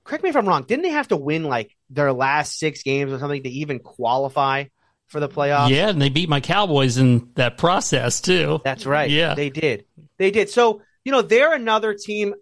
Correct 0.09 0.23
me 0.23 0.29
if 0.29 0.35
I'm 0.35 0.47
wrong. 0.47 0.63
Didn't 0.63 0.83
they 0.83 0.89
have 0.89 1.07
to 1.09 1.17
win 1.17 1.43
like 1.43 1.75
their 1.89 2.11
last 2.11 2.57
six 2.57 2.83
games 2.83 3.13
or 3.13 3.19
something 3.19 3.43
to 3.43 3.49
even 3.49 3.79
qualify 3.79 4.65
for 5.07 5.19
the 5.19 5.29
playoffs? 5.29 5.69
Yeah, 5.69 5.89
and 5.89 6.01
they 6.01 6.09
beat 6.09 6.27
my 6.27 6.41
Cowboys 6.41 6.97
in 6.97 7.29
that 7.35 7.57
process 7.57 8.19
too. 8.19 8.59
That's 8.63 8.85
right. 8.85 9.09
Yeah, 9.09 9.35
they 9.35 9.49
did. 9.49 9.85
They 10.17 10.31
did. 10.31 10.49
So 10.49 10.81
you 11.05 11.11
know 11.11 11.21
they're 11.21 11.53
another 11.53 11.93
team. 11.93 12.33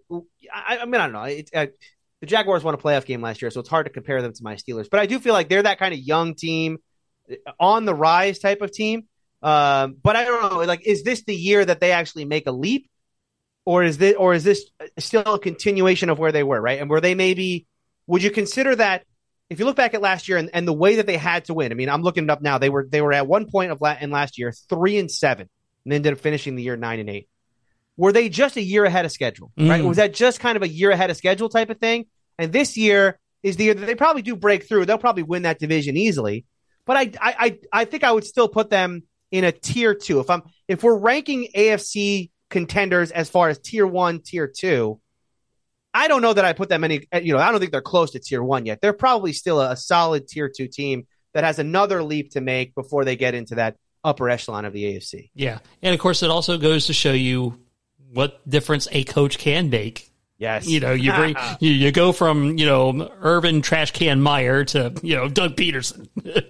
I, 0.52 0.78
I 0.78 0.84
mean, 0.86 1.00
I 1.00 1.04
don't 1.04 1.12
know. 1.12 1.22
It, 1.24 1.50
uh, 1.54 1.66
the 2.20 2.26
Jaguars 2.26 2.64
won 2.64 2.74
a 2.74 2.78
playoff 2.78 3.04
game 3.04 3.20
last 3.20 3.42
year, 3.42 3.50
so 3.50 3.60
it's 3.60 3.68
hard 3.68 3.86
to 3.86 3.92
compare 3.92 4.22
them 4.22 4.32
to 4.32 4.42
my 4.42 4.56
Steelers. 4.56 4.88
But 4.90 5.00
I 5.00 5.06
do 5.06 5.20
feel 5.20 5.34
like 5.34 5.48
they're 5.48 5.62
that 5.62 5.78
kind 5.78 5.92
of 5.92 6.00
young 6.00 6.34
team, 6.34 6.78
uh, 7.30 7.52
on 7.60 7.84
the 7.84 7.94
rise 7.94 8.38
type 8.38 8.62
of 8.62 8.72
team. 8.72 9.04
Um, 9.40 9.96
but 10.02 10.16
I 10.16 10.24
don't 10.24 10.52
know. 10.52 10.58
Like, 10.64 10.84
is 10.84 11.04
this 11.04 11.22
the 11.22 11.34
year 11.34 11.64
that 11.64 11.78
they 11.78 11.92
actually 11.92 12.24
make 12.24 12.46
a 12.48 12.52
leap? 12.52 12.90
Or 13.68 13.82
is 13.84 13.98
this 13.98 14.16
or 14.16 14.32
is 14.32 14.44
this 14.44 14.64
still 14.98 15.34
a 15.34 15.38
continuation 15.38 16.08
of 16.08 16.18
where 16.18 16.32
they 16.32 16.42
were, 16.42 16.58
right? 16.58 16.80
And 16.80 16.88
where 16.88 17.02
they 17.02 17.14
maybe 17.14 17.66
would 18.06 18.22
you 18.22 18.30
consider 18.30 18.74
that 18.74 19.04
if 19.50 19.58
you 19.58 19.66
look 19.66 19.76
back 19.76 19.92
at 19.92 20.00
last 20.00 20.26
year 20.26 20.38
and, 20.38 20.48
and 20.54 20.66
the 20.66 20.72
way 20.72 20.96
that 20.96 21.06
they 21.06 21.18
had 21.18 21.44
to 21.44 21.54
win? 21.54 21.70
I 21.70 21.74
mean, 21.74 21.90
I'm 21.90 22.00
looking 22.00 22.24
it 22.24 22.30
up 22.30 22.40
now. 22.40 22.56
They 22.56 22.70
were 22.70 22.88
they 22.88 23.02
were 23.02 23.12
at 23.12 23.26
one 23.26 23.44
point 23.44 23.70
of 23.70 23.82
la- 23.82 23.98
in 24.00 24.10
last 24.10 24.38
year 24.38 24.54
three 24.70 24.96
and 24.96 25.10
seven, 25.10 25.50
and 25.84 25.92
ended 25.92 26.14
up 26.14 26.18
finishing 26.18 26.56
the 26.56 26.62
year 26.62 26.78
nine 26.78 26.98
and 26.98 27.10
eight. 27.10 27.28
Were 27.98 28.10
they 28.10 28.30
just 28.30 28.56
a 28.56 28.62
year 28.62 28.86
ahead 28.86 29.04
of 29.04 29.12
schedule? 29.12 29.52
Mm. 29.58 29.68
Right? 29.68 29.84
Was 29.84 29.98
that 29.98 30.14
just 30.14 30.40
kind 30.40 30.56
of 30.56 30.62
a 30.62 30.68
year 30.68 30.90
ahead 30.90 31.10
of 31.10 31.18
schedule 31.18 31.50
type 31.50 31.68
of 31.68 31.78
thing? 31.78 32.06
And 32.38 32.50
this 32.50 32.78
year 32.78 33.18
is 33.42 33.56
the 33.56 33.64
year 33.64 33.74
that 33.74 33.84
they 33.84 33.94
probably 33.94 34.22
do 34.22 34.34
break 34.34 34.66
through. 34.66 34.86
They'll 34.86 34.96
probably 34.96 35.24
win 35.24 35.42
that 35.42 35.58
division 35.58 35.94
easily. 35.98 36.46
But 36.86 36.96
I 36.96 37.00
I 37.20 37.34
I, 37.38 37.58
I 37.70 37.84
think 37.84 38.02
I 38.02 38.12
would 38.12 38.24
still 38.24 38.48
put 38.48 38.70
them 38.70 39.02
in 39.30 39.44
a 39.44 39.52
tier 39.52 39.94
two. 39.94 40.20
If 40.20 40.30
I'm 40.30 40.42
if 40.68 40.82
we're 40.82 40.98
ranking 40.98 41.48
AFC 41.54 42.30
contenders 42.50 43.10
as 43.10 43.28
far 43.28 43.48
as 43.48 43.58
tier 43.58 43.86
one, 43.86 44.20
tier 44.20 44.46
two. 44.46 45.00
I 45.94 46.08
don't 46.08 46.22
know 46.22 46.32
that 46.32 46.44
I 46.44 46.52
put 46.52 46.68
them 46.68 46.84
any, 46.84 47.06
you 47.22 47.32
know, 47.32 47.38
I 47.38 47.50
don't 47.50 47.60
think 47.60 47.72
they're 47.72 47.80
close 47.80 48.12
to 48.12 48.18
tier 48.18 48.42
one 48.42 48.66
yet. 48.66 48.80
They're 48.80 48.92
probably 48.92 49.32
still 49.32 49.60
a, 49.60 49.72
a 49.72 49.76
solid 49.76 50.28
tier 50.28 50.48
two 50.48 50.68
team 50.68 51.06
that 51.34 51.44
has 51.44 51.58
another 51.58 52.02
leap 52.02 52.30
to 52.32 52.40
make 52.40 52.74
before 52.74 53.04
they 53.04 53.16
get 53.16 53.34
into 53.34 53.56
that 53.56 53.76
upper 54.04 54.28
echelon 54.28 54.64
of 54.64 54.72
the 54.72 54.84
AFC. 54.84 55.30
Yeah. 55.34 55.58
And 55.82 55.94
of 55.94 56.00
course, 56.00 56.22
it 56.22 56.30
also 56.30 56.58
goes 56.58 56.86
to 56.86 56.92
show 56.92 57.12
you 57.12 57.58
what 58.12 58.48
difference 58.48 58.88
a 58.92 59.04
coach 59.04 59.38
can 59.38 59.70
make. 59.70 60.10
Yes. 60.38 60.68
You 60.68 60.80
know, 60.80 60.92
you 60.92 61.12
bring, 61.12 61.34
you, 61.60 61.70
you 61.70 61.92
go 61.92 62.12
from, 62.12 62.58
you 62.58 62.66
know, 62.66 63.10
Urban 63.20 63.60
Trash 63.60 63.92
Can 63.92 64.20
Meyer 64.20 64.64
to, 64.66 64.94
you 65.02 65.16
know, 65.16 65.28
Doug 65.28 65.56
Pederson. 65.56 66.08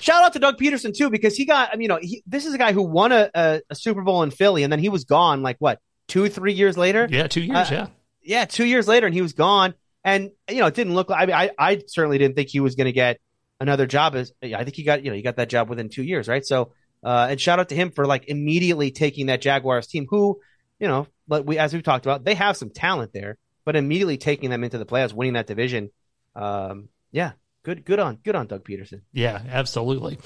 Shout 0.00 0.22
out 0.22 0.32
to 0.34 0.38
Doug 0.38 0.58
Pederson 0.58 0.94
too, 0.94 1.10
because 1.10 1.36
he 1.36 1.44
got. 1.44 1.70
I 1.72 1.76
mean, 1.76 1.82
you 1.82 1.88
know, 1.88 1.98
he, 2.00 2.22
this 2.26 2.46
is 2.46 2.54
a 2.54 2.58
guy 2.58 2.72
who 2.72 2.82
won 2.82 3.12
a, 3.12 3.30
a, 3.34 3.60
a, 3.70 3.74
Super 3.74 4.02
Bowl 4.02 4.22
in 4.22 4.30
Philly, 4.30 4.62
and 4.62 4.72
then 4.72 4.78
he 4.78 4.88
was 4.88 5.04
gone. 5.04 5.42
Like 5.42 5.56
what, 5.58 5.80
two, 6.06 6.28
three 6.28 6.52
years 6.52 6.76
later? 6.76 7.06
Yeah, 7.10 7.26
two 7.26 7.42
years. 7.42 7.70
Uh, 7.70 7.72
yeah, 7.72 7.86
yeah, 8.22 8.44
two 8.44 8.64
years 8.64 8.86
later, 8.86 9.06
and 9.06 9.14
he 9.14 9.22
was 9.22 9.32
gone. 9.32 9.74
And 10.04 10.30
you 10.48 10.60
know, 10.60 10.66
it 10.66 10.74
didn't 10.74 10.94
look 10.94 11.10
like. 11.10 11.22
I 11.22 11.26
mean, 11.26 11.34
I, 11.34 11.50
I 11.58 11.82
certainly 11.86 12.18
didn't 12.18 12.36
think 12.36 12.48
he 12.48 12.60
was 12.60 12.74
going 12.74 12.86
to 12.86 12.92
get 12.92 13.18
another 13.60 13.86
job. 13.86 14.14
As 14.14 14.32
I 14.42 14.62
think 14.64 14.76
he 14.76 14.82
got, 14.82 15.02
you 15.02 15.10
know, 15.10 15.16
he 15.16 15.22
got 15.22 15.36
that 15.36 15.48
job 15.48 15.68
within 15.68 15.88
two 15.88 16.02
years, 16.02 16.28
right? 16.28 16.44
So, 16.44 16.72
uh, 17.02 17.28
and 17.30 17.40
shout 17.40 17.58
out 17.58 17.70
to 17.70 17.74
him 17.74 17.90
for 17.90 18.06
like 18.06 18.28
immediately 18.28 18.90
taking 18.90 19.26
that 19.26 19.40
Jaguars 19.40 19.86
team, 19.86 20.06
who, 20.08 20.40
you 20.78 20.88
know, 20.88 21.06
but 21.26 21.46
we 21.46 21.58
as 21.58 21.72
we've 21.72 21.82
talked 21.82 22.06
about, 22.06 22.24
they 22.24 22.34
have 22.34 22.56
some 22.56 22.70
talent 22.70 23.12
there, 23.12 23.38
but 23.64 23.76
immediately 23.76 24.16
taking 24.16 24.50
them 24.50 24.62
into 24.62 24.78
the 24.78 24.86
playoffs, 24.86 25.12
winning 25.12 25.34
that 25.34 25.46
division. 25.46 25.90
Um, 26.34 26.88
yeah, 27.10 27.32
good, 27.66 27.84
good 27.84 27.98
on, 27.98 28.18
good 28.22 28.36
on 28.36 28.46
Doug 28.46 28.64
Pederson. 28.64 29.00
Yeah, 29.12 29.42
absolutely. 29.50 30.18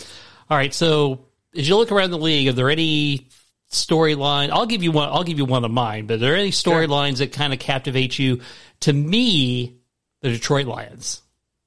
All 0.50 0.56
right, 0.58 0.74
so 0.74 1.24
as 1.56 1.66
you 1.66 1.76
look 1.76 1.90
around 1.90 2.10
the 2.10 2.18
league, 2.18 2.48
are 2.48 2.52
there 2.52 2.68
any 2.68 3.28
storyline? 3.72 4.50
I'll 4.50 4.66
give 4.66 4.82
you 4.82 4.92
one. 4.92 5.08
I'll 5.08 5.24
give 5.24 5.38
you 5.38 5.46
one 5.46 5.64
of 5.64 5.70
mine. 5.70 6.06
But 6.06 6.14
are 6.14 6.18
there 6.18 6.36
any 6.36 6.50
storylines 6.50 7.16
sure. 7.16 7.26
that 7.26 7.32
kind 7.32 7.54
of 7.54 7.58
captivate 7.58 8.18
you? 8.18 8.42
To 8.80 8.92
me, 8.92 9.78
the 10.20 10.28
Detroit 10.28 10.66
Lions. 10.66 11.22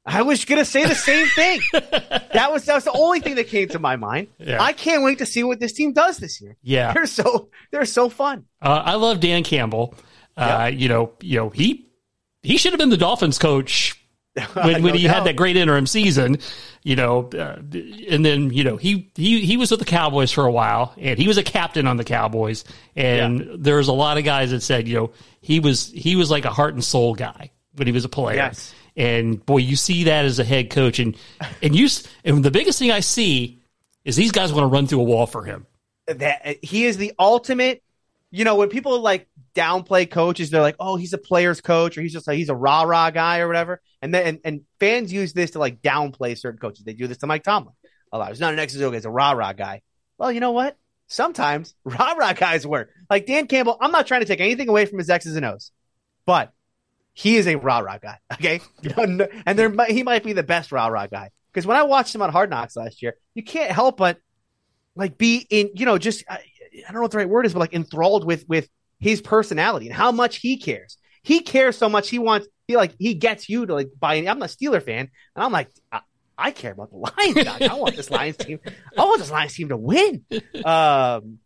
I 0.05 0.21
was 0.21 0.45
gonna 0.45 0.65
say 0.65 0.85
the 0.85 0.95
same 0.95 1.27
thing. 1.27 1.61
that 1.71 2.51
was 2.51 2.65
that 2.65 2.75
was 2.75 2.83
the 2.83 2.91
only 2.91 3.21
thing 3.21 3.35
that 3.35 3.47
came 3.47 3.69
to 3.69 3.79
my 3.79 3.95
mind. 3.95 4.27
Yeah. 4.37 4.61
I 4.61 4.73
can't 4.73 5.03
wait 5.03 5.19
to 5.19 5.25
see 5.25 5.43
what 5.43 5.59
this 5.59 5.73
team 5.73 5.93
does 5.93 6.17
this 6.17 6.39
year. 6.39 6.55
Yeah, 6.61 6.93
they're 6.93 7.05
so 7.07 7.49
they're 7.71 7.85
so 7.85 8.09
fun. 8.09 8.45
Uh, 8.61 8.83
I 8.85 8.95
love 8.95 9.21
Dan 9.21 9.43
Campbell. 9.43 9.95
Uh, 10.35 10.69
You 10.73 10.89
know, 10.89 11.13
you 11.21 11.37
know 11.39 11.49
he 11.49 11.87
he 12.43 12.57
should 12.57 12.73
have 12.73 12.79
been 12.79 12.89
the 12.89 12.97
Dolphins 12.97 13.39
coach 13.39 14.02
when, 14.53 14.81
when 14.81 14.95
he 14.95 15.03
had 15.03 15.25
that 15.25 15.35
great 15.35 15.55
interim 15.55 15.85
season, 15.85 16.39
you 16.81 16.95
know, 16.95 17.29
uh, 17.29 17.57
and 18.09 18.25
then 18.25 18.49
you 18.51 18.63
know 18.63 18.77
he 18.77 19.11
he 19.15 19.45
he 19.45 19.57
was 19.57 19.69
with 19.69 19.79
the 19.79 19.85
Cowboys 19.85 20.31
for 20.31 20.45
a 20.45 20.51
while, 20.51 20.93
and 20.97 21.19
he 21.19 21.27
was 21.27 21.37
a 21.37 21.43
captain 21.43 21.85
on 21.85 21.97
the 21.97 22.03
Cowboys, 22.03 22.63
and 22.95 23.39
yeah. 23.39 23.55
there 23.57 23.77
was 23.77 23.87
a 23.89 23.93
lot 23.93 24.17
of 24.17 24.23
guys 24.23 24.49
that 24.49 24.61
said, 24.61 24.87
you 24.87 24.95
know, 24.95 25.11
he 25.41 25.59
was 25.59 25.91
he 25.91 26.15
was 26.15 26.31
like 26.31 26.45
a 26.45 26.49
heart 26.49 26.73
and 26.73 26.83
soul 26.83 27.13
guy, 27.13 27.51
when 27.75 27.87
he 27.87 27.93
was 27.93 28.05
a 28.05 28.09
player. 28.09 28.37
Yes. 28.37 28.73
And 28.95 29.43
boy, 29.45 29.57
you 29.57 29.75
see 29.75 30.05
that 30.05 30.25
as 30.25 30.39
a 30.39 30.43
head 30.43 30.71
coach, 30.71 30.99
and 30.99 31.15
and 31.61 31.75
you 31.75 31.85
s- 31.85 32.07
and 32.23 32.43
the 32.43 32.51
biggest 32.51 32.79
thing 32.79 32.91
I 32.91 33.01
see 33.01 33.61
is 34.03 34.15
these 34.15 34.31
guys 34.31 34.51
want 34.51 34.63
to 34.63 34.67
run 34.67 34.87
through 34.87 35.01
a 35.01 35.03
wall 35.03 35.27
for 35.27 35.43
him. 35.43 35.67
that 36.07 36.63
he 36.63 36.85
is 36.85 36.97
the 36.97 37.13
ultimate. 37.19 37.83
You 38.33 38.45
know, 38.45 38.55
when 38.55 38.69
people 38.69 38.99
like 38.99 39.29
downplay 39.53 40.09
coaches, 40.09 40.49
they're 40.49 40.61
like, 40.61 40.75
"Oh, 40.79 40.95
he's 40.95 41.13
a 41.13 41.19
player's 41.19 41.61
coach," 41.61 41.97
or 41.97 42.01
he's 42.01 42.13
just 42.13 42.27
like 42.27 42.37
he's 42.37 42.49
a 42.49 42.55
rah 42.55 42.81
rah 42.81 43.11
guy 43.11 43.39
or 43.39 43.47
whatever. 43.47 43.81
And 44.01 44.13
then 44.13 44.25
and, 44.25 44.39
and 44.43 44.61
fans 44.79 45.13
use 45.13 45.33
this 45.33 45.51
to 45.51 45.59
like 45.59 45.81
downplay 45.81 46.37
certain 46.37 46.59
coaches. 46.59 46.83
They 46.83 46.93
do 46.93 47.07
this 47.07 47.19
to 47.19 47.27
Mike 47.27 47.43
Tomlin 47.43 47.75
a 48.13 48.17
lot. 48.17 48.29
He's 48.29 48.39
not 48.39 48.53
an 48.53 48.59
O 48.59 48.65
guy; 48.65 48.95
he's 48.95 49.05
a 49.05 49.09
rah 49.09 49.31
rah 49.31 49.53
guy. 49.53 49.81
Well, 50.17 50.31
you 50.31 50.39
know 50.39 50.51
what? 50.51 50.77
Sometimes 51.07 51.75
rah 51.83 52.13
rah 52.13 52.33
guys 52.33 52.65
work. 52.65 52.91
Like 53.09 53.25
Dan 53.25 53.47
Campbell, 53.47 53.77
I'm 53.81 53.91
not 53.91 54.07
trying 54.07 54.21
to 54.21 54.27
take 54.27 54.39
anything 54.39 54.69
away 54.69 54.85
from 54.85 54.99
his 54.99 55.09
X's 55.09 55.35
and 55.35 55.45
O's, 55.45 55.71
but 56.25 56.53
he 57.13 57.35
is 57.35 57.47
a 57.47 57.55
rah 57.55 57.79
rah 57.79 57.97
guy. 57.97 58.19
Okay, 58.33 58.61
and 58.97 59.59
there 59.59 59.73
he 59.87 60.03
might 60.03 60.23
be 60.23 60.33
the 60.33 60.43
best 60.43 60.71
rah 60.71 60.87
rah 60.87 61.07
guy 61.07 61.29
because 61.51 61.65
when 61.65 61.77
I 61.77 61.83
watched 61.83 62.15
him 62.15 62.21
on 62.21 62.31
Hard 62.31 62.49
Knocks 62.49 62.75
last 62.75 63.01
year, 63.01 63.15
you 63.33 63.43
can't 63.43 63.71
help 63.71 63.97
but 63.97 64.17
like 64.95 65.17
be 65.17 65.45
in 65.49 65.71
you 65.73 65.85
know 65.85 65.97
just 65.97 66.23
I, 66.73 66.91
don't 66.91 66.95
know 66.95 67.01
what 67.01 67.11
the 67.11 67.17
right 67.17 67.29
word 67.29 67.45
is, 67.45 67.53
but 67.53 67.59
like 67.59 67.73
enthralled 67.73 68.25
with 68.25 68.45
with 68.47 68.69
his 68.99 69.21
personality 69.21 69.87
and 69.87 69.95
how 69.95 70.11
much 70.11 70.37
he 70.37 70.57
cares. 70.57 70.97
He 71.21 71.41
cares 71.41 71.77
so 71.77 71.89
much. 71.89 72.09
He 72.09 72.19
wants 72.19 72.47
he 72.67 72.75
like 72.75 72.95
he 72.99 73.13
gets 73.13 73.49
you 73.49 73.65
to 73.65 73.73
like 73.73 73.89
buy. 73.99 74.15
I'm 74.15 74.41
a 74.41 74.45
Steeler 74.45 74.83
fan, 74.83 75.09
and 75.35 75.43
I'm 75.43 75.51
like. 75.51 75.69
I, 75.91 76.01
I 76.35 76.49
care 76.49 76.71
about 76.71 76.89
the 76.89 76.97
Lions. 76.97 77.47
I 77.61 77.75
want 77.75 77.95
this 77.95 78.09
Lions 78.09 78.37
team. 78.37 78.59
I 78.97 79.01
want 79.05 79.19
this 79.19 79.29
Lions 79.29 79.53
team 79.53 79.69
to 79.69 79.77
win. 79.77 80.25
Um, 80.65 81.37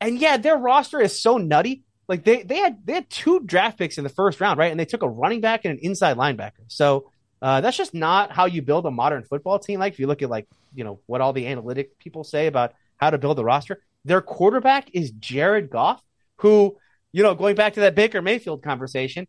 and 0.00 0.18
yeah, 0.18 0.36
their 0.36 0.56
roster 0.56 1.00
is 1.00 1.20
so 1.20 1.38
nutty. 1.38 1.82
Like 2.08 2.24
they 2.24 2.42
they 2.42 2.58
had 2.58 2.86
they 2.86 2.94
had 2.94 3.10
two 3.10 3.40
draft 3.40 3.78
picks 3.78 3.98
in 3.98 4.04
the 4.04 4.10
first 4.10 4.40
round, 4.40 4.58
right? 4.58 4.70
And 4.70 4.78
they 4.78 4.84
took 4.84 5.02
a 5.02 5.08
running 5.08 5.40
back 5.40 5.64
and 5.64 5.72
an 5.72 5.80
inside 5.82 6.16
linebacker. 6.16 6.64
So 6.68 7.10
uh, 7.42 7.60
that's 7.60 7.76
just 7.76 7.94
not 7.94 8.32
how 8.32 8.46
you 8.46 8.62
build 8.62 8.86
a 8.86 8.90
modern 8.90 9.24
football 9.24 9.58
team. 9.58 9.80
Like 9.80 9.94
if 9.94 9.98
you 9.98 10.06
look 10.06 10.22
at 10.22 10.30
like 10.30 10.46
you 10.74 10.84
know 10.84 11.00
what 11.06 11.20
all 11.20 11.32
the 11.32 11.46
analytic 11.46 11.98
people 11.98 12.22
say 12.22 12.46
about 12.46 12.74
how 12.96 13.10
to 13.10 13.18
build 13.18 13.38
a 13.38 13.44
roster, 13.44 13.82
their 14.06 14.20
quarterback 14.20 14.90
is 14.92 15.10
Jared 15.10 15.68
Goff, 15.68 16.02
who 16.38 16.76
you 17.12 17.22
know 17.22 17.34
going 17.34 17.56
back 17.56 17.74
to 17.74 17.80
that 17.80 17.94
Baker 17.94 18.22
Mayfield 18.22 18.62
conversation. 18.62 19.26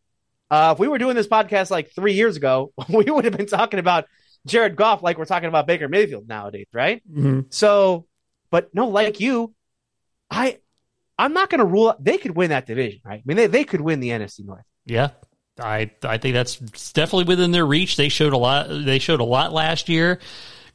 Uh, 0.49 0.73
if 0.73 0.79
we 0.79 0.87
were 0.87 0.97
doing 0.97 1.15
this 1.15 1.27
podcast 1.27 1.69
like 1.69 1.91
three 1.93 2.13
years 2.13 2.37
ago, 2.37 2.71
we 2.89 3.05
would 3.05 3.25
have 3.25 3.35
been 3.35 3.47
talking 3.47 3.79
about 3.79 4.05
Jared 4.45 4.75
Goff 4.75 5.03
like 5.03 5.17
we're 5.17 5.25
talking 5.25 5.49
about 5.49 5.67
Baker 5.67 5.89
Mayfield 5.89 6.27
nowadays, 6.27 6.67
right? 6.71 7.01
Mm-hmm. 7.09 7.41
So, 7.49 8.05
but 8.49 8.73
no, 8.73 8.87
like 8.87 9.19
you, 9.19 9.53
I, 10.29 10.59
I'm 11.17 11.33
not 11.33 11.49
going 11.49 11.59
to 11.59 11.65
rule. 11.65 11.89
out 11.89 12.03
They 12.03 12.17
could 12.17 12.35
win 12.35 12.51
that 12.51 12.65
division, 12.65 13.01
right? 13.03 13.19
I 13.19 13.23
mean, 13.25 13.37
they, 13.37 13.47
they 13.47 13.63
could 13.63 13.81
win 13.81 13.99
the 13.99 14.09
NFC 14.09 14.45
North. 14.45 14.63
Yeah, 14.85 15.09
I 15.59 15.91
I 16.03 16.17
think 16.17 16.33
that's 16.33 16.57
definitely 16.93 17.25
within 17.25 17.51
their 17.51 17.65
reach. 17.65 17.97
They 17.97 18.09
showed 18.09 18.33
a 18.33 18.37
lot. 18.37 18.67
They 18.69 18.99
showed 18.99 19.19
a 19.19 19.25
lot 19.25 19.51
last 19.51 19.89
year. 19.89 20.19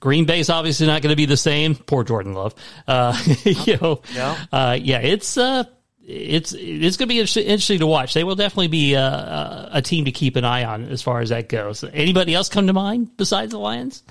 Green 0.02 0.24
Bay's 0.24 0.50
obviously 0.50 0.88
not 0.88 1.00
going 1.00 1.10
to 1.12 1.16
be 1.16 1.26
the 1.26 1.36
same. 1.36 1.76
Poor 1.76 2.02
Jordan 2.02 2.34
Love. 2.34 2.56
Uh, 2.88 3.16
you 3.44 3.76
know, 3.76 4.02
Yeah. 4.12 4.36
uh, 4.50 4.76
yeah, 4.82 4.98
it's 4.98 5.38
uh, 5.38 5.62
it's 6.04 6.52
it's 6.52 6.96
going 6.96 7.06
to 7.08 7.14
be 7.14 7.20
interesting, 7.20 7.44
interesting 7.46 7.78
to 7.78 7.86
watch. 7.86 8.12
They 8.12 8.24
will 8.24 8.34
definitely 8.34 8.66
be 8.66 8.96
uh, 8.96 9.02
a, 9.08 9.68
a 9.74 9.82
team 9.82 10.06
to 10.06 10.10
keep 10.10 10.34
an 10.34 10.44
eye 10.44 10.64
on 10.64 10.86
as 10.86 11.02
far 11.02 11.20
as 11.20 11.28
that 11.28 11.48
goes. 11.48 11.84
Anybody 11.84 12.34
else 12.34 12.48
come 12.48 12.66
to 12.66 12.72
mind 12.72 13.16
besides 13.16 13.52
the 13.52 13.60
Lions? 13.60 14.02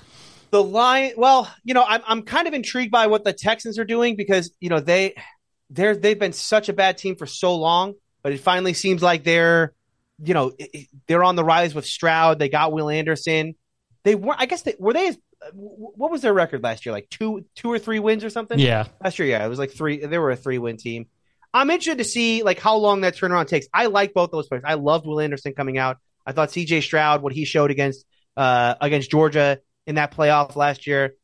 The 0.50 0.62
line, 0.64 1.12
well, 1.18 1.50
you 1.62 1.74
know, 1.74 1.84
I'm 1.86 2.00
I'm 2.06 2.22
kind 2.22 2.48
of 2.48 2.54
intrigued 2.54 2.90
by 2.90 3.08
what 3.08 3.22
the 3.24 3.34
Texans 3.34 3.78
are 3.78 3.84
doing 3.84 4.16
because 4.16 4.50
you 4.60 4.70
know 4.70 4.80
they 4.80 5.14
they're 5.68 5.94
they've 5.94 6.18
been 6.18 6.32
such 6.32 6.70
a 6.70 6.72
bad 6.72 6.96
team 6.96 7.16
for 7.16 7.26
so 7.26 7.54
long, 7.56 7.92
but 8.22 8.32
it 8.32 8.40
finally 8.40 8.72
seems 8.72 9.02
like 9.02 9.24
they're 9.24 9.74
you 10.24 10.32
know 10.32 10.52
it- 10.58 10.70
it- 10.72 10.88
they're 11.06 11.22
on 11.24 11.36
the 11.36 11.44
rise 11.44 11.74
with 11.74 11.84
Stroud. 11.84 12.38
They 12.38 12.48
got 12.48 12.72
Will 12.72 12.88
Anderson. 12.88 13.56
They 14.04 14.14
were, 14.14 14.34
I 14.38 14.46
guess, 14.46 14.62
they 14.62 14.74
were 14.78 14.94
they. 14.94 15.14
What 15.54 16.10
was 16.10 16.22
their 16.22 16.32
record 16.32 16.62
last 16.62 16.86
year? 16.86 16.92
Like 16.92 17.08
two 17.10 17.44
two 17.54 17.70
or 17.70 17.78
three 17.78 17.98
wins 17.98 18.24
or 18.24 18.30
something. 18.30 18.58
Yeah, 18.58 18.86
Last 19.02 19.18
year, 19.18 19.28
yeah, 19.28 19.44
it 19.44 19.48
was 19.48 19.58
like 19.58 19.72
three. 19.72 20.04
They 20.04 20.18
were 20.18 20.30
a 20.30 20.36
three 20.36 20.58
win 20.58 20.76
team. 20.76 21.06
I'm 21.54 21.70
interested 21.70 21.98
to 21.98 22.04
see 22.04 22.42
like 22.42 22.58
how 22.58 22.76
long 22.76 23.02
that 23.02 23.16
turnaround 23.16 23.46
takes. 23.46 23.66
I 23.74 23.86
like 23.86 24.14
both 24.14 24.30
those 24.30 24.48
players. 24.48 24.64
I 24.66 24.74
loved 24.74 25.06
Will 25.06 25.20
Anderson 25.20 25.52
coming 25.52 25.78
out. 25.78 25.98
I 26.24 26.32
thought 26.32 26.50
C.J. 26.50 26.80
Stroud, 26.82 27.22
what 27.22 27.32
he 27.32 27.44
showed 27.44 27.70
against 27.70 28.06
uh, 28.36 28.74
against 28.80 29.10
Georgia 29.10 29.60
in 29.86 29.96
that 29.96 30.14
playoff 30.14 30.56
last 30.56 30.86
year. 30.86 31.14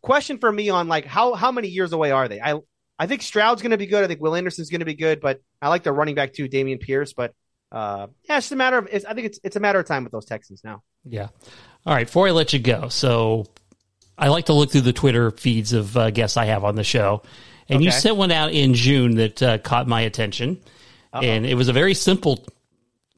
Question 0.00 0.38
for 0.38 0.50
me 0.50 0.70
on 0.70 0.88
like 0.88 1.06
how 1.06 1.34
how 1.34 1.50
many 1.52 1.68
years 1.68 1.92
away 1.92 2.10
are 2.10 2.28
they? 2.28 2.40
I 2.40 2.58
I 2.98 3.06
think 3.06 3.22
Stroud's 3.22 3.62
going 3.62 3.72
to 3.72 3.78
be 3.78 3.86
good. 3.86 4.04
I 4.04 4.06
think 4.06 4.20
Will 4.20 4.34
Anderson's 4.34 4.70
going 4.70 4.80
to 4.80 4.86
be 4.86 4.94
good, 4.94 5.20
but 5.20 5.40
I 5.60 5.68
like 5.68 5.82
the 5.82 5.92
running 5.92 6.14
back 6.14 6.32
too, 6.32 6.48
Dameon 6.48 6.80
Pierce. 6.80 7.12
But 7.12 7.34
uh, 7.72 8.06
yeah, 8.28 8.36
it's 8.36 8.46
just 8.46 8.52
a 8.52 8.56
matter 8.56 8.78
of. 8.78 8.88
It's, 8.90 9.04
I 9.04 9.14
think 9.14 9.26
it's 9.26 9.40
it's 9.42 9.56
a 9.56 9.60
matter 9.60 9.80
of 9.80 9.86
time 9.86 10.04
with 10.04 10.12
those 10.12 10.26
Texans 10.26 10.62
now. 10.62 10.82
yeah. 11.04 11.28
All 11.86 11.94
right, 11.94 12.06
before 12.06 12.28
I 12.28 12.30
let 12.30 12.52
you 12.54 12.60
go, 12.60 12.88
so 12.88 13.46
I 14.16 14.28
like 14.28 14.46
to 14.46 14.52
look 14.52 14.70
through 14.70 14.82
the 14.82 14.92
Twitter 14.92 15.30
feeds 15.32 15.72
of 15.72 15.96
uh, 15.96 16.10
guests 16.10 16.36
I 16.36 16.44
have 16.46 16.64
on 16.64 16.76
the 16.76 16.84
show, 16.84 17.22
and 17.68 17.82
you 17.82 17.90
sent 17.90 18.16
one 18.16 18.30
out 18.30 18.52
in 18.52 18.74
June 18.74 19.16
that 19.16 19.42
uh, 19.42 19.58
caught 19.58 19.86
my 19.88 20.02
attention, 20.02 20.60
and 21.12 21.44
it 21.46 21.54
was 21.54 21.68
a 21.68 21.72
very 21.72 21.94
simple 21.94 22.44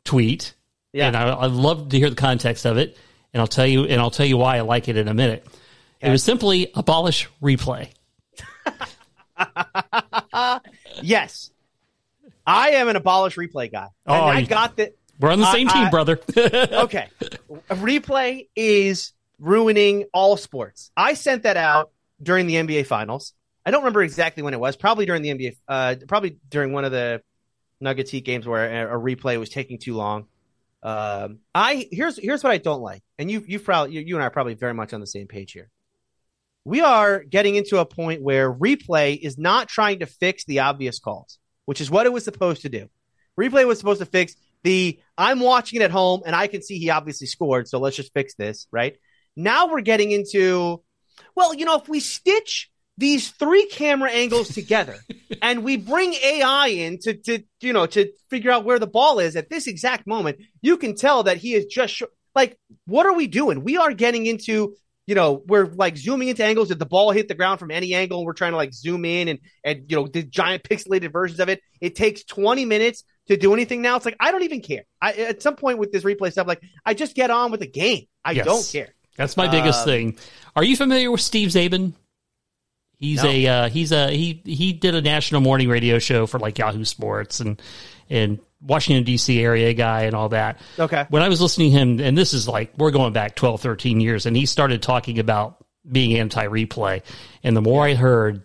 tweet. 0.05 0.55
Yeah. 0.93 1.09
and 1.09 1.17
I, 1.17 1.41
I'd 1.41 1.51
love 1.51 1.91
to 1.91 1.99
hear 1.99 2.09
the 2.09 2.17
context 2.17 2.65
of 2.65 2.79
it, 2.79 2.97
and 3.35 3.41
I'll 3.43 3.47
tell 3.47 3.67
you, 3.67 3.85
and 3.85 4.01
I'll 4.01 4.11
tell 4.11 4.25
you 4.25 4.39
why 4.39 4.57
I 4.57 4.61
like 4.63 4.89
it 4.89 4.97
in 4.97 5.09
a 5.09 5.15
minute. 5.15 5.47
It 6.01 6.09
was 6.11 6.23
simply 6.23 6.71
abolish 6.75 7.29
replay. 7.43 7.91
Yes, 11.03 11.51
I 12.47 12.71
am 12.71 12.89
an 12.89 12.97
abolish 12.97 13.37
replay 13.37 13.71
guy. 13.71 13.89
And 14.07 14.17
Oh, 14.17 14.25
I 14.25 14.43
got 14.43 14.77
that. 14.77 14.97
We're 15.21 15.31
on 15.31 15.41
the 15.41 15.47
I- 15.47 15.53
same 15.53 15.69
team, 15.69 15.85
I- 15.87 15.91
brother. 15.91 16.19
okay. 16.37 17.09
Replay 17.71 18.49
is 18.57 19.13
ruining 19.39 20.05
all 20.13 20.37
sports. 20.37 20.91
I 20.97 21.15
sent 21.15 21.45
that 21.45 21.57
out 21.57 21.91
during 22.23 22.47
the 22.47 22.55
NBA 22.55 22.87
finals. 22.87 23.33
I 23.65 23.71
don't 23.71 23.83
remember 23.83 24.03
exactly 24.03 24.43
when 24.43 24.55
it 24.55 24.61
was. 24.61 24.77
Probably 24.77 25.07
during 25.07 25.23
the 25.23 25.31
NBA, 25.31 25.57
uh, 25.69 25.97
probably 26.07 26.39
during 26.49 26.73
one 26.73 26.85
of 26.85 26.93
the 26.93 27.23
Nuggets 27.81 28.11
Heat 28.11 28.25
games 28.25 28.47
where 28.47 28.89
a, 28.89 28.97
a 28.97 29.01
replay 29.01 29.39
was 29.39 29.49
taking 29.49 29.79
too 29.79 29.95
long. 29.95 30.27
Um, 30.83 31.41
I 31.55 31.89
here's 31.91 32.17
here's 32.17 32.45
what 32.45 32.53
I 32.53 32.59
don't 32.59 32.81
like, 32.81 33.03
and 33.19 33.31
you 33.31 33.43
you 33.47 33.59
probably 33.59 33.95
you, 33.95 34.03
you 34.03 34.15
and 34.15 34.23
I 34.23 34.29
are 34.29 34.31
probably 34.31 34.55
very 34.55 34.75
much 34.75 34.93
on 34.93 35.01
the 35.01 35.07
same 35.07 35.27
page 35.27 35.53
here. 35.53 35.69
We 36.65 36.81
are 36.81 37.23
getting 37.25 37.55
into 37.55 37.79
a 37.79 37.87
point 37.87 38.23
where 38.23 38.53
replay 38.53 39.19
is 39.21 39.39
not 39.39 39.69
trying 39.69 40.01
to 40.01 40.07
fix 40.07 40.45
the 40.45 40.61
obvious 40.61 40.99
calls, 40.99 41.39
which 41.65 41.81
is 41.81 41.91
what 41.91 42.07
it 42.07 42.13
was 42.13 42.25
supposed 42.25 42.63
to 42.63 42.69
do. 42.69 42.89
Replay 43.39 43.67
was 43.67 43.79
supposed 43.79 44.01
to 44.01 44.07
fix 44.07 44.37
the 44.63 45.01
I'm 45.19 45.41
watching 45.41 45.81
it 45.81 45.85
at 45.85 45.91
home 45.91 46.23
and 46.27 46.35
I 46.35 46.47
can 46.47 46.63
see 46.63 46.79
he 46.79 46.91
obviously 46.91 47.27
scored, 47.27 47.69
so 47.69 47.79
let's 47.79 47.97
just 47.97 48.13
fix 48.13 48.35
this, 48.35 48.67
right? 48.71 48.97
Now 49.37 49.69
we're 49.69 49.83
getting 49.83 50.11
into 50.11 50.83
well, 51.35 51.55
you 51.55 51.65
know, 51.65 51.77
if 51.79 51.89
we 51.89 52.01
stitch 52.01 52.71
these 52.99 53.31
three 53.31 53.67
camera 53.67 54.11
angles 54.11 54.49
together 54.49 54.97
and 55.43 55.63
we 55.63 55.77
bring 55.77 56.15
AI 56.15 56.69
in 56.69 56.99
to, 57.01 57.15
to 57.15 57.43
you 57.61 57.73
know 57.73 57.87
to 57.87 58.11
figure 58.31 58.51
out 58.51 58.65
where 58.65 58.79
the 58.79 58.87
ball 58.87 59.19
is 59.19 59.37
at 59.37 59.51
this 59.51 59.67
exact 59.67 60.07
moment, 60.07 60.39
you 60.63 60.77
can 60.77 60.95
tell 60.95 61.25
that 61.25 61.37
he 61.37 61.55
is 61.55 61.67
just 61.67 61.95
sh- 61.95 62.03
like 62.35 62.59
what 62.87 63.07
are 63.07 63.15
we 63.15 63.27
doing? 63.27 63.63
We 63.65 63.77
are 63.77 63.93
getting 63.93 64.27
into 64.27 64.75
you 65.07 65.15
know, 65.15 65.45
we're 65.47 65.67
like 65.67 65.97
zooming 65.97 66.29
into 66.29 66.45
angles. 66.45 66.69
Did 66.69 66.81
the 66.81 66.87
ball 66.87 67.13
hit 67.13 67.29
the 67.29 67.35
ground 67.35 67.61
from 67.61 67.71
any 67.71 67.95
angle? 67.95 68.19
And 68.19 68.27
We're 68.27 68.33
trying 68.33 68.51
to 68.53 68.57
like 68.57 68.75
zoom 68.75 69.05
in 69.05 69.29
and, 69.29 69.39
and, 69.63 69.85
you 69.89 69.97
know, 69.97 70.09
the 70.09 70.25
giant 70.25 70.65
pixelated 70.65 71.13
versions 71.13 71.39
of 71.39 71.49
it. 71.49 71.61
It 71.81 71.95
takes 71.95 72.25
20 72.25 72.65
minutes 72.65 73.05
to 73.29 73.37
do 73.37 73.55
anything 73.55 73.83
now. 73.83 73.95
It's 73.97 74.05
like, 74.05 74.17
I 74.19 74.33
don't 74.33 74.43
even 74.43 74.63
care. 74.63 74.83
I, 75.01 75.13
at 75.13 75.43
some 75.43 75.55
point 75.55 75.79
with 75.79 75.93
this 75.93 76.03
replay 76.03 76.33
stuff, 76.33 76.49
like, 76.49 76.61
I 76.85 76.95
just 76.95 77.15
get 77.15 77.31
on 77.31 77.53
with 77.53 77.61
the 77.61 77.69
game. 77.69 78.07
I 78.25 78.33
Yes. 78.33 78.47
don't 78.47 78.69
care. 78.69 78.96
That's 79.17 79.37
my 79.37 79.49
biggest 79.49 79.81
Um, 79.81 79.85
thing. 79.87 80.19
Are 80.55 80.65
you 80.65 80.77
familiar 80.77 81.11
with 81.11 81.21
Steve 81.21 81.49
Czaban? 81.51 81.93
He's 82.99 83.23
No. 83.23 83.29
a 83.31 83.47
uh, 83.47 83.69
he's 83.69 83.93
a 83.93 84.11
he 84.11 84.41
he 84.45 84.73
did 84.73 84.95
a 84.95 85.03
national 85.03 85.43
morning 85.43 85.69
radio 85.69 85.99
show 85.99 86.27
for 86.27 86.39
like 86.39 86.59
Yahoo 86.59 86.85
Sports 86.85 87.41
and 87.41 87.61
and 88.09 88.39
Washington 88.63 89.05
D.C. 89.05 89.39
area 89.43 89.75
guy 89.75 90.03
and 90.03 90.15
all 90.17 90.31
that. 90.31 90.59
Okay. 90.79 91.05
When 91.11 91.23
I 91.23 91.29
was 91.29 91.41
listening 91.43 91.73
to 91.73 91.79
him, 91.79 92.01
and 92.01 92.17
this 92.17 92.33
is 92.33 92.49
like 92.49 92.73
we're 92.79 92.91
going 92.93 93.13
back 93.13 93.35
12, 93.35 93.61
13 93.61 94.01
years, 94.01 94.25
and 94.25 94.35
he 94.37 94.47
started 94.47 94.83
talking 94.83 95.19
about 95.19 95.63
being 95.91 96.19
anti-replay, 96.19 97.03
and 97.45 97.55
the 97.57 97.61
more 97.61 97.85
I 97.85 97.95
heard, 97.95 98.43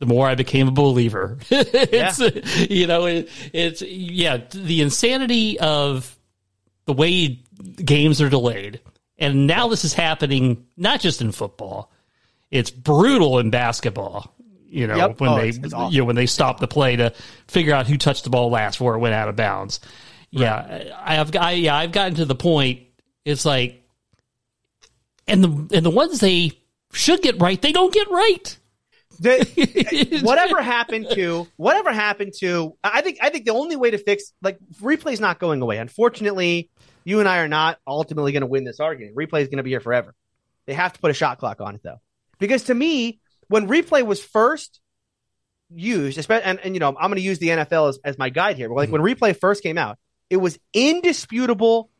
the 0.00 0.06
more 0.06 0.28
I 0.28 0.34
became 0.34 0.68
a 0.68 0.72
believer. 0.72 1.38
it's 1.50 2.20
you 2.70 2.86
know 2.86 3.06
it, 3.06 3.30
it's 3.54 3.80
yeah 3.80 4.36
the 4.50 4.82
insanity 4.82 5.58
of 5.58 6.14
the 6.84 6.92
way 6.92 7.40
games 7.82 8.20
are 8.20 8.28
delayed, 8.28 8.80
and 9.22 9.46
now 9.46 9.68
this 9.68 9.84
is 9.84 9.94
happening 9.94 10.66
not 10.76 11.00
just 11.00 11.22
in 11.22 11.32
football. 11.32 11.90
It's 12.50 12.70
brutal 12.70 13.38
in 13.38 13.48
basketball. 13.50 14.34
You 14.68 14.86
know 14.86 14.96
Yep. 14.96 15.20
when 15.20 15.30
Oh, 15.30 15.36
they 15.36 15.48
it's- 15.50 15.72
it's 15.72 15.92
you 15.94 16.00
know 16.00 16.04
when 16.06 16.16
they 16.16 16.26
stop 16.26 16.60
the 16.60 16.68
play 16.68 16.96
to 16.96 17.12
figure 17.46 17.74
out 17.74 17.86
who 17.86 17.96
touched 17.96 18.24
the 18.24 18.30
ball 18.30 18.50
last 18.50 18.74
before 18.76 18.94
it 18.94 18.98
went 18.98 19.14
out 19.14 19.28
of 19.28 19.36
bounds. 19.36 19.80
Yeah, 20.30 20.84
I, 20.98 21.18
I've 21.18 21.30
got 21.30 21.56
yeah 21.58 21.76
I've 21.76 21.92
gotten 21.92 22.14
to 22.16 22.24
the 22.24 22.34
point. 22.34 22.80
It's 23.24 23.44
like, 23.44 23.82
and 25.26 25.44
the 25.44 25.76
and 25.76 25.84
the 25.86 25.90
ones 25.90 26.20
they 26.20 26.52
should 26.92 27.22
get 27.22 27.40
right, 27.40 27.60
they 27.60 27.72
don't 27.72 27.92
get 27.92 28.10
right. 28.10 28.58
The, 29.20 30.20
whatever 30.24 30.62
happened 30.62 31.06
to 31.12 31.46
whatever 31.56 31.92
happened 31.92 32.32
to 32.40 32.76
I 32.82 33.02
think 33.02 33.18
I 33.20 33.28
think 33.28 33.44
the 33.44 33.52
only 33.52 33.76
way 33.76 33.90
to 33.90 33.98
fix 33.98 34.32
like 34.42 34.58
replay's 34.80 35.20
not 35.20 35.38
going 35.38 35.60
away. 35.62 35.78
Unfortunately, 35.78 36.70
you 37.04 37.20
and 37.20 37.28
I 37.28 37.38
are 37.38 37.48
not 37.48 37.78
ultimately 37.86 38.32
going 38.32 38.42
to 38.42 38.46
win 38.46 38.64
this 38.64 38.80
argument. 38.80 39.16
Replay 39.16 39.42
is 39.42 39.48
going 39.48 39.58
to 39.58 39.62
be 39.62 39.70
here 39.70 39.80
forever. 39.80 40.14
They 40.66 40.74
have 40.74 40.92
to 40.92 41.00
put 41.00 41.10
a 41.10 41.14
shot 41.14 41.38
clock 41.38 41.60
on 41.60 41.74
it 41.74 41.82
though, 41.82 42.00
because 42.38 42.64
to 42.64 42.74
me, 42.74 43.20
when 43.48 43.68
replay 43.68 44.04
was 44.04 44.22
first 44.22 44.80
used, 45.74 46.18
especially, 46.18 46.44
and, 46.44 46.60
and 46.60 46.74
you 46.74 46.80
know, 46.80 46.88
I'm 46.88 47.10
going 47.10 47.16
to 47.16 47.20
use 47.20 47.38
the 47.38 47.48
NFL 47.48 47.90
as, 47.90 47.98
as 48.04 48.18
my 48.18 48.30
guide 48.30 48.56
here. 48.56 48.68
But 48.68 48.76
like 48.76 48.90
mm-hmm. 48.90 49.02
when 49.02 49.16
replay 49.16 49.38
first 49.38 49.62
came 49.62 49.78
out, 49.78 49.98
it 50.30 50.36
was 50.36 50.58
indisputable 50.72 51.90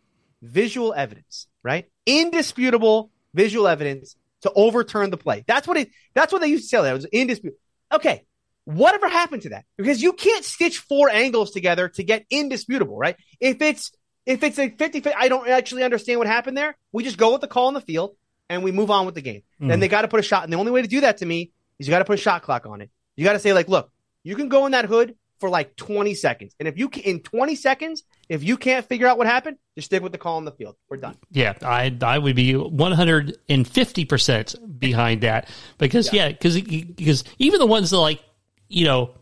visual 0.40 0.94
evidence, 0.94 1.46
right? 1.62 1.90
Indisputable 2.06 3.10
visual 3.34 3.68
evidence 3.68 4.16
to 4.42 4.52
overturn 4.54 5.10
the 5.10 5.16
play. 5.16 5.44
That's 5.46 5.66
what 5.66 5.76
it. 5.76 5.90
That's 6.14 6.32
what 6.32 6.40
they 6.40 6.48
used 6.48 6.64
to 6.64 6.68
say. 6.68 6.82
That 6.82 6.90
it 6.90 6.94
was 6.94 7.04
indisputable. 7.06 7.60
Okay, 7.92 8.24
whatever 8.64 9.08
happened 9.08 9.42
to 9.42 9.50
that? 9.50 9.64
Because 9.76 10.02
you 10.02 10.12
can't 10.12 10.44
stitch 10.44 10.78
four 10.78 11.10
angles 11.10 11.50
together 11.50 11.88
to 11.90 12.02
get 12.02 12.24
indisputable, 12.30 12.96
right? 12.96 13.16
If 13.40 13.62
it's 13.62 13.92
if 14.26 14.42
it's 14.42 14.58
a 14.58 14.68
50 14.68 15.14
I 15.14 15.28
don't 15.28 15.48
actually 15.48 15.82
understand 15.82 16.18
what 16.18 16.26
happened 16.26 16.56
there. 16.56 16.76
We 16.92 17.04
just 17.04 17.18
go 17.18 17.32
with 17.32 17.40
the 17.40 17.48
call 17.48 17.68
on 17.68 17.74
the 17.74 17.80
field 17.80 18.16
and 18.48 18.62
we 18.62 18.72
move 18.72 18.90
on 18.90 19.06
with 19.06 19.14
the 19.14 19.22
game. 19.22 19.42
Mm. 19.60 19.68
Then 19.68 19.80
they 19.80 19.88
got 19.88 20.02
to 20.02 20.08
put 20.08 20.20
a 20.20 20.22
shot. 20.22 20.44
And 20.44 20.52
the 20.52 20.58
only 20.58 20.72
way 20.72 20.82
to 20.82 20.88
do 20.88 21.00
that 21.00 21.18
to 21.18 21.26
me 21.26 21.50
is 21.78 21.86
you 21.86 21.90
got 21.90 22.00
to 22.00 22.04
put 22.04 22.18
a 22.18 22.22
shot 22.22 22.42
clock 22.42 22.66
on 22.66 22.80
it. 22.80 22.90
You 23.16 23.24
got 23.24 23.32
to 23.32 23.38
say, 23.38 23.52
like, 23.52 23.68
look, 23.68 23.90
you 24.22 24.36
can 24.36 24.48
go 24.48 24.66
in 24.66 24.72
that 24.72 24.86
hood 24.86 25.16
for 25.42 25.50
like 25.50 25.76
20 25.76 26.14
seconds. 26.14 26.54
And 26.60 26.68
if 26.68 26.78
you 26.78 26.88
can, 26.88 27.02
in 27.02 27.20
20 27.20 27.56
seconds, 27.56 28.04
if 28.28 28.44
you 28.44 28.56
can't 28.56 28.86
figure 28.86 29.08
out 29.08 29.18
what 29.18 29.26
happened, 29.26 29.56
just 29.74 29.86
stick 29.86 30.00
with 30.02 30.12
the 30.12 30.18
call 30.18 30.36
on 30.36 30.44
the 30.44 30.52
field. 30.52 30.76
We're 30.88 30.98
done. 30.98 31.16
Yeah, 31.32 31.54
I 31.62 31.92
I 32.00 32.18
would 32.18 32.36
be 32.36 32.52
150% 32.52 34.78
behind 34.78 35.22
that 35.22 35.48
because 35.78 36.12
yeah, 36.12 36.28
because 36.28 36.56
yeah, 36.56 36.84
because 36.84 37.24
even 37.40 37.58
the 37.58 37.66
ones 37.66 37.90
that 37.90 37.98
like, 37.98 38.22
you 38.68 38.84
know, 38.84 39.14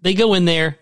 they 0.00 0.14
go 0.14 0.34
in 0.34 0.46
there 0.46 0.78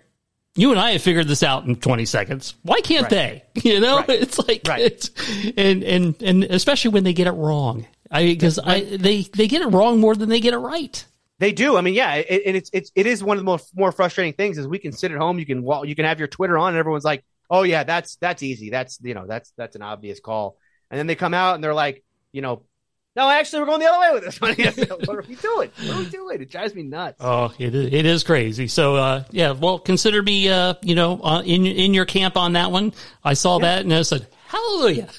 you 0.55 0.70
and 0.70 0.78
I 0.78 0.92
have 0.92 1.03
figured 1.03 1.28
this 1.28 1.42
out 1.42 1.64
in 1.64 1.76
20 1.76 2.05
seconds. 2.05 2.55
Why 2.62 2.80
can't 2.80 3.05
right. 3.05 3.11
they? 3.11 3.44
You 3.62 3.80
know, 3.80 3.98
right. 3.98 4.11
it's 4.11 4.38
like, 4.38 4.62
right. 4.66 4.80
it's, 4.80 5.11
and, 5.57 5.84
and, 5.84 6.20
and 6.22 6.44
especially 6.44 6.90
when 6.90 7.05
they 7.05 7.12
get 7.12 7.26
it 7.26 7.32
wrong. 7.32 7.86
I, 8.11 8.26
because 8.26 8.59
I, 8.59 8.80
they, 8.80 9.22
they 9.22 9.46
get 9.46 9.62
it 9.62 9.68
wrong 9.68 10.00
more 10.00 10.14
than 10.14 10.28
they 10.28 10.40
get 10.40 10.53
it 10.53 10.59
right. 10.59 11.05
They 11.38 11.53
do. 11.53 11.76
I 11.76 11.80
mean, 11.80 11.94
yeah, 11.94 12.14
it, 12.14 12.42
and 12.46 12.57
it's, 12.57 12.70
it's, 12.72 12.90
it 12.94 13.07
is 13.07 13.22
one 13.22 13.36
of 13.36 13.40
the 13.40 13.44
most, 13.44 13.76
more 13.76 13.92
frustrating 13.92 14.34
things 14.34 14.59
is 14.59 14.66
we 14.66 14.78
can 14.78 14.92
sit 14.92 15.12
at 15.12 15.18
home, 15.18 15.38
you 15.38 15.46
can, 15.46 15.64
you 15.84 15.94
can 15.94 16.05
have 16.05 16.18
your 16.18 16.28
Twitter 16.28 16.59
on 16.59 16.70
and 16.70 16.76
everyone's 16.76 17.05
like, 17.05 17.24
oh 17.50 17.62
yeah, 17.62 17.84
that's, 17.84 18.16
that's 18.16 18.42
easy. 18.42 18.70
That's, 18.70 18.98
you 19.03 19.14
know, 19.14 19.26
that's, 19.26 19.53
that's 19.57 19.76
an 19.76 19.82
obvious 19.82 20.20
call. 20.20 20.59
And 20.90 20.98
then 20.98 21.07
they 21.07 21.14
come 21.14 21.34
out 21.34 21.55
and 21.55 21.64
they're 21.64 21.74
like, 21.74 22.05
you 22.32 22.42
know, 22.42 22.62
no, 23.15 23.29
actually, 23.29 23.61
we're 23.61 23.67
going 23.67 23.81
the 23.81 23.87
other 23.87 24.01
way 24.01 24.13
with 24.13 24.25
this 24.25 24.41
one. 24.41 24.55
what 25.07 25.17
are 25.17 25.25
we 25.29 25.35
doing? 25.35 25.71
What 25.87 25.91
are 25.91 25.99
we 25.99 26.09
doing? 26.09 26.41
It 26.41 26.51
drives 26.51 26.75
me 26.75 26.83
nuts. 26.83 27.19
Oh, 27.21 27.53
it 27.59 27.75
is, 27.75 27.93
it 27.93 28.07
is 28.07 28.25
crazy. 28.25 28.69
So, 28.69 28.97
uh, 28.97 29.25
yeah, 29.31 29.53
well, 29.53 29.79
consider 29.79 30.23
me, 30.23 30.49
uh, 30.49 30.75
you 30.83 30.95
know, 30.95 31.21
uh, 31.23 31.43
in 31.43 31.67
in 31.67 31.95
your 31.95 32.07
camp 32.07 32.37
on 32.37 32.55
that 32.55 32.71
one. 32.71 32.95
I 33.25 33.35
saw 33.35 33.59
yeah. 33.59 33.67
that 33.67 33.85
and 33.85 33.93
I 33.93 34.03
said, 34.03 34.27
Hallelujah. 34.53 35.09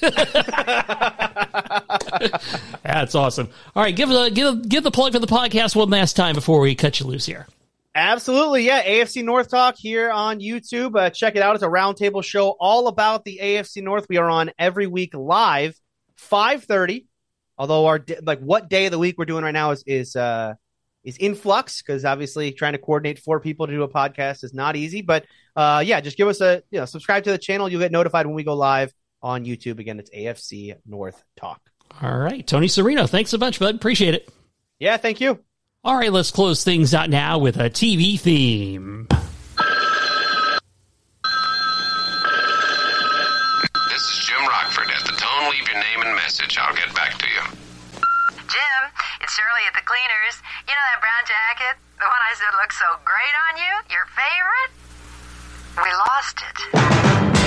That's 2.84 3.16
awesome. 3.16 3.48
All 3.74 3.82
right, 3.82 3.94
give 3.94 4.08
the 4.08 4.30
give 4.30 4.68
give 4.68 4.84
the 4.84 4.92
plug 4.92 5.12
for 5.12 5.18
the 5.18 5.26
podcast 5.26 5.74
one 5.74 5.90
last 5.90 6.14
time 6.14 6.36
before 6.36 6.60
we 6.60 6.76
cut 6.76 7.00
you 7.00 7.06
loose 7.06 7.26
here. 7.26 7.48
Absolutely, 7.96 8.62
yeah. 8.62 8.84
AFC 8.84 9.24
North 9.24 9.50
Talk 9.50 9.74
here 9.76 10.10
on 10.12 10.38
YouTube. 10.38 10.96
Uh, 10.96 11.10
check 11.10 11.34
it 11.34 11.42
out. 11.42 11.56
It's 11.56 11.64
a 11.64 11.68
roundtable 11.68 12.22
show 12.22 12.50
all 12.60 12.86
about 12.86 13.24
the 13.24 13.40
AFC 13.42 13.82
North. 13.82 14.06
We 14.08 14.18
are 14.18 14.30
on 14.30 14.52
every 14.56 14.86
week 14.86 15.14
live, 15.14 15.80
five 16.14 16.62
thirty 16.62 17.06
Although 17.58 17.86
our 17.86 18.04
like 18.22 18.40
what 18.40 18.68
day 18.68 18.86
of 18.86 18.92
the 18.92 18.98
week 18.98 19.16
we're 19.18 19.24
doing 19.24 19.44
right 19.44 19.52
now 19.52 19.70
is 19.70 19.82
is 19.86 20.16
uh 20.16 20.54
is 21.04 21.16
in 21.18 21.34
flux 21.34 21.82
because 21.82 22.04
obviously 22.04 22.52
trying 22.52 22.72
to 22.72 22.78
coordinate 22.78 23.18
four 23.18 23.38
people 23.38 23.66
to 23.66 23.72
do 23.72 23.82
a 23.82 23.88
podcast 23.88 24.42
is 24.42 24.54
not 24.54 24.76
easy. 24.76 25.02
But 25.02 25.26
uh 25.56 25.82
yeah, 25.84 26.00
just 26.00 26.16
give 26.16 26.28
us 26.28 26.40
a 26.40 26.62
you 26.70 26.80
know 26.80 26.84
subscribe 26.86 27.24
to 27.24 27.30
the 27.30 27.38
channel. 27.38 27.68
You'll 27.68 27.80
get 27.80 27.92
notified 27.92 28.26
when 28.26 28.34
we 28.34 28.44
go 28.44 28.54
live 28.54 28.92
on 29.22 29.44
YouTube. 29.44 29.78
Again, 29.78 29.98
it's 29.98 30.10
AFC 30.10 30.74
North 30.86 31.22
Talk. 31.36 31.60
All 32.02 32.18
right, 32.18 32.44
Tony 32.46 32.66
Serino, 32.66 33.08
thanks 33.08 33.32
a 33.32 33.38
bunch, 33.38 33.58
bud. 33.60 33.74
Appreciate 33.74 34.14
it. 34.14 34.28
Yeah, 34.78 34.96
thank 34.96 35.20
you. 35.20 35.38
All 35.84 35.96
right, 35.96 36.12
let's 36.12 36.30
close 36.30 36.64
things 36.64 36.94
out 36.94 37.10
now 37.10 37.38
with 37.38 37.56
a 37.56 37.70
TV 37.70 38.18
theme. 38.18 39.06
Cleaners. 49.94 50.42
You 50.66 50.74
know 50.74 50.86
that 50.90 51.00
brown 51.00 51.22
jacket? 51.22 51.78
The 51.98 52.10
one 52.10 52.22
I 52.26 52.34
said 52.34 52.50
looks 52.58 52.76
so 52.76 52.98
great 53.06 53.34
on 53.46 53.62
you? 53.62 53.72
Your 53.94 54.06
favorite? 54.10 54.70
We 55.78 55.90
lost 56.10 56.42
it. 56.42 57.43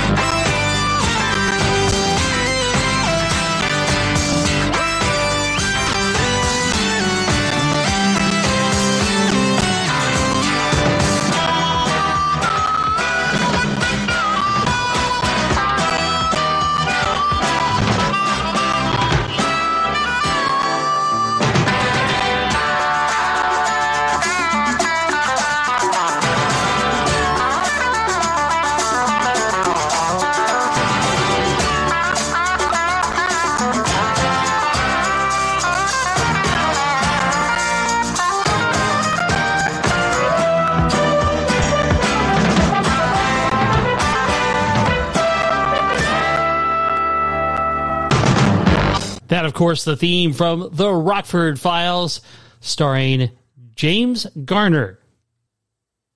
That, 49.27 49.45
of 49.45 49.53
course, 49.53 49.83
the 49.83 49.97
theme 49.97 50.33
from 50.33 50.69
The 50.71 50.91
Rockford 50.91 51.59
Files, 51.59 52.21
starring 52.61 53.31
James 53.75 54.25
Garner. 54.45 54.99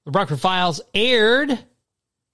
The 0.06 0.12
Rockford 0.12 0.40
Files 0.40 0.82
aired 0.94 1.60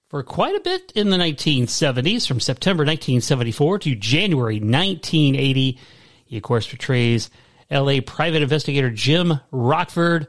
for 0.10 0.24
quite 0.24 0.56
a 0.56 0.62
bit 0.62 0.92
in 0.96 1.10
the 1.10 1.18
1970s, 1.18 2.28
from 2.28 2.40
September 2.40 2.82
1974 2.82 3.80
to 3.80 3.96
January 3.96 4.56
1980. 4.56 5.80
He, 6.26 6.38
of 6.38 6.44
course, 6.44 6.68
portrays 6.68 7.30
LA 7.72 8.00
private 8.06 8.42
investigator 8.42 8.90
Jim 8.90 9.40
Rockford. 9.52 10.28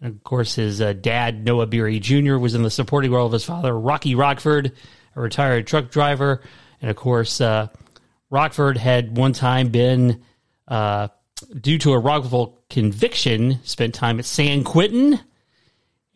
And 0.00 0.16
of 0.16 0.24
course, 0.24 0.54
his 0.54 0.80
uh, 0.80 0.94
dad, 0.94 1.44
Noah 1.44 1.66
Beery 1.66 2.00
Jr., 2.00 2.36
was 2.38 2.54
in 2.54 2.62
the 2.62 2.70
supporting 2.70 3.12
role 3.12 3.26
of 3.26 3.32
his 3.32 3.44
father, 3.44 3.78
Rocky 3.78 4.14
Rockford, 4.14 4.72
a 5.14 5.20
retired 5.20 5.66
truck 5.66 5.90
driver. 5.90 6.42
And 6.80 6.90
of 6.90 6.96
course, 6.96 7.40
uh, 7.40 7.68
Rockford 8.34 8.76
had 8.76 9.16
one 9.16 9.32
time 9.32 9.68
been, 9.68 10.24
uh, 10.66 11.06
due 11.60 11.78
to 11.78 11.92
a 11.92 11.98
wrongful 12.00 12.60
conviction, 12.68 13.60
spent 13.62 13.94
time 13.94 14.18
at 14.18 14.24
San 14.24 14.64
Quentin. 14.64 15.20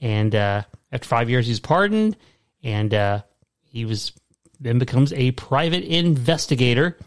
And 0.00 0.34
uh, 0.34 0.64
after 0.90 1.06
five 1.06 1.30
years, 1.30 1.46
he's 1.46 1.60
pardoned. 1.60 2.16
And 2.64 2.92
uh, 2.92 3.22
he 3.62 3.84
was 3.84 4.12
then 4.58 4.80
becomes 4.80 5.12
a 5.12 5.30
private 5.30 5.84
investigator. 5.84 6.98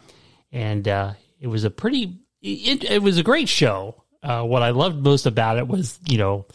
And 0.53 0.88
uh, 0.88 1.16
it 1.41 1.47
was 1.47 1.66
a 1.66 1.70
pretty, 1.70 2.22
it, 2.41 2.86
it 2.86 3.03
was 3.03 3.18
a 3.18 3.24
great 3.24 3.49
show. 3.49 4.05
Uh, 4.24 4.43
what 4.43 4.64
I 4.64 4.70
loved 4.70 5.03
most 5.03 5.26
about 5.26 5.57
it 5.57 5.68
was, 5.68 5.99
you 6.07 6.20
know, 6.20 6.45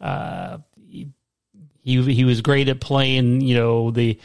uh, 0.00 0.58
he, 0.86 1.10
he 1.82 2.24
was 2.24 2.40
great 2.40 2.68
at 2.68 2.78
playing, 2.78 3.40
you 3.40 3.56
know, 3.56 3.90
the 3.90 4.20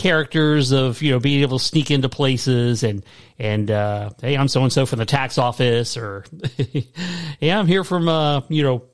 characters 0.00 0.72
of 0.72 1.02
you 1.02 1.10
know 1.12 1.20
being 1.20 1.42
able 1.42 1.58
to 1.58 1.64
sneak 1.64 1.90
into 1.90 2.08
places 2.08 2.82
and 2.82 3.04
and 3.38 3.70
uh, 3.70 4.08
hey 4.22 4.34
I'm 4.34 4.48
so 4.48 4.62
and 4.62 4.72
so 4.72 4.86
from 4.86 4.98
the 4.98 5.04
tax 5.04 5.36
office 5.36 5.94
or 5.98 6.24
hey 6.56 7.52
I'm 7.52 7.66
here 7.66 7.84
from 7.84 8.08
uh, 8.08 8.40
you 8.48 8.62
know 8.62 8.84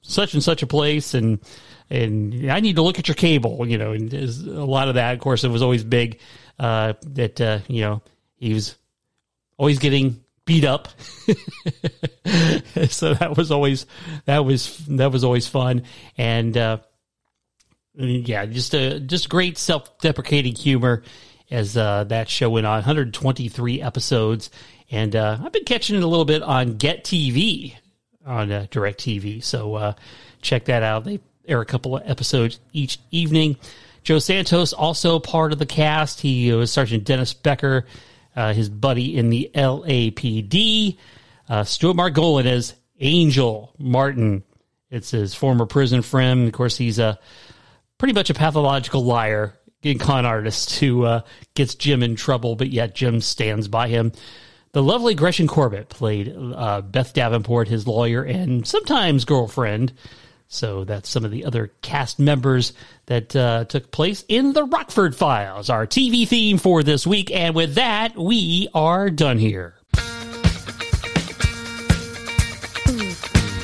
such 0.00 0.32
and 0.32 0.42
such 0.42 0.62
a 0.62 0.66
place 0.66 1.12
and 1.12 1.38
and 1.90 2.50
I 2.50 2.60
need 2.60 2.76
to 2.76 2.82
look 2.82 2.98
at 2.98 3.08
your 3.08 3.14
cable 3.14 3.68
you 3.68 3.76
know 3.76 3.92
and 3.92 4.12
a 4.12 4.64
lot 4.64 4.88
of 4.88 4.94
that. 4.94 5.12
Of 5.12 5.20
course 5.20 5.44
it 5.44 5.50
was 5.50 5.60
always 5.60 5.84
big 5.84 6.18
uh, 6.58 6.94
that 7.08 7.38
uh, 7.42 7.58
you 7.68 7.82
know 7.82 8.02
he 8.36 8.54
was 8.54 8.74
always 9.58 9.78
getting 9.78 10.24
beat 10.46 10.64
up. 10.64 10.88
So 12.88 13.14
that 13.14 13.36
was 13.36 13.50
always 13.52 13.86
that 14.24 14.44
was 14.44 14.78
that 14.88 15.12
was 15.12 15.22
always 15.24 15.46
fun. 15.46 15.82
And 16.16 16.56
uh, 16.56 16.78
yeah, 17.94 18.46
just 18.46 18.74
a 18.74 19.00
just 19.00 19.28
great 19.28 19.58
self-deprecating 19.58 20.54
humor 20.54 21.02
as 21.50 21.76
uh, 21.76 22.04
that 22.04 22.28
show 22.28 22.50
went 22.50 22.66
on. 22.66 22.76
123 22.76 23.82
episodes, 23.82 24.50
and 24.90 25.14
uh, 25.14 25.38
I've 25.42 25.52
been 25.52 25.64
catching 25.64 25.96
it 25.96 26.02
a 26.02 26.06
little 26.06 26.24
bit 26.24 26.42
on 26.42 26.76
Get 26.76 27.04
TV 27.04 27.76
on 28.26 28.50
uh, 28.50 28.66
DirecTV. 28.70 29.42
So 29.42 29.74
uh, 29.74 29.92
check 30.42 30.66
that 30.66 30.82
out. 30.82 31.04
They 31.04 31.20
air 31.46 31.60
a 31.60 31.66
couple 31.66 31.96
of 31.96 32.02
episodes 32.08 32.60
each 32.72 32.98
evening. 33.10 33.56
Joe 34.02 34.18
Santos, 34.18 34.72
also 34.72 35.18
part 35.18 35.52
of 35.52 35.58
the 35.58 35.66
cast. 35.66 36.20
He 36.20 36.52
was 36.52 36.70
Sergeant 36.70 37.04
Dennis 37.04 37.32
Becker, 37.32 37.86
uh, 38.36 38.52
his 38.52 38.68
buddy 38.68 39.16
in 39.16 39.30
the 39.30 39.50
LAPD. 39.54 40.98
Uh, 41.48 41.64
Stuart 41.64 41.96
Margolin 41.96 42.46
as 42.46 42.74
Angel 43.00 43.74
Martin. 43.78 44.42
It's 44.90 45.10
his 45.10 45.34
former 45.34 45.66
prison 45.66 46.02
friend. 46.02 46.46
Of 46.46 46.52
course, 46.52 46.76
he's 46.76 46.98
a 46.98 47.18
pretty 47.98 48.14
much 48.14 48.30
a 48.30 48.34
pathological 48.34 49.04
liar 49.04 49.54
and 49.82 50.00
con 50.00 50.24
artist 50.24 50.78
who 50.78 51.04
uh, 51.04 51.20
gets 51.54 51.74
Jim 51.74 52.02
in 52.02 52.16
trouble, 52.16 52.56
but 52.56 52.70
yet 52.70 52.94
Jim 52.94 53.20
stands 53.20 53.68
by 53.68 53.88
him. 53.88 54.12
The 54.72 54.82
lovely 54.82 55.14
Gretchen 55.14 55.46
Corbett 55.46 55.88
played 55.88 56.34
uh, 56.36 56.80
Beth 56.80 57.12
Davenport, 57.12 57.68
his 57.68 57.86
lawyer 57.86 58.22
and 58.22 58.66
sometimes 58.66 59.24
girlfriend. 59.24 59.92
So 60.48 60.84
that's 60.84 61.08
some 61.08 61.24
of 61.24 61.30
the 61.30 61.44
other 61.44 61.72
cast 61.82 62.18
members 62.18 62.72
that 63.06 63.34
uh, 63.34 63.64
took 63.64 63.90
place 63.90 64.24
in 64.28 64.52
the 64.52 64.64
Rockford 64.64 65.14
Files, 65.14 65.70
our 65.70 65.86
TV 65.86 66.26
theme 66.26 66.58
for 66.58 66.82
this 66.82 67.06
week. 67.06 67.30
And 67.30 67.54
with 67.54 67.74
that, 67.74 68.16
we 68.16 68.68
are 68.74 69.10
done 69.10 69.38
here. 69.38 69.74